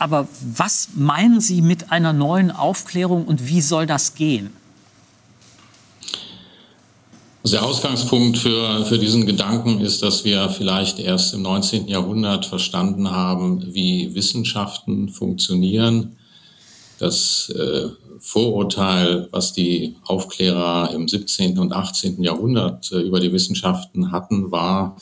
Aber 0.00 0.26
was 0.42 0.88
meinen 0.94 1.40
Sie 1.40 1.62
mit 1.62 1.92
einer 1.92 2.12
neuen 2.12 2.50
Aufklärung 2.50 3.26
und 3.26 3.46
wie 3.46 3.60
soll 3.60 3.86
das 3.86 4.14
gehen? 4.16 4.52
Also 7.46 7.58
der 7.58 7.64
Ausgangspunkt 7.64 8.38
für, 8.38 8.84
für 8.86 8.98
diesen 8.98 9.24
Gedanken 9.24 9.80
ist, 9.80 10.02
dass 10.02 10.24
wir 10.24 10.48
vielleicht 10.48 10.98
erst 10.98 11.32
im 11.32 11.42
19. 11.42 11.86
Jahrhundert 11.86 12.44
verstanden 12.44 13.12
haben, 13.12 13.72
wie 13.72 14.12
Wissenschaften 14.16 15.10
funktionieren. 15.10 16.16
Das 16.98 17.48
äh, 17.50 17.90
Vorurteil, 18.18 19.28
was 19.30 19.52
die 19.52 19.94
Aufklärer 20.06 20.90
im 20.92 21.06
17. 21.06 21.60
und 21.60 21.72
18. 21.72 22.20
Jahrhundert 22.20 22.90
äh, 22.90 22.98
über 22.98 23.20
die 23.20 23.32
Wissenschaften 23.32 24.10
hatten, 24.10 24.50
war, 24.50 24.96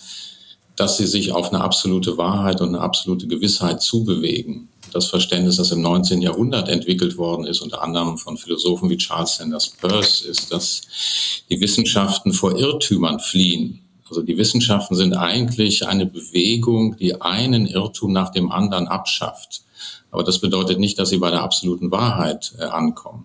dass 0.76 0.99
sie 0.99 1.07
sich 1.07 1.32
auf 1.32 1.51
eine 1.51 1.64
absolute 1.64 2.18
Wahrheit 2.18 2.61
und 2.61 2.68
eine 2.68 2.80
absolute 2.80 3.26
Gewissheit 3.26 3.80
zubewegen 3.80 4.68
das 4.95 5.07
Verständnis, 5.07 5.57
das 5.57 5.72
im 5.72 5.82
19. 5.82 6.22
Jahrhundert 6.22 6.68
entwickelt 6.68 7.16
worden 7.16 7.47
ist, 7.47 7.61
unter 7.61 7.82
anderem 7.82 8.18
von 8.18 8.36
Philosophen 8.36 8.88
wie 8.90 8.97
Charles 8.97 9.36
Sanders 9.36 9.70
Peirce, 9.70 10.22
ist, 10.22 10.53
dass 10.53 10.82
die 11.51 11.61
Wissenschaften 11.61 12.32
vor 12.32 12.59
Irrtümern 12.59 13.20
fliehen. 13.20 13.80
Also 14.09 14.22
die 14.22 14.36
Wissenschaften 14.36 14.95
sind 14.95 15.14
eigentlich 15.14 15.86
eine 15.86 16.07
Bewegung, 16.07 16.97
die 16.97 17.20
einen 17.20 17.66
Irrtum 17.66 18.12
nach 18.12 18.30
dem 18.30 18.53
anderen 18.53 18.86
abschafft. 18.86 19.62
Aber 20.11 20.22
das 20.22 20.38
bedeutet 20.38 20.78
nicht, 20.78 20.99
dass 20.99 21.09
sie 21.09 21.18
bei 21.18 21.30
der 21.30 21.42
absoluten 21.42 21.90
Wahrheit 21.90 22.55
äh, 22.59 22.64
ankommen. 22.64 23.24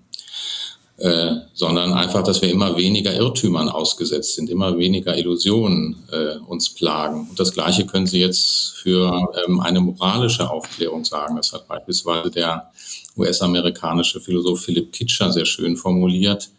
Äh, 1.00 1.36
sondern 1.54 1.94
einfach, 1.94 2.24
dass 2.24 2.42
wir 2.42 2.50
immer 2.50 2.76
weniger 2.76 3.14
Irrtümern 3.14 3.70
ausgesetzt 3.70 4.36
sind, 4.36 4.50
immer 4.50 4.78
weniger 4.78 5.18
Illusionen 5.18 5.96
äh, 6.12 6.38
uns 6.46 6.70
plagen. 6.70 7.28
Und 7.30 7.40
das 7.40 7.54
Gleiche 7.54 7.86
können 7.86 8.06
Sie 8.06 8.20
jetzt 8.20 8.74
für 8.76 9.30
ähm, 9.48 9.62
eine 9.62 9.80
moralische 9.80 10.50
Aufklärung 10.50 11.06
sagen. 11.06 11.38
Das 11.38 11.54
hat 11.54 11.70
beispielsweise 11.70 12.32
der 12.32 12.70
US-amerikanische 13.16 14.20
Philosoph 14.20 14.60
Philipp 14.62 14.92
Kitscher 14.92 15.32
sehr 15.32 15.46
schön 15.46 15.78
formuliert. 15.78 16.50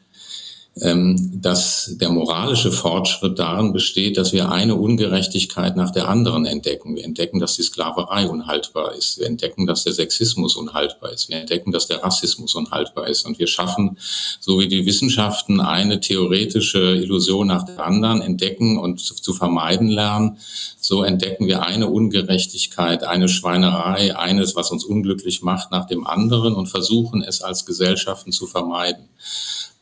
Ähm, 0.82 1.30
dass 1.34 1.94
der 2.00 2.08
moralische 2.08 2.72
Fortschritt 2.72 3.38
darin 3.38 3.74
besteht, 3.74 4.16
dass 4.16 4.32
wir 4.32 4.50
eine 4.50 4.76
Ungerechtigkeit 4.76 5.76
nach 5.76 5.90
der 5.90 6.08
anderen 6.08 6.46
entdecken. 6.46 6.96
Wir 6.96 7.04
entdecken, 7.04 7.38
dass 7.38 7.56
die 7.56 7.62
Sklaverei 7.62 8.26
unhaltbar 8.26 8.94
ist. 8.94 9.18
Wir 9.18 9.26
entdecken, 9.26 9.66
dass 9.66 9.84
der 9.84 9.92
Sexismus 9.92 10.56
unhaltbar 10.56 11.12
ist. 11.12 11.28
Wir 11.28 11.36
entdecken, 11.36 11.70
dass 11.70 11.86
der 11.86 12.02
Rassismus 12.02 12.54
unhaltbar 12.54 13.08
ist. 13.08 13.26
Und 13.26 13.38
wir 13.38 13.46
schaffen, 13.46 13.98
so 14.40 14.58
wie 14.58 14.68
die 14.68 14.86
Wissenschaften, 14.86 15.60
eine 15.60 16.00
theoretische 16.00 16.94
Illusion 16.96 17.48
nach 17.48 17.64
der 17.64 17.84
anderen 17.84 18.22
entdecken 18.22 18.78
und 18.78 19.00
zu 19.00 19.34
vermeiden 19.34 19.88
lernen. 19.88 20.38
So 20.80 21.02
entdecken 21.02 21.46
wir 21.46 21.62
eine 21.62 21.88
Ungerechtigkeit, 21.88 23.04
eine 23.04 23.28
Schweinerei, 23.28 24.16
eines, 24.16 24.56
was 24.56 24.70
uns 24.70 24.84
unglücklich 24.84 25.42
macht, 25.42 25.70
nach 25.72 25.86
dem 25.86 26.06
anderen 26.06 26.54
und 26.54 26.68
versuchen 26.68 27.22
es 27.22 27.42
als 27.42 27.66
Gesellschaften 27.66 28.32
zu 28.32 28.46
vermeiden. 28.46 29.08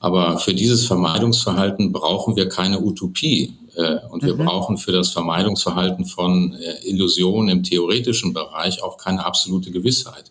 Aber 0.01 0.39
für 0.39 0.55
dieses 0.55 0.87
Vermeidungsverhalten 0.87 1.93
brauchen 1.93 2.37
wir 2.37 2.49
keine 2.49 2.81
Utopie. 2.81 3.55
Äh, 3.79 3.99
und 4.11 4.25
wir 4.25 4.35
mhm. 4.35 4.45
brauchen 4.45 4.77
für 4.77 4.93
das 4.93 5.11
Vermeidungsverhalten 5.11 6.05
von 6.05 6.55
äh, 6.55 6.89
Illusionen 6.89 7.49
im 7.49 7.63
theoretischen 7.63 8.33
Bereich 8.33 8.83
auch 8.83 8.97
keine 8.97 9.25
absolute 9.25 9.71
Gewissheit. 9.71 10.31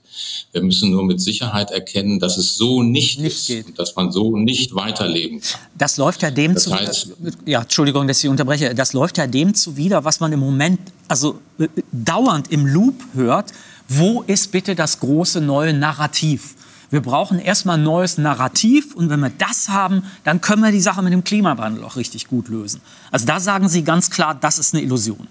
Wir 0.51 0.61
müssen 0.61 0.91
nur 0.91 1.05
mit 1.05 1.21
Sicherheit 1.21 1.71
erkennen, 1.71 2.19
dass 2.19 2.37
es 2.37 2.57
so 2.57 2.83
nicht, 2.83 3.19
nicht 3.19 3.37
ist 3.37 3.47
geht. 3.47 3.67
und 3.67 3.79
dass 3.79 3.95
man 3.95 4.11
so 4.11 4.35
nicht 4.35 4.75
weiterleben 4.75 5.39
kann. 5.39 5.61
Das 5.77 5.97
läuft 5.97 6.23
ja 6.23 6.31
dem 6.31 6.55
das 6.55 6.63
zu 6.63 6.73
heißt, 6.73 7.11
ja, 7.45 7.61
Entschuldigung, 7.61 8.07
dass 8.07 8.21
ich 8.23 8.29
unterbreche. 8.29 8.73
Das 8.75 8.93
läuft 8.93 9.17
ja 9.17 9.27
dem 9.27 9.53
zuwider, 9.53 10.03
was 10.03 10.19
man 10.19 10.33
im 10.33 10.39
Moment 10.39 10.79
also 11.07 11.39
äh, 11.57 11.67
dauernd 11.91 12.51
im 12.51 12.65
Loop 12.65 12.95
hört. 13.13 13.51
Wo 13.87 14.23
ist 14.23 14.51
bitte 14.51 14.75
das 14.75 14.99
große 14.99 15.39
neue 15.39 15.73
Narrativ? 15.73 16.55
Wir 16.89 17.01
brauchen 17.01 17.39
erstmal 17.39 17.77
ein 17.77 17.83
neues 17.83 18.17
Narrativ 18.17 18.95
und 18.95 19.09
wenn 19.09 19.19
wir 19.19 19.31
das 19.37 19.69
haben, 19.69 20.03
dann 20.23 20.39
können 20.39 20.63
wir 20.63 20.71
die 20.71 20.79
Sache 20.79 21.01
mit 21.01 21.11
dem 21.11 21.23
Klimawandel 21.23 21.83
auch 21.83 21.97
richtig 21.97 22.27
gut 22.27 22.47
lösen. 22.47 22.81
Also 23.11 23.25
da 23.25 23.39
sagen 23.39 23.67
Sie 23.67 23.83
ganz 23.83 24.09
klar, 24.09 24.35
das 24.39 24.57
ist 24.57 24.73
eine 24.73 24.83
Illusion. 24.83 25.27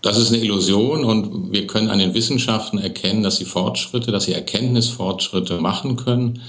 Das 0.00 0.18
ist 0.18 0.28
eine 0.28 0.42
Illusion 0.42 1.04
und 1.04 1.52
wir 1.52 1.66
können 1.66 1.88
an 1.88 1.98
den 1.98 2.12
Wissenschaften 2.12 2.78
erkennen, 2.78 3.22
dass 3.22 3.36
sie 3.38 3.46
Fortschritte, 3.46 4.12
dass 4.12 4.24
sie 4.24 4.34
Erkenntnisfortschritte 4.34 5.60
machen 5.60 5.96
können, 5.96 6.42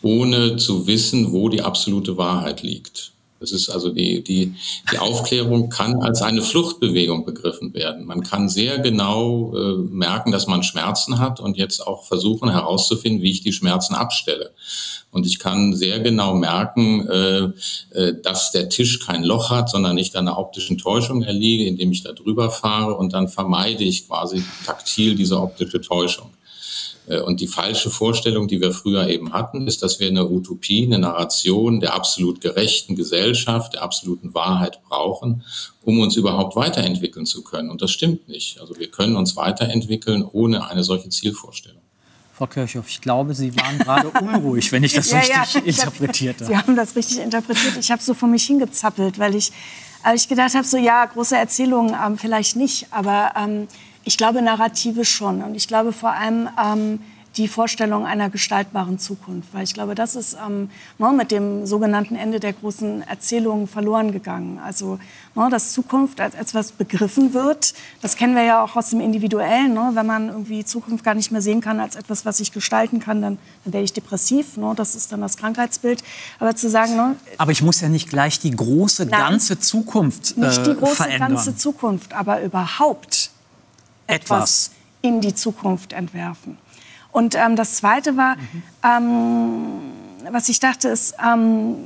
ohne 0.00 0.56
zu 0.56 0.86
wissen, 0.86 1.32
wo 1.32 1.48
die 1.48 1.60
absolute 1.60 2.16
Wahrheit 2.16 2.62
liegt. 2.62 3.10
Das 3.40 3.52
ist 3.52 3.70
also 3.70 3.88
die, 3.88 4.22
die, 4.22 4.54
die 4.92 4.98
Aufklärung 4.98 5.70
kann 5.70 6.02
als 6.02 6.20
eine 6.20 6.42
Fluchtbewegung 6.42 7.24
begriffen 7.24 7.72
werden. 7.72 8.04
Man 8.04 8.22
kann 8.22 8.50
sehr 8.50 8.78
genau 8.78 9.56
äh, 9.56 9.76
merken, 9.90 10.30
dass 10.30 10.46
man 10.46 10.62
Schmerzen 10.62 11.18
hat 11.18 11.40
und 11.40 11.56
jetzt 11.56 11.86
auch 11.86 12.04
versuchen 12.04 12.50
herauszufinden, 12.50 13.22
wie 13.22 13.30
ich 13.30 13.40
die 13.40 13.52
Schmerzen 13.52 13.94
abstelle. 13.94 14.50
Und 15.10 15.26
ich 15.26 15.38
kann 15.38 15.74
sehr 15.74 16.00
genau 16.00 16.34
merken, 16.34 17.08
äh, 17.08 17.48
äh, 17.98 18.20
dass 18.22 18.52
der 18.52 18.68
Tisch 18.68 19.00
kein 19.00 19.24
Loch 19.24 19.48
hat, 19.48 19.70
sondern 19.70 19.96
ich 19.96 20.10
da 20.10 20.18
einer 20.18 20.38
optischen 20.38 20.76
Täuschung 20.76 21.22
erliege, 21.22 21.64
indem 21.64 21.92
ich 21.92 22.02
da 22.02 22.12
drüber 22.12 22.50
fahre 22.50 22.94
und 22.96 23.14
dann 23.14 23.28
vermeide 23.28 23.84
ich 23.84 24.06
quasi 24.06 24.44
taktil 24.66 25.14
diese 25.14 25.40
optische 25.40 25.80
Täuschung. 25.80 26.30
Äh, 27.10 27.20
und 27.20 27.40
die 27.40 27.46
falsche 27.48 27.90
Vorstellung, 27.90 28.48
die 28.48 28.60
wir 28.60 28.72
früher 28.72 29.08
eben 29.08 29.32
hatten, 29.32 29.66
ist, 29.66 29.82
dass 29.82 30.00
wir 30.00 30.08
eine 30.08 30.28
Utopie, 30.28 30.86
eine 30.86 30.98
Narration 30.98 31.80
der 31.80 31.94
absolut 31.94 32.40
gerechten 32.40 32.96
Gesellschaft, 32.96 33.74
der 33.74 33.82
absoluten 33.82 34.32
Wahrheit 34.32 34.80
brauchen, 34.88 35.44
um 35.82 35.98
uns 35.98 36.16
überhaupt 36.16 36.56
weiterentwickeln 36.56 37.26
zu 37.26 37.42
können. 37.42 37.70
Und 37.70 37.82
das 37.82 37.90
stimmt 37.90 38.28
nicht. 38.28 38.60
Also 38.60 38.78
wir 38.78 38.90
können 38.90 39.16
uns 39.16 39.36
weiterentwickeln 39.36 40.24
ohne 40.24 40.68
eine 40.68 40.84
solche 40.84 41.08
Zielvorstellung. 41.08 41.80
Frau 42.32 42.46
Kirchhoff, 42.46 42.88
ich 42.88 43.02
glaube, 43.02 43.34
Sie 43.34 43.54
waren 43.56 43.78
gerade 43.78 44.08
unruhig, 44.20 44.72
wenn 44.72 44.82
ich 44.82 44.94
das 44.94 45.12
richtig 45.12 45.34
ja, 45.34 45.60
interpretiert 45.62 46.36
habe. 46.36 46.46
Sie 46.46 46.56
haben 46.56 46.74
das 46.74 46.96
richtig 46.96 47.18
interpretiert. 47.18 47.76
Ich 47.78 47.90
habe 47.90 48.02
so 48.02 48.14
vor 48.14 48.30
mich 48.30 48.44
hingezappelt, 48.44 49.18
weil 49.18 49.34
ich, 49.34 49.52
weil 50.02 50.16
ich 50.16 50.26
gedacht 50.26 50.54
habe, 50.54 50.66
so 50.66 50.78
ja, 50.78 51.04
große 51.04 51.36
Erzählungen 51.36 51.94
ähm, 51.94 52.16
vielleicht 52.16 52.56
nicht, 52.56 52.86
aber 52.92 53.32
ähm, 53.36 53.68
ich 54.04 54.16
glaube, 54.16 54.42
Narrative 54.42 55.04
schon. 55.04 55.42
Und 55.42 55.54
ich 55.54 55.68
glaube 55.68 55.92
vor 55.92 56.10
allem 56.10 56.48
ähm, 56.62 57.00
die 57.36 57.46
Vorstellung 57.46 58.06
einer 58.06 58.28
gestaltbaren 58.28 58.98
Zukunft. 58.98 59.54
Weil 59.54 59.62
ich 59.62 59.74
glaube, 59.74 59.94
das 59.94 60.16
ist 60.16 60.36
ähm, 60.44 60.68
ne, 60.98 61.12
mit 61.12 61.30
dem 61.30 61.64
sogenannten 61.64 62.16
Ende 62.16 62.40
der 62.40 62.52
großen 62.52 63.02
Erzählungen 63.02 63.68
verloren 63.68 64.10
gegangen. 64.12 64.58
Also, 64.58 64.98
ne, 65.36 65.48
dass 65.48 65.72
Zukunft 65.72 66.20
als 66.20 66.34
etwas 66.34 66.72
begriffen 66.72 67.32
wird, 67.32 67.74
das 68.02 68.16
kennen 68.16 68.34
wir 68.34 68.42
ja 68.42 68.64
auch 68.64 68.74
aus 68.74 68.90
dem 68.90 69.00
Individuellen. 69.00 69.74
Ne? 69.74 69.90
Wenn 69.94 70.06
man 70.06 70.28
irgendwie 70.28 70.64
Zukunft 70.64 71.04
gar 71.04 71.14
nicht 71.14 71.30
mehr 71.30 71.42
sehen 71.42 71.60
kann 71.60 71.78
als 71.78 71.94
etwas, 71.94 72.26
was 72.26 72.40
ich 72.40 72.52
gestalten 72.52 72.98
kann, 72.98 73.22
dann, 73.22 73.38
dann 73.64 73.74
werde 73.74 73.84
ich 73.84 73.92
depressiv. 73.92 74.56
Ne? 74.56 74.72
Das 74.76 74.96
ist 74.96 75.12
dann 75.12 75.20
das 75.20 75.36
Krankheitsbild. 75.36 76.02
Aber 76.40 76.56
zu 76.56 76.68
sagen... 76.68 76.96
Ne, 76.96 77.16
aber 77.38 77.52
ich 77.52 77.62
muss 77.62 77.80
ja 77.80 77.88
nicht 77.88 78.10
gleich 78.10 78.40
die 78.40 78.50
große, 78.50 79.06
nein, 79.06 79.20
ganze 79.20 79.58
Zukunft 79.60 80.36
äh, 80.36 80.40
Nicht 80.40 80.66
die 80.66 80.74
große, 80.74 80.96
verändern. 80.96 81.34
ganze 81.34 81.56
Zukunft, 81.56 82.12
aber 82.12 82.42
überhaupt 82.42 83.29
etwas 84.10 84.72
in 85.02 85.20
die 85.20 85.34
Zukunft 85.34 85.92
entwerfen. 85.92 86.58
Und 87.12 87.34
ähm, 87.34 87.56
das 87.56 87.74
Zweite 87.76 88.16
war, 88.16 88.36
mhm. 88.36 88.62
ähm, 88.84 90.32
was 90.32 90.48
ich 90.48 90.60
dachte, 90.60 90.88
ist, 90.88 91.14
ähm, 91.24 91.76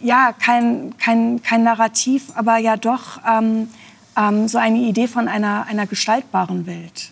ja, 0.00 0.32
kein, 0.32 0.96
kein, 0.98 1.42
kein 1.42 1.62
Narrativ, 1.62 2.32
aber 2.34 2.56
ja 2.58 2.76
doch 2.76 3.20
ähm, 3.26 3.68
ähm, 4.16 4.48
so 4.48 4.58
eine 4.58 4.78
Idee 4.78 5.08
von 5.08 5.28
einer, 5.28 5.66
einer 5.66 5.86
gestaltbaren 5.86 6.66
Welt. 6.66 7.10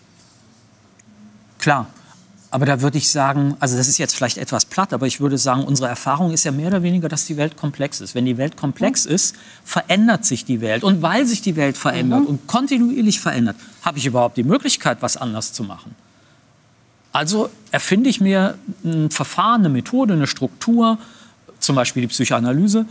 Klar. 1.59 1.87
Aber 2.51 2.65
da 2.65 2.81
würde 2.81 2.97
ich 2.97 3.11
sagen, 3.11 3.57
also 3.61 3.77
das 3.77 3.89
ist 3.89 3.99
jetzt 3.99 4.17
vielleicht 4.17 4.39
etwas 4.39 4.65
platt, 4.65 4.95
aber 4.95 5.07
ich 5.07 5.21
würde 5.21 5.37
sagen, 5.37 5.65
unsere 5.65 5.89
Erfahrung 5.89 6.33
ist 6.33 6.45
ja 6.45 6.53
mehr 6.53 6.69
oder 6.69 6.83
weniger, 6.83 7.09
dass 7.09 7.27
die 7.27 7.37
Welt 7.37 7.59
komplex 7.59 8.01
ist. 8.01 8.15
Wenn 8.15 8.25
die 8.25 8.39
Welt 8.39 8.57
komplex 8.57 9.05
mhm. 9.05 9.15
ist, 9.15 9.37
verändert 9.65 10.25
sich 10.25 10.47
die 10.47 10.63
Welt. 10.63 10.83
Und 10.83 11.03
weil 11.03 11.27
sich 11.27 11.43
die 11.43 11.57
Welt 11.57 11.77
verändert 11.77 12.21
mhm. 12.21 12.27
und 12.27 12.47
kontinuierlich 12.47 13.21
verändert, 13.21 13.57
habe 13.83 13.99
ich 13.99 14.07
überhaupt 14.07 14.39
die 14.39 14.45
Möglichkeit, 14.45 14.99
was 15.03 15.19
anders 15.19 15.53
zu 15.53 15.63
machen. 15.63 15.95
Also 17.13 17.51
erfinde 17.71 18.09
ich 18.09 18.21
mir 18.21 18.57
ein 18.83 19.11
Verfahren, 19.11 19.63
eine 19.63 19.69
Methode, 19.69 20.15
eine 20.15 20.27
Struktur, 20.27 20.99
zum 21.59 21.77
Beispiel 21.77 22.03
die 22.03 22.09
Psychoanalyse, 22.09 22.87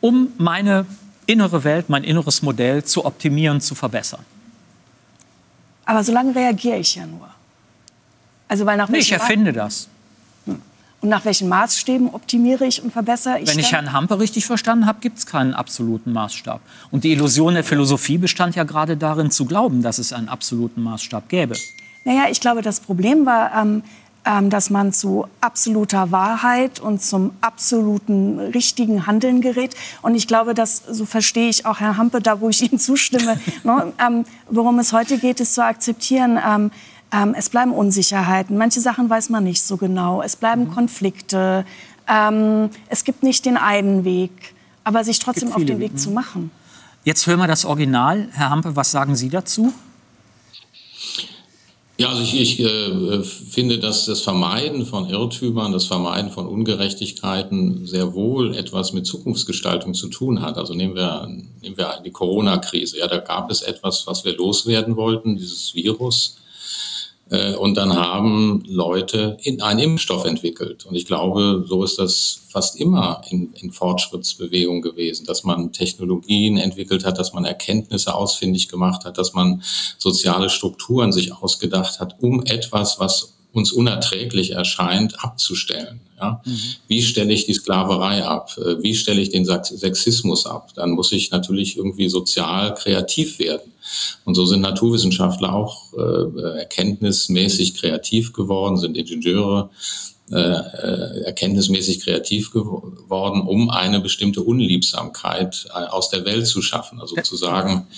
um 0.00 0.28
meine 0.38 0.86
innere 1.26 1.64
Welt, 1.64 1.90
mein 1.90 2.04
inneres 2.04 2.42
Modell 2.42 2.84
zu 2.84 3.04
optimieren, 3.04 3.60
zu 3.60 3.74
verbessern. 3.74 4.24
Aber 5.84 6.02
solange 6.02 6.34
reagiere 6.34 6.78
ich 6.78 6.94
ja 6.94 7.06
nur. 7.06 7.33
Also 8.48 8.66
weil 8.66 8.76
nach 8.76 8.88
nee, 8.88 8.98
ich 8.98 9.12
erfinde 9.12 9.52
das. 9.52 9.88
Hm. 10.46 10.60
Und 11.00 11.08
nach 11.08 11.24
welchen 11.24 11.48
Maßstäben 11.48 12.10
optimiere 12.14 12.66
ich 12.66 12.82
und 12.82 12.92
verbessere 12.92 13.40
ich? 13.40 13.48
Wenn 13.48 13.58
ich 13.58 13.72
Herrn 13.72 13.92
Hampe 13.92 14.18
richtig 14.18 14.46
verstanden 14.46 14.86
habe, 14.86 15.00
gibt 15.00 15.18
es 15.18 15.26
keinen 15.26 15.54
absoluten 15.54 16.12
Maßstab. 16.12 16.60
Und 16.90 17.04
die 17.04 17.12
Illusion 17.12 17.54
der 17.54 17.64
Philosophie 17.64 18.18
bestand 18.18 18.56
ja 18.56 18.64
gerade 18.64 18.96
darin, 18.96 19.30
zu 19.30 19.44
glauben, 19.44 19.82
dass 19.82 19.98
es 19.98 20.12
einen 20.12 20.28
absoluten 20.28 20.82
Maßstab 20.82 21.28
gäbe. 21.28 21.56
Naja, 22.04 22.24
ich 22.30 22.40
glaube, 22.40 22.62
das 22.62 22.80
Problem 22.80 23.26
war, 23.26 23.54
ähm, 23.54 23.82
ähm, 24.26 24.48
dass 24.48 24.70
man 24.70 24.94
zu 24.94 25.26
absoluter 25.42 26.10
Wahrheit 26.10 26.80
und 26.80 27.02
zum 27.02 27.32
absoluten 27.42 28.38
richtigen 28.38 29.06
Handeln 29.06 29.42
gerät. 29.42 29.74
Und 30.00 30.14
ich 30.14 30.26
glaube, 30.26 30.54
dass, 30.54 30.82
so 30.88 31.04
verstehe 31.04 31.50
ich 31.50 31.66
auch 31.66 31.80
Herr 31.80 31.98
Hampe, 31.98 32.22
da 32.22 32.40
wo 32.40 32.48
ich 32.48 32.62
ihm 32.72 32.78
zustimme, 32.78 33.38
ne, 33.64 33.92
ähm, 34.04 34.24
worum 34.48 34.78
es 34.78 34.94
heute 34.94 35.18
geht, 35.18 35.40
ist 35.40 35.54
zu 35.54 35.62
akzeptieren, 35.62 36.38
ähm, 37.14 37.34
es 37.36 37.48
bleiben 37.48 37.72
Unsicherheiten. 37.72 38.58
Manche 38.58 38.80
Sachen 38.80 39.08
weiß 39.08 39.30
man 39.30 39.44
nicht 39.44 39.62
so 39.62 39.76
genau. 39.76 40.22
Es 40.22 40.36
bleiben 40.36 40.64
mhm. 40.64 40.74
Konflikte. 40.74 41.64
Ähm, 42.08 42.70
es 42.88 43.04
gibt 43.04 43.22
nicht 43.22 43.44
den 43.46 43.56
einen 43.56 44.04
Weg, 44.04 44.54
aber 44.82 45.04
sich 45.04 45.18
trotzdem 45.18 45.52
auf 45.52 45.64
den 45.64 45.78
Weg 45.78 45.92
mhm. 45.92 45.98
zu 45.98 46.10
machen. 46.10 46.50
Jetzt 47.04 47.26
hören 47.26 47.38
wir 47.38 47.46
das 47.46 47.64
Original. 47.64 48.28
Herr 48.32 48.50
Hampe, 48.50 48.74
was 48.76 48.90
sagen 48.90 49.14
Sie 49.14 49.28
dazu? 49.28 49.72
Ja, 51.96 52.08
also 52.08 52.22
ich, 52.22 52.40
ich 52.40 52.60
äh, 52.60 53.22
finde, 53.22 53.78
dass 53.78 54.06
das 54.06 54.22
Vermeiden 54.22 54.84
von 54.84 55.08
Irrtümern, 55.08 55.70
das 55.70 55.84
Vermeiden 55.84 56.32
von 56.32 56.48
Ungerechtigkeiten 56.48 57.86
sehr 57.86 58.14
wohl 58.14 58.56
etwas 58.56 58.92
mit 58.92 59.06
Zukunftsgestaltung 59.06 59.94
zu 59.94 60.08
tun 60.08 60.42
hat. 60.42 60.58
Also 60.58 60.74
nehmen 60.74 60.96
wir, 60.96 61.28
nehmen 61.62 61.76
wir 61.76 62.02
die 62.04 62.10
Corona-Krise. 62.10 62.98
Ja, 62.98 63.06
da 63.06 63.18
gab 63.18 63.48
es 63.52 63.62
etwas, 63.62 64.08
was 64.08 64.24
wir 64.24 64.36
loswerden 64.36 64.96
wollten, 64.96 65.36
dieses 65.36 65.72
Virus. 65.76 66.38
Äh, 67.30 67.54
und 67.54 67.76
dann 67.76 67.94
haben 67.94 68.62
Leute 68.66 69.36
einen 69.60 69.78
Impfstoff 69.78 70.24
entwickelt. 70.24 70.86
Und 70.86 70.94
ich 70.94 71.06
glaube, 71.06 71.64
so 71.66 71.82
ist 71.82 71.98
das 71.98 72.42
fast 72.48 72.78
immer 72.78 73.22
in, 73.30 73.52
in 73.54 73.72
Fortschrittsbewegung 73.72 74.82
gewesen, 74.82 75.26
dass 75.26 75.44
man 75.44 75.72
Technologien 75.72 76.56
entwickelt 76.56 77.04
hat, 77.04 77.18
dass 77.18 77.32
man 77.32 77.44
Erkenntnisse 77.44 78.14
ausfindig 78.14 78.68
gemacht 78.68 79.04
hat, 79.04 79.18
dass 79.18 79.32
man 79.32 79.62
soziale 79.98 80.50
Strukturen 80.50 81.12
sich 81.12 81.32
ausgedacht 81.32 82.00
hat, 82.00 82.16
um 82.20 82.44
etwas, 82.44 83.00
was 83.00 83.34
uns 83.54 83.72
unerträglich 83.72 84.50
erscheint, 84.50 85.24
abzustellen. 85.24 86.00
Ja? 86.18 86.42
Mhm. 86.44 86.58
Wie 86.88 87.02
stelle 87.02 87.32
ich 87.32 87.46
die 87.46 87.54
Sklaverei 87.54 88.24
ab? 88.24 88.56
Äh, 88.58 88.82
wie 88.82 88.94
stelle 88.94 89.20
ich 89.20 89.30
den 89.30 89.44
Sexismus 89.44 90.44
ab? 90.44 90.72
Dann 90.74 90.90
muss 90.90 91.12
ich 91.12 91.30
natürlich 91.30 91.76
irgendwie 91.76 92.08
sozial 92.08 92.74
kreativ 92.74 93.38
werden. 93.38 93.72
Und 94.24 94.34
so 94.34 94.44
sind 94.44 94.60
Naturwissenschaftler 94.60 95.54
auch 95.54 95.92
äh, 95.94 96.58
erkenntnismäßig 96.58 97.74
kreativ 97.74 98.32
geworden, 98.32 98.76
sind 98.76 98.96
Ingenieure 98.96 99.70
äh, 100.32 100.36
äh, 100.36 101.24
erkenntnismäßig 101.26 102.00
kreativ 102.00 102.50
geworden, 102.50 103.42
um 103.42 103.68
eine 103.68 104.00
bestimmte 104.00 104.40
Unliebsamkeit 104.40 105.66
äh, 105.68 105.84
aus 105.84 106.08
der 106.08 106.24
Welt 106.24 106.46
zu 106.46 106.62
schaffen. 106.62 106.98
Also 106.98 107.16
zu 107.16 107.36
sagen, 107.36 107.88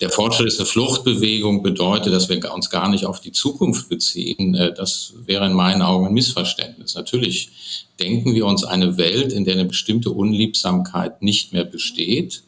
der 0.00 0.10
Fortschritt 0.10 0.48
ist 0.48 0.58
eine 0.58 0.66
Fluchtbewegung, 0.66 1.62
bedeutet, 1.62 2.12
dass 2.12 2.28
wir 2.28 2.52
uns 2.52 2.70
gar 2.70 2.88
nicht 2.88 3.06
auf 3.06 3.20
die 3.20 3.30
Zukunft 3.30 3.88
beziehen. 3.88 4.56
Äh, 4.56 4.74
das 4.74 5.12
wäre 5.24 5.46
in 5.46 5.52
meinen 5.52 5.82
Augen 5.82 6.08
ein 6.08 6.14
Missverständnis. 6.14 6.96
Natürlich 6.96 7.86
denken 8.00 8.34
wir 8.34 8.46
uns 8.46 8.64
eine 8.64 8.96
Welt, 8.96 9.32
in 9.32 9.44
der 9.44 9.54
eine 9.54 9.64
bestimmte 9.64 10.10
Unliebsamkeit 10.10 11.22
nicht 11.22 11.52
mehr 11.52 11.64
besteht 11.64 12.42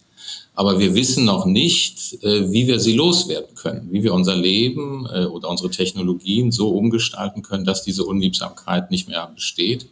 aber 0.61 0.79
wir 0.79 0.95
wissen 0.95 1.25
noch 1.25 1.47
nicht, 1.47 2.23
äh, 2.23 2.53
wie 2.53 2.67
wir 2.67 2.81
sie 2.81 2.95
loswerden 2.95 3.55
können, 3.55 3.89
wie 3.93 4.03
wir 4.03 4.13
unser 4.13 4.37
Leben 4.37 5.07
äh, 5.11 5.25
oder 5.25 5.49
unsere 5.49 5.71
Technologien 5.71 6.53
so 6.53 6.69
umgestalten 6.69 7.41
können, 7.41 7.65
dass 7.65 7.83
diese 7.83 8.05
Unliebsamkeit 8.05 8.91
nicht 8.91 9.09
mehr 9.09 9.31
besteht. 9.35 9.87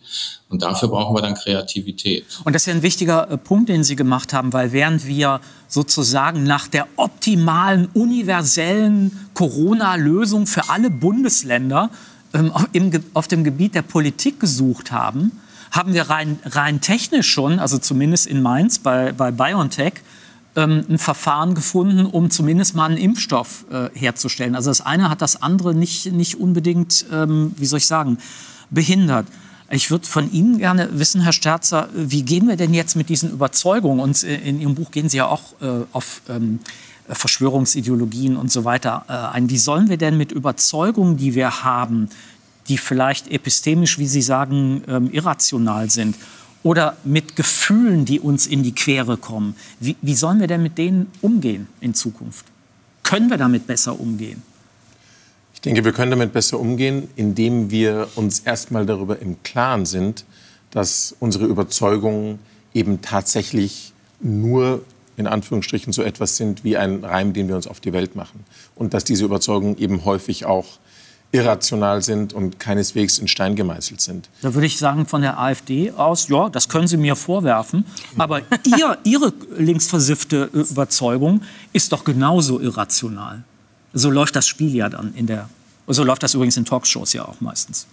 Und 0.51 0.61
dafür 0.61 0.89
brauchen 0.89 1.16
wir 1.16 1.23
dann 1.23 1.37
Kreativität. 1.37 2.27
Und 2.45 2.53
das 2.53 2.64
ist 2.64 2.66
ja 2.66 2.75
ein 2.75 2.83
wichtiger 2.83 3.31
äh, 3.31 3.39
Punkt, 3.39 3.71
den 3.71 3.83
Sie 3.83 3.97
gemacht 3.97 4.35
haben, 4.35 4.53
weil 4.53 4.73
während 4.73 5.07
wir 5.07 5.41
sozusagen 5.69 6.45
nach 6.45 6.69
der 6.69 6.87
optimalen, 6.97 7.89
universellen 7.95 9.31
Corona-Lösung 9.33 10.47
für 10.47 10.69
alle 10.69 10.91
Bundesländer 10.91 11.89
ähm, 12.35 12.53
auf 13.14 13.27
dem 13.27 13.43
Gebiet 13.43 13.75
der 13.75 13.81
Politik 13.81 14.39
gesucht 14.39 14.93
haben, 14.93 15.33
haben 15.71 15.95
wir 15.95 16.11
rein, 16.11 16.39
rein 16.45 16.83
technisch 16.83 17.31
schon, 17.31 17.59
also 17.59 17.79
zumindest 17.79 18.27
in 18.27 18.43
Mainz 18.43 18.79
bei, 18.79 19.12
bei 19.12 19.31
BioNTech, 19.31 19.95
ähm, 20.57 20.84
ein 20.88 20.99
Verfahren 20.99 21.55
gefunden, 21.55 22.07
um 22.07 22.30
zumindest 22.30 22.74
mal 22.74 22.86
einen 22.86 22.96
Impfstoff 22.96 23.64
äh, 23.70 23.90
herzustellen. 23.94 24.55
Also 24.55 24.70
das 24.70 24.80
eine 24.80 25.11
hat 25.11 25.22
das 25.22 25.42
andere 25.42 25.74
nicht, 25.74 26.12
nicht 26.12 26.40
unbedingt, 26.40 27.07
ähm, 27.12 27.53
wie 27.57 27.66
soll 27.66 27.78
ich 27.78 27.86
sagen, 27.86 28.18
behindert. 28.70 29.26
Ich 29.70 29.90
würde 29.90 30.07
von 30.07 30.32
Ihnen 30.32 30.59
gerne 30.59 30.88
wissen, 30.92 31.20
Herr 31.20 31.32
Sterzer, 31.32 31.90
wie 31.94 32.22
gehen 32.22 32.49
wir 32.49 32.57
denn 32.57 32.72
jetzt 32.72 32.96
mit 32.96 33.11
diesen 33.11 33.30
Überzeugungen? 33.30 34.01
Und 34.01 34.22
äh, 34.24 34.36
in 34.36 34.61
Ihrem 34.61 34.74
Buch 34.74 34.90
gehen 34.90 35.09
Sie 35.09 35.18
ja 35.18 35.26
auch 35.26 35.61
äh, 35.61 35.84
auf 35.92 36.22
ähm, 36.28 36.61
Verschwörungsideologien 37.09 38.36
und 38.36 38.51
so 38.51 38.64
weiter 38.64 39.05
äh, 39.09 39.12
ein. 39.12 39.51
Wie 39.51 39.59
sollen 39.59 39.88
wir 39.88 39.96
denn 39.96 40.16
mit 40.16 40.32
Überzeugungen, 40.32 41.16
die 41.16 41.34
wir 41.34 41.64
haben, 41.64 42.09
die 42.68 42.78
vielleicht 42.78 43.30
epistemisch, 43.30 43.99
wie 43.99 44.07
Sie 44.07 44.22
sagen, 44.22 44.82
ähm, 44.88 45.11
irrational 45.11 45.90
sind, 45.90 46.16
oder 46.63 46.97
mit 47.05 47.37
Gefühlen, 47.37 48.05
die 48.05 48.21
uns 48.21 48.47
in 48.47 48.63
die 48.63 48.75
Quere 48.75 49.17
kommen. 49.17 49.55
Wie, 49.81 49.97
wie 50.03 50.15
sollen 50.15 50.41
wir 50.41 50.47
denn 50.47 50.63
mit 50.63 50.79
denen 50.79 51.11
umgehen 51.21 51.69
in 51.81 51.95
Zukunft? 51.95 52.47
Können 53.03 53.31
wir 53.31 53.37
damit 53.37 53.67
besser 53.67 53.99
umgehen? 53.99 54.43
Ich 55.55 55.61
denke, 55.61 55.85
wir 55.85 55.93
können 55.93 56.11
damit 56.11 56.33
besser 56.33 56.61
umgehen, 56.61 57.09
indem 57.17 57.71
wir 57.71 58.09
uns 58.15 58.41
erstmal 58.41 58.87
darüber 58.87 59.21
im 59.21 59.43
Klaren 59.43 59.87
sind, 59.87 60.25
dass 60.71 61.17
unsere 61.19 61.47
Überzeugungen 61.47 62.39
eben 62.75 63.01
tatsächlich 63.01 63.93
nur 64.21 64.85
in 65.17 65.27
Anführungsstrichen 65.27 65.93
so 65.93 66.03
etwas 66.03 66.37
sind 66.37 66.63
wie 66.63 66.77
ein 66.77 67.05
Reim, 67.05 67.33
den 67.33 67.49
wir 67.49 67.57
uns 67.57 67.67
auf 67.67 67.81
die 67.81 67.93
Welt 67.93 68.15
machen. 68.15 68.45
Und 68.77 68.95
dass 68.95 69.03
diese 69.03 69.25
Überzeugungen 69.25 69.77
eben 69.79 70.05
häufig 70.05 70.47
auch 70.47 70.79
irrational 71.31 72.03
sind 72.03 72.33
und 72.33 72.59
keineswegs 72.59 73.18
in 73.18 73.29
Stein 73.29 73.55
gemeißelt 73.55 74.01
sind. 74.01 74.29
Da 74.41 74.55
würde 74.55 74.66
ich 74.66 74.79
sagen, 74.79 75.07
von 75.07 75.20
der 75.20 75.39
AfD 75.39 75.93
aus, 75.93 76.29
ja, 76.29 76.49
das 76.49 76.68
können 76.68 76.89
Sie 76.89 76.97
mir 76.97 77.16
vorwerfen. 77.16 77.85
Aber 78.16 78.41
ihr, 78.64 78.99
Ihre 79.05 79.33
linksversiffte 79.57 80.45
Überzeugung 80.53 81.43
ist 81.72 81.93
doch 81.93 82.05
genauso 82.05 82.61
irrational. 82.61 83.43
So 83.93 84.11
läuft 84.11 84.37
das 84.37 84.47
Spiel 84.47 84.74
ja 84.74 84.89
dann 84.89 85.14
in 85.14 85.26
der. 85.26 85.49
So 85.87 86.05
läuft 86.05 86.22
das 86.22 86.35
übrigens 86.35 86.57
in 86.57 86.64
Talkshows 86.64 87.12
ja 87.14 87.26
auch 87.26 87.41
meistens. 87.41 87.87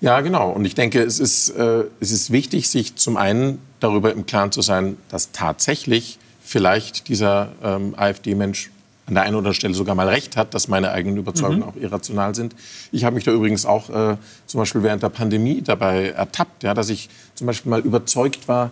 Ja, 0.00 0.20
genau. 0.20 0.50
Und 0.50 0.64
ich 0.64 0.74
denke, 0.74 1.02
es 1.02 1.18
ist, 1.18 1.50
äh, 1.50 1.84
es 2.00 2.12
ist 2.12 2.30
wichtig, 2.30 2.68
sich 2.68 2.96
zum 2.96 3.16
einen 3.16 3.58
darüber 3.80 4.12
im 4.12 4.26
Klaren 4.26 4.52
zu 4.52 4.62
sein, 4.62 4.96
dass 5.08 5.32
tatsächlich 5.32 6.18
vielleicht 6.40 7.08
dieser 7.08 7.50
ähm, 7.62 7.94
AfD-Mensch 7.96 8.70
an 9.08 9.14
der 9.14 9.22
einen 9.22 9.34
oder 9.34 9.38
anderen 9.38 9.54
Stelle 9.54 9.74
sogar 9.74 9.94
mal 9.94 10.08
recht 10.08 10.36
hat, 10.36 10.54
dass 10.54 10.68
meine 10.68 10.92
eigenen 10.92 11.16
Überzeugungen 11.16 11.60
mhm. 11.60 11.64
auch 11.64 11.76
irrational 11.76 12.34
sind. 12.34 12.54
Ich 12.92 13.04
habe 13.04 13.14
mich 13.14 13.24
da 13.24 13.32
übrigens 13.32 13.64
auch 13.64 13.88
äh, 13.88 14.16
zum 14.46 14.58
Beispiel 14.58 14.82
während 14.82 15.02
der 15.02 15.08
Pandemie 15.08 15.62
dabei 15.62 16.10
ertappt, 16.10 16.62
ja, 16.62 16.74
dass 16.74 16.90
ich 16.90 17.08
zum 17.34 17.46
Beispiel 17.46 17.70
mal 17.70 17.80
überzeugt 17.80 18.48
war, 18.48 18.70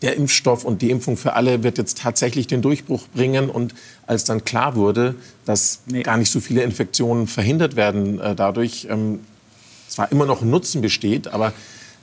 der 0.00 0.16
Impfstoff 0.16 0.64
und 0.64 0.80
die 0.80 0.90
Impfung 0.90 1.18
für 1.18 1.34
alle 1.34 1.62
wird 1.62 1.76
jetzt 1.76 1.98
tatsächlich 1.98 2.46
den 2.46 2.62
Durchbruch 2.62 3.06
bringen. 3.14 3.50
Und 3.50 3.74
als 4.06 4.24
dann 4.24 4.44
klar 4.46 4.74
wurde, 4.74 5.14
dass 5.44 5.80
nee. 5.84 6.02
gar 6.02 6.16
nicht 6.16 6.30
so 6.30 6.40
viele 6.40 6.62
Infektionen 6.62 7.26
verhindert 7.26 7.76
werden 7.76 8.18
äh, 8.18 8.34
dadurch, 8.34 8.86
ähm, 8.90 9.20
zwar 9.88 10.10
immer 10.10 10.24
noch 10.24 10.40
ein 10.40 10.48
Nutzen 10.48 10.80
besteht, 10.80 11.28
aber 11.28 11.52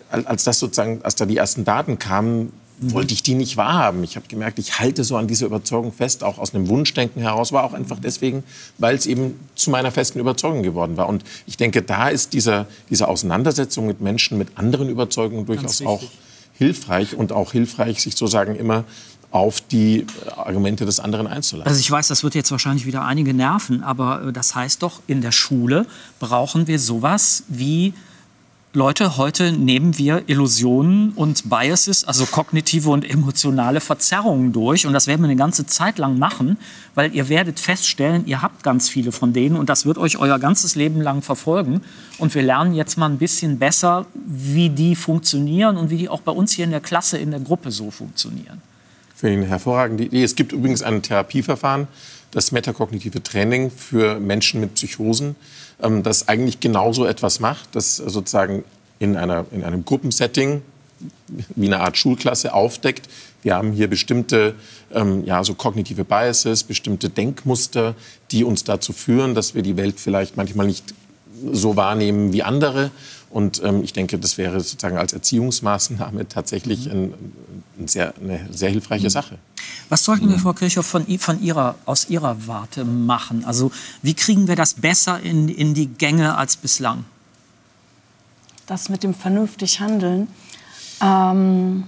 als 0.10 0.44
das 0.44 0.60
sozusagen, 0.60 1.00
als 1.04 1.16
da 1.16 1.26
die 1.26 1.38
ersten 1.38 1.66
Daten 1.66 2.00
kamen, 2.00 2.54
wollte 2.80 3.14
ich 3.14 3.24
die 3.24 3.34
nicht 3.34 3.58
wahrhaben. 3.58 4.04
Ich 4.04 4.16
habe 4.16 4.28
gemerkt, 4.28 4.60
ich 4.60 4.80
halte 4.80 5.04
so 5.04 5.18
an 5.18 5.28
dieser 5.28 5.48
Überzeugung 5.48 5.92
fest, 5.92 6.24
auch 6.24 6.38
aus 6.38 6.54
einem 6.54 6.68
Wunschdenken 6.68 7.22
heraus, 7.22 7.52
war 7.52 7.64
auch 7.64 7.74
einfach 7.74 8.00
deswegen, 8.00 8.44
weil 8.78 8.96
es 8.96 9.06
eben 9.06 9.40
zu 9.56 9.72
meiner 9.72 9.92
festen 9.92 10.20
Überzeugung 10.20 10.64
geworden 10.64 10.98
war. 10.98 11.10
Und 11.10 11.24
ich 11.48 11.58
denke, 11.58 11.82
da 11.82 12.10
ist 12.10 12.34
dieser, 12.34 12.68
diese 12.90 13.08
Auseinandersetzung 13.08 13.88
mit 13.88 14.02
Menschen 14.02 14.38
mit 14.38 14.50
anderen 14.56 14.90
Überzeugungen 14.90 15.46
durchaus 15.46 15.82
auch 15.82 16.04
hilfreich 16.54 17.16
und 17.16 17.32
auch 17.32 17.52
hilfreich, 17.52 18.02
sich 18.02 18.16
sozusagen 18.16 18.56
immer 18.56 18.84
auf 19.32 19.62
die 19.62 20.06
Argumente 20.36 20.86
des 20.86 21.00
anderen 21.00 21.28
einzulassen. 21.28 21.68
Also 21.68 21.80
ich 21.80 21.92
weiß, 21.92 22.08
das 22.08 22.24
wird 22.24 22.34
jetzt 22.34 22.52
wahrscheinlich 22.52 22.86
wieder 22.86 23.04
einige 23.04 23.34
nerven, 23.34 23.84
aber 23.84 24.28
äh, 24.28 24.34
das 24.34 24.56
heißt 24.56 24.82
doch, 24.84 25.02
in 25.08 25.22
der 25.22 25.32
Schule 25.32 25.86
brauchen 26.20 26.68
wir 26.68 26.80
sowas 26.80 27.44
wie 27.48 27.94
Leute, 28.78 29.18
heute 29.18 29.52
nehmen 29.52 29.98
wir 29.98 30.26
Illusionen 30.28 31.10
und 31.14 31.50
Biases, 31.50 32.04
also 32.04 32.28
kognitive 32.28 32.92
und 32.92 33.10
emotionale 33.10 33.82
Verzerrungen 33.82 34.54
durch. 34.54 34.86
Und 34.86 34.94
das 34.94 35.08
werden 35.08 35.22
wir 35.22 35.30
eine 35.30 35.36
ganze 35.36 35.66
Zeit 35.66 35.98
lang 35.98 36.20
machen, 36.20 36.60
weil 36.94 37.16
ihr 37.16 37.28
werdet 37.28 37.60
feststellen, 37.60 38.28
ihr 38.28 38.44
habt 38.44 38.62
ganz 38.62 38.88
viele 38.88 39.12
von 39.12 39.34
denen 39.34 39.56
und 39.56 39.68
das 39.68 39.88
wird 39.88 39.98
euch 39.98 40.20
euer 40.20 40.38
ganzes 40.38 40.76
Leben 40.76 41.02
lang 41.02 41.24
verfolgen. 41.24 41.82
Und 42.20 42.36
wir 42.36 42.44
lernen 42.44 42.76
jetzt 42.76 43.00
mal 43.00 43.10
ein 43.10 43.18
bisschen 43.18 43.58
besser, 43.58 44.06
wie 44.14 44.70
die 44.70 44.96
funktionieren 44.96 45.76
und 45.76 45.90
wie 45.90 45.98
die 45.98 46.08
auch 46.08 46.22
bei 46.22 46.32
uns 46.32 46.52
hier 46.52 46.66
in 46.66 46.72
der 46.72 46.80
Klasse, 46.80 47.18
in 47.18 47.32
der 47.32 47.40
Gruppe 47.40 47.72
so 47.72 47.90
funktionieren. 47.90 48.62
Für 49.16 49.28
eine 49.28 49.48
hervorragende 49.48 50.04
Idee. 50.04 50.22
Es 50.22 50.36
gibt 50.36 50.52
übrigens 50.52 50.84
ein 50.84 51.02
Therapieverfahren, 51.02 51.88
das 52.30 52.52
metakognitive 52.52 53.24
Training 53.24 53.72
für 53.72 54.20
Menschen 54.20 54.62
mit 54.62 54.76
Psychosen, 54.76 55.36
ähm, 55.82 56.04
das 56.04 56.28
eigentlich 56.28 56.60
genauso 56.60 57.06
etwas 57.06 57.40
macht, 57.40 57.76
das 57.76 57.98
sozusagen 57.98 58.64
in, 59.00 59.16
einer, 59.16 59.46
in 59.52 59.64
einem 59.64 59.86
Gruppensetting 59.86 60.62
wie 61.56 61.68
eine 61.68 61.80
Art 61.80 61.98
Schulklasse 61.98 62.54
aufdeckt. 62.54 63.08
Wir 63.44 63.56
haben 63.56 63.72
hier 63.72 63.88
bestimmte 63.88 64.56
ähm, 64.94 65.24
ja, 65.26 65.44
so 65.44 65.54
kognitive 65.54 66.04
Biases, 66.04 66.64
bestimmte 66.64 67.10
Denkmuster, 67.10 67.96
die 68.32 68.44
uns 68.44 68.64
dazu 68.64 68.94
führen, 68.94 69.36
dass 69.36 69.54
wir 69.54 69.62
die 69.62 69.78
Welt 69.78 70.00
vielleicht 70.00 70.38
manchmal 70.38 70.68
nicht 70.68 70.84
so 71.52 71.76
wahrnehmen 71.76 72.34
wie 72.34 72.42
andere. 72.44 72.90
Und 73.30 73.62
ähm, 73.64 73.84
ich 73.84 73.94
denke, 73.94 74.18
das 74.18 74.38
wäre 74.38 74.60
sozusagen 74.60 74.98
als 74.98 75.14
Erziehungsmaßnahme 75.14 76.28
tatsächlich 76.28 76.90
ein, 76.90 77.14
ein 77.78 77.88
sehr, 77.88 78.14
eine 78.22 78.48
sehr 78.52 78.70
hilfreiche 78.70 79.10
Sache. 79.10 79.38
Was 79.90 80.04
sollten 80.04 80.30
wir, 80.30 80.40
Frau 80.40 80.54
Kirchhoff, 80.54 80.86
von, 80.86 81.06
von 81.20 81.42
Ihrer, 81.42 81.76
aus 81.86 82.10
Ihrer 82.10 82.48
Warte 82.48 82.86
machen? 82.86 83.44
Also 83.46 83.72
wie 84.02 84.14
kriegen 84.14 84.48
wir 84.48 84.56
das 84.56 84.76
besser 84.76 85.20
in, 85.20 85.50
in 85.50 85.74
die 85.74 85.88
Gänge 85.88 86.38
als 86.38 86.56
bislang? 86.56 87.06
Das 88.66 88.90
mit 88.90 89.04
dem 89.04 89.14
vernünftig 89.14 89.80
Handeln. 89.80 90.28
Ähm, 91.02 91.84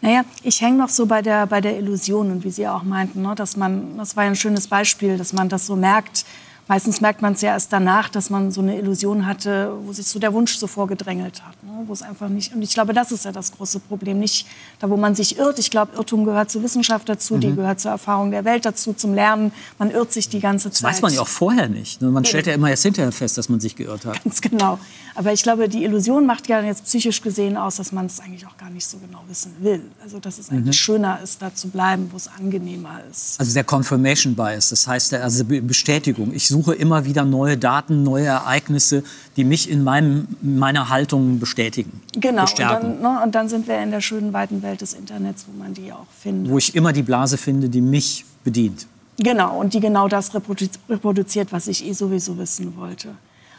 naja, 0.00 0.24
ich 0.42 0.60
hänge 0.60 0.78
noch 0.78 0.88
so 0.88 1.06
bei 1.06 1.22
der, 1.22 1.46
bei 1.46 1.60
der 1.60 1.78
Illusion 1.78 2.32
und 2.32 2.44
wie 2.44 2.50
Sie 2.50 2.66
auch 2.66 2.82
meinten, 2.82 3.22
ne, 3.22 3.34
dass 3.36 3.56
man, 3.56 3.96
das 3.98 4.16
war 4.16 4.24
ja 4.24 4.30
ein 4.30 4.36
schönes 4.36 4.66
Beispiel, 4.66 5.16
dass 5.16 5.32
man 5.32 5.48
das 5.48 5.66
so 5.66 5.76
merkt, 5.76 6.24
Meistens 6.72 7.02
merkt 7.02 7.20
man 7.20 7.34
es 7.34 7.42
ja 7.42 7.50
erst 7.50 7.70
danach, 7.70 8.08
dass 8.08 8.30
man 8.30 8.50
so 8.50 8.62
eine 8.62 8.78
Illusion 8.78 9.26
hatte, 9.26 9.74
wo 9.84 9.92
sich 9.92 10.06
so 10.06 10.18
der 10.18 10.32
Wunsch 10.32 10.56
so 10.56 10.66
vorgedrängelt 10.66 11.44
hat. 11.44 11.62
Ne? 11.62 11.70
Wo 11.84 11.92
es 11.92 12.00
einfach 12.00 12.30
nicht, 12.30 12.54
und 12.54 12.62
ich 12.62 12.72
glaube, 12.72 12.94
das 12.94 13.12
ist 13.12 13.26
ja 13.26 13.30
das 13.30 13.52
große 13.52 13.78
Problem. 13.78 14.18
Nicht 14.18 14.46
da, 14.78 14.88
wo 14.88 14.96
man 14.96 15.14
sich 15.14 15.36
irrt. 15.36 15.58
Ich 15.58 15.70
glaube, 15.70 15.94
Irrtum 15.94 16.24
gehört 16.24 16.50
zur 16.50 16.62
Wissenschaft 16.62 17.10
dazu, 17.10 17.34
mhm. 17.34 17.40
die 17.40 17.54
gehört 17.54 17.78
zur 17.78 17.90
Erfahrung 17.90 18.30
der 18.30 18.46
Welt 18.46 18.64
dazu, 18.64 18.94
zum 18.94 19.12
Lernen. 19.12 19.52
Man 19.78 19.90
irrt 19.90 20.14
sich 20.14 20.30
die 20.30 20.40
ganze 20.40 20.70
Zeit. 20.70 20.84
Das 20.84 20.96
weiß 20.96 21.02
man 21.02 21.12
ja 21.12 21.20
auch 21.20 21.28
vorher 21.28 21.68
nicht. 21.68 22.00
Ne? 22.00 22.08
Man 22.08 22.24
stellt 22.24 22.46
ja 22.46 22.54
immer 22.54 22.70
erst 22.70 22.84
hinterher 22.84 23.12
fest, 23.12 23.36
dass 23.36 23.50
man 23.50 23.60
sich 23.60 23.76
geirrt 23.76 24.06
hat. 24.06 24.24
Ganz 24.24 24.40
genau. 24.40 24.78
Aber 25.14 25.30
ich 25.34 25.42
glaube, 25.42 25.68
die 25.68 25.84
Illusion 25.84 26.24
macht 26.24 26.48
ja 26.48 26.62
jetzt 26.62 26.84
psychisch 26.84 27.20
gesehen 27.20 27.58
aus, 27.58 27.76
dass 27.76 27.92
man 27.92 28.06
es 28.06 28.18
eigentlich 28.18 28.46
auch 28.46 28.56
gar 28.62 28.70
nicht 28.70 28.86
so 28.86 28.98
genau 28.98 29.18
wissen 29.28 29.54
will. 29.60 29.82
Also, 30.02 30.20
dass 30.20 30.38
es 30.38 30.50
eigentlich 30.50 30.66
mhm. 30.66 30.72
schöner 30.84 31.18
ist, 31.22 31.42
da 31.42 31.52
zu 31.52 31.68
bleiben, 31.68 32.08
wo 32.12 32.16
es 32.16 32.28
angenehmer 32.28 33.00
ist. 33.10 33.40
Also 33.40 33.54
der 33.54 33.64
Confirmation 33.64 34.36
Bias, 34.36 34.68
das 34.68 34.86
heißt 34.86 35.14
also 35.14 35.44
Bestätigung. 35.44 36.32
Ich 36.32 36.46
suche 36.46 36.74
immer 36.74 37.04
wieder 37.04 37.24
neue 37.24 37.58
Daten, 37.58 38.04
neue 38.04 38.26
Ereignisse, 38.26 39.02
die 39.36 39.42
mich 39.42 39.68
in 39.68 39.82
meinem, 39.82 40.28
meiner 40.42 40.90
Haltung 40.90 41.40
bestätigen. 41.40 42.00
Genau, 42.14 42.42
und 42.42 42.58
dann, 42.58 43.00
ne, 43.00 43.20
und 43.24 43.34
dann, 43.34 43.48
sind 43.48 43.66
wir 43.66 43.82
in 43.82 43.90
der 43.90 44.00
schönen 44.00 44.32
weiten 44.32 44.62
Welt 44.62 44.80
des 44.80 44.92
Internets, 44.92 45.44
wo 45.48 45.58
man 45.58 45.74
die 45.74 45.92
auch 45.92 46.06
findet. 46.20 46.52
Wo 46.52 46.58
ich 46.58 46.76
immer 46.76 46.92
die 46.92 47.02
Blase 47.02 47.38
finde, 47.38 47.68
die 47.68 47.80
mich 47.80 48.24
bedient. 48.44 48.86
Genau, 49.18 49.58
und 49.58 49.74
die 49.74 49.80
genau 49.80 50.06
das 50.06 50.32
reproduziert, 50.34 51.52
was 51.52 51.66
ich 51.66 51.84
eh 51.84 51.92
sowieso 51.92 52.38
wissen 52.38 52.76
wollte. 52.76 53.08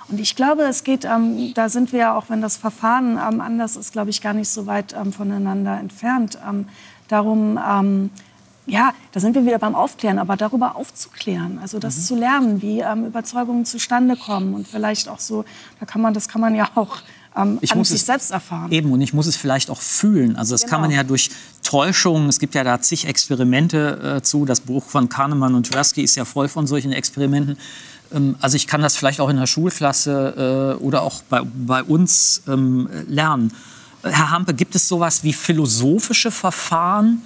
Und 0.10 0.20
ich 0.20 0.36
glaube, 0.36 0.64
es 0.64 0.84
geht, 0.84 1.06
ähm, 1.06 1.54
da 1.54 1.70
sind 1.70 1.94
wir 1.94 2.16
auch 2.16 2.26
wenn 2.30 2.42
das 2.42 2.58
Verfahren 2.58 3.18
ähm, 3.18 3.42
anders 3.42 3.76
ist, 3.76 3.94
glaube 3.94 4.10
ich, 4.10 4.22
gar 4.22 4.34
nicht 4.34 4.50
so 4.50 4.66
weit 4.66 4.94
ähm, 4.94 5.14
voneinander 5.14 5.80
entfernt. 5.80 6.38
Ähm, 6.48 6.68
darum, 7.08 7.60
ähm, 7.66 8.10
ja, 8.66 8.94
da 9.12 9.20
sind 9.20 9.36
wir 9.36 9.46
wieder 9.46 9.60
beim 9.60 9.76
Aufklären, 9.76 10.20
aber 10.20 10.38
darüber 10.38 10.76
aufzuklären, 10.76 11.60
also 11.62 11.80
das 11.80 11.98
mhm. 11.98 12.02
zu 12.02 12.16
lernen, 12.16 12.62
wie 12.62 12.80
ähm, 12.80 13.06
Überzeugungen 13.06 13.66
zustande 13.66 14.16
kommen 14.16 14.54
und 14.54 14.68
vielleicht 14.68 15.10
auch 15.10 15.20
so, 15.20 15.44
da 15.80 15.86
kann 15.86 16.02
man, 16.02 16.14
das 16.14 16.30
kann 16.30 16.40
man 16.40 16.56
ja 16.56 16.70
auch 16.76 17.02
ähm, 17.36 17.58
ich 17.62 17.74
muss 17.76 17.90
sich 17.90 18.02
es, 18.02 18.06
selbst 18.06 18.32
erfahren. 18.32 18.72
Eben, 18.72 18.92
und 18.92 19.02
ich 19.02 19.14
muss 19.14 19.28
es 19.28 19.36
vielleicht 19.36 19.70
auch 19.70 19.82
fühlen. 19.82 20.36
Also 20.36 20.54
das 20.54 20.62
genau. 20.62 20.72
kann 20.72 20.82
man 20.82 20.92
ja 20.92 21.04
durch 21.04 21.32
Täuschung, 21.64 22.28
es 22.28 22.40
gibt 22.40 22.56
ja 22.56 22.64
da 22.64 22.80
zig 22.80 23.08
Experimente 23.08 24.18
äh, 24.18 24.22
zu, 24.22 24.46
das 24.46 24.62
Buch 24.62 24.84
von 24.84 25.10
Kahnemann 25.10 25.56
und 25.56 25.68
Tversky 25.68 26.04
ist 26.04 26.16
ja 26.16 26.26
voll 26.26 26.48
von 26.48 26.68
solchen 26.68 26.92
Experimenten. 26.92 27.58
Ähm, 28.14 28.36
also 28.42 28.56
ich 28.56 28.68
kann 28.68 28.82
das 28.82 28.96
vielleicht 28.96 29.20
auch 29.20 29.30
in 29.30 29.38
der 29.38 29.48
Schulklasse 29.48 30.78
äh, 30.80 30.84
oder 30.84 31.02
auch 31.02 31.22
bei, 31.24 31.42
bei 31.44 31.84
uns 31.84 32.44
ähm, 32.48 32.90
lernen. 33.08 33.54
Herr 34.04 34.32
Hampe, 34.32 34.54
gibt 34.54 34.76
es 34.76 34.88
sowas 34.88 35.24
wie 35.24 35.34
philosophische 35.34 36.30
Verfahren, 36.30 37.22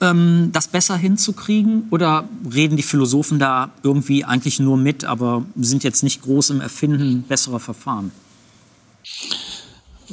ähm, 0.00 0.50
das 0.52 0.68
besser 0.68 0.96
hinzukriegen? 0.96 1.88
Oder 1.90 2.24
reden 2.52 2.76
die 2.76 2.82
Philosophen 2.82 3.38
da 3.38 3.70
irgendwie 3.82 4.24
eigentlich 4.24 4.60
nur 4.60 4.76
mit, 4.76 5.04
aber 5.04 5.44
sind 5.56 5.82
jetzt 5.82 6.02
nicht 6.02 6.22
groß 6.22 6.50
im 6.50 6.60
Erfinden 6.60 7.22
besserer 7.22 7.60
Verfahren? 7.60 8.12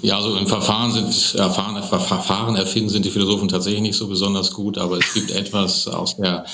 Ja, 0.01 0.17
also 0.17 0.37
im 0.37 0.47
Verfahren 0.47 0.91
sind 0.91 1.35
Erfahren, 1.39 1.81
Verfahren 1.83 2.55
erfinden 2.55 2.89
sind 2.89 3.03
die 3.03 3.09
Philosophen 3.09 3.47
tatsächlich 3.47 3.81
nicht 3.81 3.97
so 3.97 4.07
besonders 4.07 4.53
gut, 4.53 4.77
aber 4.77 4.97
es 4.97 5.13
gibt 5.13 5.31
etwas 5.31 5.87
aus 5.87 6.17
der 6.17 6.45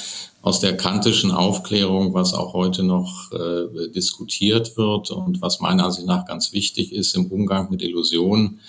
aus 0.44 0.60
der 0.60 0.76
kantischen 0.76 1.32
Aufklärung, 1.32 2.14
was 2.14 2.34
auch 2.34 2.52
heute 2.52 2.84
noch 2.84 3.32
äh, 3.32 3.90
diskutiert 3.92 4.76
wird 4.76 5.10
und 5.10 5.42
was 5.42 5.62
meiner 5.62 5.86
Ansicht 5.86 6.06
nach 6.06 6.26
ganz 6.26 6.52
wichtig 6.52 6.92
ist 6.92 7.16
im 7.16 7.28
Umgang 7.28 7.72
mit 7.72 7.82
Illusionen. 7.82 8.60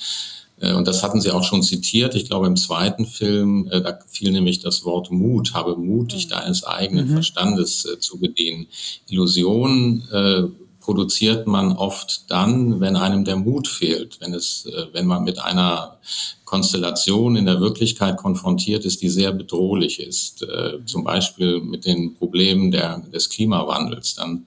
Äh, 0.61 0.73
und 0.75 0.87
das 0.87 1.03
hatten 1.03 1.21
Sie 1.21 1.33
auch 1.33 1.43
schon 1.43 1.65
zitiert. 1.65 2.15
Ich 2.15 2.27
glaube, 2.27 2.47
im 2.47 2.55
zweiten 2.55 3.07
Film, 3.07 3.69
äh, 3.73 3.83
da 3.83 3.99
fiel 4.07 4.31
nämlich 4.31 4.61
das 4.61 4.85
Wort 4.85 5.11
Mut. 5.11 5.53
Habe 5.53 5.77
Mut, 5.77 6.13
dich 6.13 6.29
deines 6.29 6.63
eigenen 6.63 7.09
mhm. 7.09 7.15
Verstandes 7.15 7.85
äh, 7.87 7.99
zu 7.99 8.21
bedienen. 8.21 8.69
Illusionen 9.09 10.09
äh, 10.13 10.45
produziert 10.85 11.47
man 11.47 11.73
oft 11.73 12.31
dann, 12.31 12.79
wenn 12.79 12.95
einem 12.97 13.25
der 13.25 13.37
Mut 13.37 13.67
fehlt, 13.69 14.21
wenn 14.21 14.35
es, 14.35 14.67
äh, 14.67 14.87
wenn 14.93 15.07
man 15.07 15.25
mit 15.25 15.39
einer 15.39 15.99
Konstellation 16.45 17.37
in 17.37 17.47
der 17.47 17.61
Wirklichkeit 17.61 18.19
konfrontiert 18.19 18.85
ist, 18.85 19.01
die 19.01 19.09
sehr 19.09 19.33
bedrohlich 19.33 19.99
ist, 19.99 20.43
äh, 20.43 20.85
zum 20.85 21.03
Beispiel 21.03 21.61
mit 21.61 21.87
den 21.87 22.15
Problemen 22.15 22.71
der, 22.71 22.99
des 22.99 23.31
Klimawandels, 23.31 24.15
dann 24.15 24.47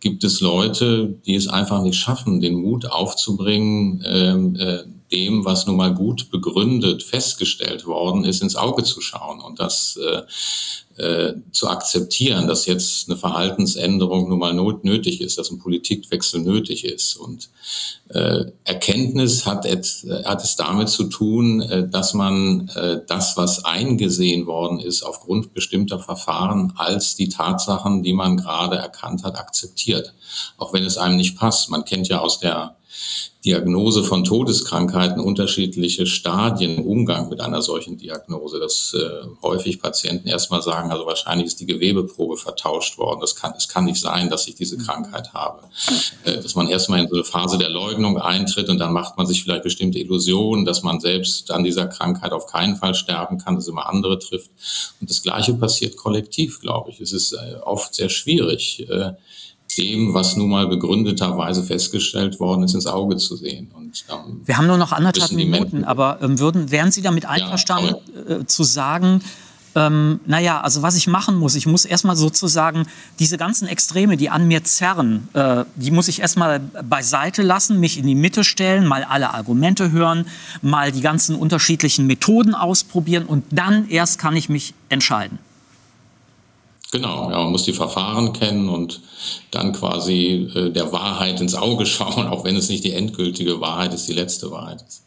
gibt 0.00 0.22
es 0.22 0.40
Leute, 0.40 1.14
die 1.24 1.34
es 1.34 1.48
einfach 1.48 1.82
nicht 1.82 1.98
schaffen, 1.98 2.40
den 2.40 2.54
Mut 2.54 2.84
aufzubringen, 2.84 4.04
ähm, 4.06 4.56
äh, 4.56 4.84
dem, 5.12 5.44
was 5.44 5.66
nun 5.66 5.76
mal 5.76 5.94
gut 5.94 6.30
begründet 6.30 7.02
festgestellt 7.02 7.86
worden 7.86 8.24
ist, 8.24 8.42
ins 8.42 8.54
Auge 8.54 8.84
zu 8.84 9.00
schauen. 9.00 9.40
Und 9.40 9.58
das 9.58 9.96
äh, 9.96 10.22
äh, 11.00 11.34
zu 11.50 11.68
akzeptieren, 11.68 12.46
dass 12.46 12.66
jetzt 12.66 13.08
eine 13.08 13.16
Verhaltensänderung 13.16 14.28
nun 14.28 14.38
mal 14.38 14.52
not 14.52 14.84
nötig 14.84 15.20
ist, 15.22 15.38
dass 15.38 15.50
ein 15.50 15.58
Politikwechsel 15.58 16.40
nötig 16.42 16.84
ist. 16.84 17.16
Und 17.16 17.48
äh, 18.08 18.44
Erkenntnis 18.64 19.46
hat, 19.46 19.64
et, 19.64 19.86
hat 20.24 20.44
es 20.44 20.56
damit 20.56 20.90
zu 20.90 21.04
tun, 21.04 21.62
äh, 21.62 21.88
dass 21.88 22.12
man 22.12 22.68
äh, 22.74 23.00
das, 23.06 23.36
was 23.38 23.64
eingesehen 23.64 24.46
worden 24.46 24.78
ist, 24.78 25.02
aufgrund 25.02 25.54
bestimmter 25.54 25.98
Verfahren 25.98 26.74
als 26.76 27.16
die 27.16 27.30
Tatsachen, 27.30 28.02
die 28.02 28.12
man 28.12 28.36
gerade 28.36 28.76
erkannt 28.76 29.24
hat, 29.24 29.38
akzeptiert. 29.38 30.12
Auch 30.58 30.74
wenn 30.74 30.84
es 30.84 30.98
einem 30.98 31.16
nicht 31.16 31.38
passt. 31.38 31.70
Man 31.70 31.86
kennt 31.86 32.08
ja 32.08 32.20
aus 32.20 32.40
der 32.40 32.76
Diagnose 33.44 34.04
von 34.04 34.22
Todeskrankheiten 34.24 35.18
unterschiedliche 35.18 36.04
Stadien 36.06 36.76
im 36.76 36.86
Umgang 36.86 37.30
mit 37.30 37.40
einer 37.40 37.62
solchen 37.62 37.96
Diagnose, 37.96 38.60
dass 38.60 38.92
äh, 38.92 39.26
häufig 39.42 39.80
Patienten 39.80 40.28
erstmal 40.28 40.60
sagen, 40.60 40.90
also 40.90 41.06
wahrscheinlich 41.06 41.46
ist 41.46 41.60
die 41.60 41.66
Gewebeprobe 41.66 42.36
vertauscht 42.36 42.98
worden. 42.98 43.20
Das 43.20 43.34
kann, 43.36 43.54
es 43.56 43.68
kann 43.68 43.86
nicht 43.86 44.00
sein, 44.00 44.28
dass 44.28 44.46
ich 44.46 44.56
diese 44.56 44.76
Krankheit 44.76 45.32
habe. 45.32 45.62
Äh, 46.24 46.42
dass 46.42 46.54
man 46.54 46.68
erstmal 46.68 47.00
in 47.00 47.08
so 47.08 47.14
eine 47.14 47.24
Phase 47.24 47.56
der 47.56 47.70
Leugnung 47.70 48.18
eintritt 48.18 48.68
und 48.68 48.78
dann 48.78 48.92
macht 48.92 49.16
man 49.16 49.26
sich 49.26 49.42
vielleicht 49.42 49.62
bestimmte 49.62 49.98
Illusionen, 49.98 50.66
dass 50.66 50.82
man 50.82 51.00
selbst 51.00 51.50
an 51.50 51.64
dieser 51.64 51.86
Krankheit 51.86 52.32
auf 52.32 52.46
keinen 52.46 52.76
Fall 52.76 52.94
sterben 52.94 53.38
kann, 53.38 53.54
dass 53.54 53.68
immer 53.68 53.88
andere 53.88 54.18
trifft. 54.18 54.50
Und 55.00 55.08
das 55.08 55.22
Gleiche 55.22 55.54
passiert 55.54 55.96
kollektiv, 55.96 56.60
glaube 56.60 56.90
ich. 56.90 57.00
Es 57.00 57.12
ist 57.12 57.32
äh, 57.32 57.54
oft 57.62 57.94
sehr 57.94 58.10
schwierig, 58.10 58.86
äh, 58.90 59.12
dem, 59.76 60.14
was 60.14 60.36
nun 60.36 60.50
mal 60.50 60.66
begründeterweise 60.66 61.62
festgestellt 61.62 62.40
worden 62.40 62.64
ist, 62.64 62.74
ins 62.74 62.86
Auge 62.86 63.16
zu 63.16 63.36
sehen. 63.36 63.70
Und, 63.74 64.04
ähm, 64.10 64.40
Wir 64.44 64.56
haben 64.56 64.66
nur 64.66 64.78
noch 64.78 64.92
anderthalb 64.92 65.32
Minuten, 65.32 65.84
aber 65.84 66.18
ähm, 66.22 66.38
würden, 66.38 66.70
wären 66.70 66.90
Sie 66.90 67.02
damit 67.02 67.26
einverstanden, 67.26 67.94
ja, 68.28 68.36
äh, 68.36 68.46
zu 68.46 68.64
sagen, 68.64 69.22
ähm, 69.74 70.20
naja, 70.26 70.60
also 70.60 70.82
was 70.82 70.96
ich 70.96 71.06
machen 71.06 71.36
muss, 71.36 71.54
ich 71.54 71.66
muss 71.66 71.84
erstmal 71.84 72.16
sozusagen 72.16 72.86
diese 73.20 73.38
ganzen 73.38 73.68
Extreme, 73.68 74.16
die 74.16 74.28
an 74.28 74.48
mir 74.48 74.64
zerren, 74.64 75.28
äh, 75.32 75.64
die 75.76 75.92
muss 75.92 76.08
ich 76.08 76.20
erstmal 76.20 76.58
beiseite 76.58 77.42
lassen, 77.42 77.78
mich 77.78 77.96
in 77.96 78.06
die 78.06 78.16
Mitte 78.16 78.42
stellen, 78.42 78.86
mal 78.86 79.04
alle 79.04 79.32
Argumente 79.32 79.92
hören, 79.92 80.26
mal 80.60 80.90
die 80.90 81.02
ganzen 81.02 81.36
unterschiedlichen 81.36 82.06
Methoden 82.06 82.54
ausprobieren 82.54 83.26
und 83.26 83.44
dann 83.50 83.88
erst 83.88 84.18
kann 84.18 84.34
ich 84.36 84.48
mich 84.48 84.74
entscheiden. 84.88 85.38
Genau, 86.92 87.30
ja, 87.30 87.38
man 87.38 87.52
muss 87.52 87.62
die 87.62 87.72
Verfahren 87.72 88.32
kennen 88.32 88.68
und 88.68 89.00
dann 89.52 89.72
quasi 89.72 90.50
äh, 90.54 90.70
der 90.70 90.92
Wahrheit 90.92 91.40
ins 91.40 91.54
Auge 91.54 91.86
schauen, 91.86 92.26
auch 92.26 92.44
wenn 92.44 92.56
es 92.56 92.68
nicht 92.68 92.84
die 92.84 92.92
endgültige 92.92 93.60
Wahrheit 93.60 93.94
ist, 93.94 94.08
die 94.08 94.12
letzte 94.12 94.50
Wahrheit 94.50 94.82
ist. 94.86 95.02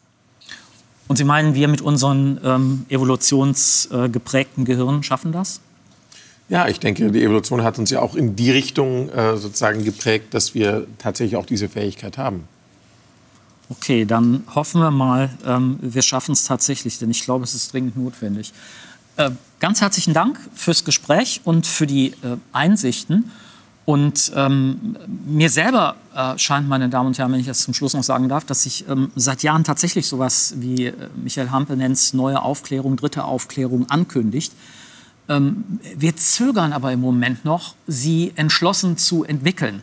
Und 1.06 1.16
Sie 1.16 1.24
meinen, 1.24 1.54
wir 1.54 1.68
mit 1.68 1.82
unseren 1.82 2.40
ähm, 2.42 2.86
evolutionsgeprägten 2.88 4.64
äh, 4.64 4.66
Gehirnen 4.66 5.02
schaffen 5.02 5.32
das? 5.32 5.60
Ja, 6.48 6.68
ich 6.68 6.80
denke, 6.80 7.10
die 7.10 7.22
Evolution 7.22 7.62
hat 7.62 7.78
uns 7.78 7.90
ja 7.90 8.00
auch 8.00 8.14
in 8.14 8.36
die 8.36 8.50
Richtung 8.50 9.10
äh, 9.10 9.36
sozusagen 9.36 9.84
geprägt, 9.84 10.32
dass 10.32 10.54
wir 10.54 10.86
tatsächlich 10.98 11.36
auch 11.36 11.46
diese 11.46 11.68
Fähigkeit 11.68 12.16
haben. 12.16 12.48
Okay, 13.70 14.04
dann 14.04 14.44
hoffen 14.54 14.80
wir 14.80 14.90
mal, 14.90 15.30
ähm, 15.46 15.78
wir 15.80 16.02
schaffen 16.02 16.32
es 16.32 16.44
tatsächlich, 16.44 16.98
denn 16.98 17.10
ich 17.10 17.22
glaube, 17.24 17.44
es 17.44 17.54
ist 17.54 17.72
dringend 17.72 17.96
notwendig. 17.96 18.52
Äh, 19.16 19.30
ganz 19.60 19.80
herzlichen 19.80 20.12
Dank 20.12 20.38
fürs 20.54 20.84
Gespräch 20.84 21.40
und 21.44 21.66
für 21.66 21.86
die 21.86 22.08
äh, 22.08 22.36
Einsichten. 22.52 23.30
Und 23.84 24.32
ähm, 24.34 24.96
mir 25.26 25.50
selber 25.50 25.96
äh, 26.14 26.38
scheint, 26.38 26.68
meine 26.68 26.88
Damen 26.88 27.08
und 27.08 27.18
Herren, 27.18 27.32
wenn 27.32 27.40
ich 27.40 27.46
das 27.46 27.60
zum 27.60 27.74
Schluss 27.74 27.92
noch 27.92 28.02
sagen 28.02 28.28
darf, 28.28 28.44
dass 28.44 28.62
sich 28.62 28.88
ähm, 28.88 29.12
seit 29.14 29.42
Jahren 29.42 29.62
tatsächlich 29.62 30.06
sowas 30.06 30.54
wie 30.56 30.86
äh, 30.86 30.94
Michael 31.22 31.50
Hampel 31.50 31.76
nennt 31.76 31.96
es 31.96 32.14
neue 32.14 32.40
Aufklärung, 32.42 32.96
dritte 32.96 33.24
Aufklärung 33.24 33.88
ankündigt. 33.90 34.52
Ähm, 35.28 35.80
wir 35.96 36.16
zögern 36.16 36.72
aber 36.72 36.92
im 36.92 37.00
Moment 37.00 37.44
noch, 37.44 37.74
sie 37.86 38.32
entschlossen 38.36 38.96
zu 38.96 39.22
entwickeln. 39.22 39.82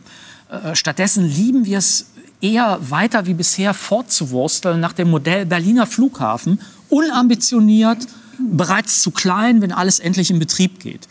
Äh, 0.50 0.74
stattdessen 0.74 1.24
lieben 1.24 1.64
wir 1.64 1.78
es 1.78 2.06
eher 2.40 2.78
weiter 2.90 3.24
wie 3.26 3.34
bisher 3.34 3.72
fortzuwursteln 3.72 4.80
nach 4.80 4.92
dem 4.92 5.10
Modell 5.10 5.46
Berliner 5.46 5.86
Flughafen, 5.86 6.60
unambitioniert, 6.88 8.06
bereits 8.50 9.02
zu 9.02 9.10
klein, 9.10 9.62
wenn 9.62 9.72
alles 9.72 9.98
endlich 9.98 10.30
in 10.30 10.38
Betrieb 10.38 10.80
geht. 10.80 11.08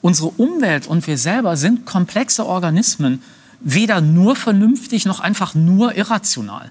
Unsere 0.00 0.28
Umwelt 0.28 0.86
und 0.86 1.06
wir 1.06 1.16
selber 1.16 1.56
sind 1.56 1.86
komplexe 1.86 2.44
Organismen, 2.44 3.22
weder 3.60 4.00
nur 4.00 4.36
vernünftig 4.36 5.06
noch 5.06 5.20
einfach 5.20 5.54
nur 5.54 5.94
irrational. 5.96 6.70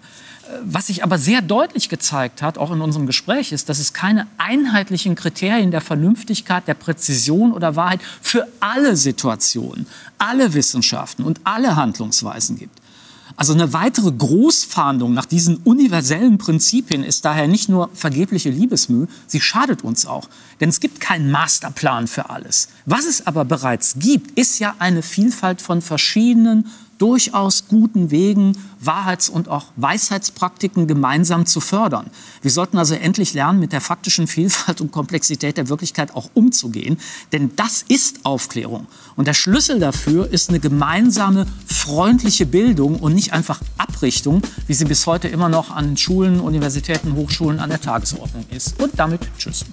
Was 0.63 0.87
sich 0.87 1.03
aber 1.03 1.17
sehr 1.17 1.41
deutlich 1.41 1.89
gezeigt 1.89 2.41
hat, 2.41 2.57
auch 2.57 2.71
in 2.71 2.81
unserem 2.81 3.07
Gespräch, 3.07 3.51
ist, 3.51 3.69
dass 3.69 3.79
es 3.79 3.93
keine 3.93 4.27
einheitlichen 4.37 5.15
Kriterien 5.15 5.71
der 5.71 5.81
Vernünftigkeit, 5.81 6.67
der 6.67 6.73
Präzision 6.75 7.53
oder 7.53 7.75
Wahrheit 7.75 8.01
für 8.21 8.47
alle 8.59 8.95
Situationen, 8.95 9.87
alle 10.17 10.53
Wissenschaften 10.53 11.23
und 11.23 11.39
alle 11.45 11.75
Handlungsweisen 11.75 12.59
gibt. 12.59 12.82
Also 13.35 13.53
eine 13.53 13.73
weitere 13.73 14.11
Großfahndung 14.11 15.13
nach 15.13 15.25
diesen 15.25 15.57
universellen 15.57 16.37
Prinzipien 16.37 17.03
ist 17.03 17.25
daher 17.25 17.47
nicht 17.47 17.67
nur 17.67 17.89
vergebliche 17.93 18.49
Liebesmüh, 18.49 19.07
sie 19.27 19.41
schadet 19.41 19.83
uns 19.83 20.05
auch. 20.05 20.29
Denn 20.59 20.69
es 20.69 20.79
gibt 20.79 20.99
keinen 20.99 21.31
Masterplan 21.31 22.07
für 22.07 22.29
alles. 22.29 22.69
Was 22.85 23.05
es 23.05 23.25
aber 23.25 23.43
bereits 23.43 23.95
gibt, 23.97 24.37
ist 24.37 24.59
ja 24.59 24.75
eine 24.79 25.01
Vielfalt 25.01 25.61
von 25.61 25.81
verschiedenen 25.81 26.67
durchaus 26.97 27.67
guten 27.67 28.11
Wegen, 28.11 28.57
Wahrheits- 28.79 29.29
und 29.29 29.47
auch 29.47 29.65
Weisheitspraktiken 29.75 30.87
gemeinsam 30.87 31.45
zu 31.45 31.59
fördern. 31.59 32.07
Wir 32.41 32.51
sollten 32.51 32.77
also 32.77 32.95
endlich 32.95 33.33
lernen, 33.33 33.59
mit 33.59 33.71
der 33.71 33.81
faktischen 33.81 34.27
Vielfalt 34.27 34.81
und 34.81 34.91
Komplexität 34.91 35.57
der 35.57 35.69
Wirklichkeit 35.69 36.15
auch 36.15 36.29
umzugehen, 36.33 36.97
denn 37.31 37.51
das 37.55 37.83
ist 37.87 38.25
Aufklärung. 38.25 38.87
Und 39.15 39.27
der 39.27 39.33
Schlüssel 39.33 39.79
dafür 39.79 40.31
ist 40.31 40.49
eine 40.49 40.59
gemeinsame, 40.59 41.45
freundliche 41.65 42.45
Bildung 42.45 42.97
und 42.97 43.13
nicht 43.13 43.33
einfach 43.33 43.61
Abrichtung, 43.77 44.41
wie 44.67 44.73
sie 44.73 44.85
bis 44.85 45.05
heute 45.05 45.27
immer 45.27 45.49
noch 45.49 45.71
an 45.71 45.97
Schulen, 45.97 46.39
Universitäten, 46.39 47.15
Hochschulen 47.15 47.59
an 47.59 47.69
der 47.69 47.81
Tagesordnung 47.81 48.45
ist. 48.49 48.81
Und 48.81 48.91
damit 48.97 49.21
tschüss. 49.37 49.65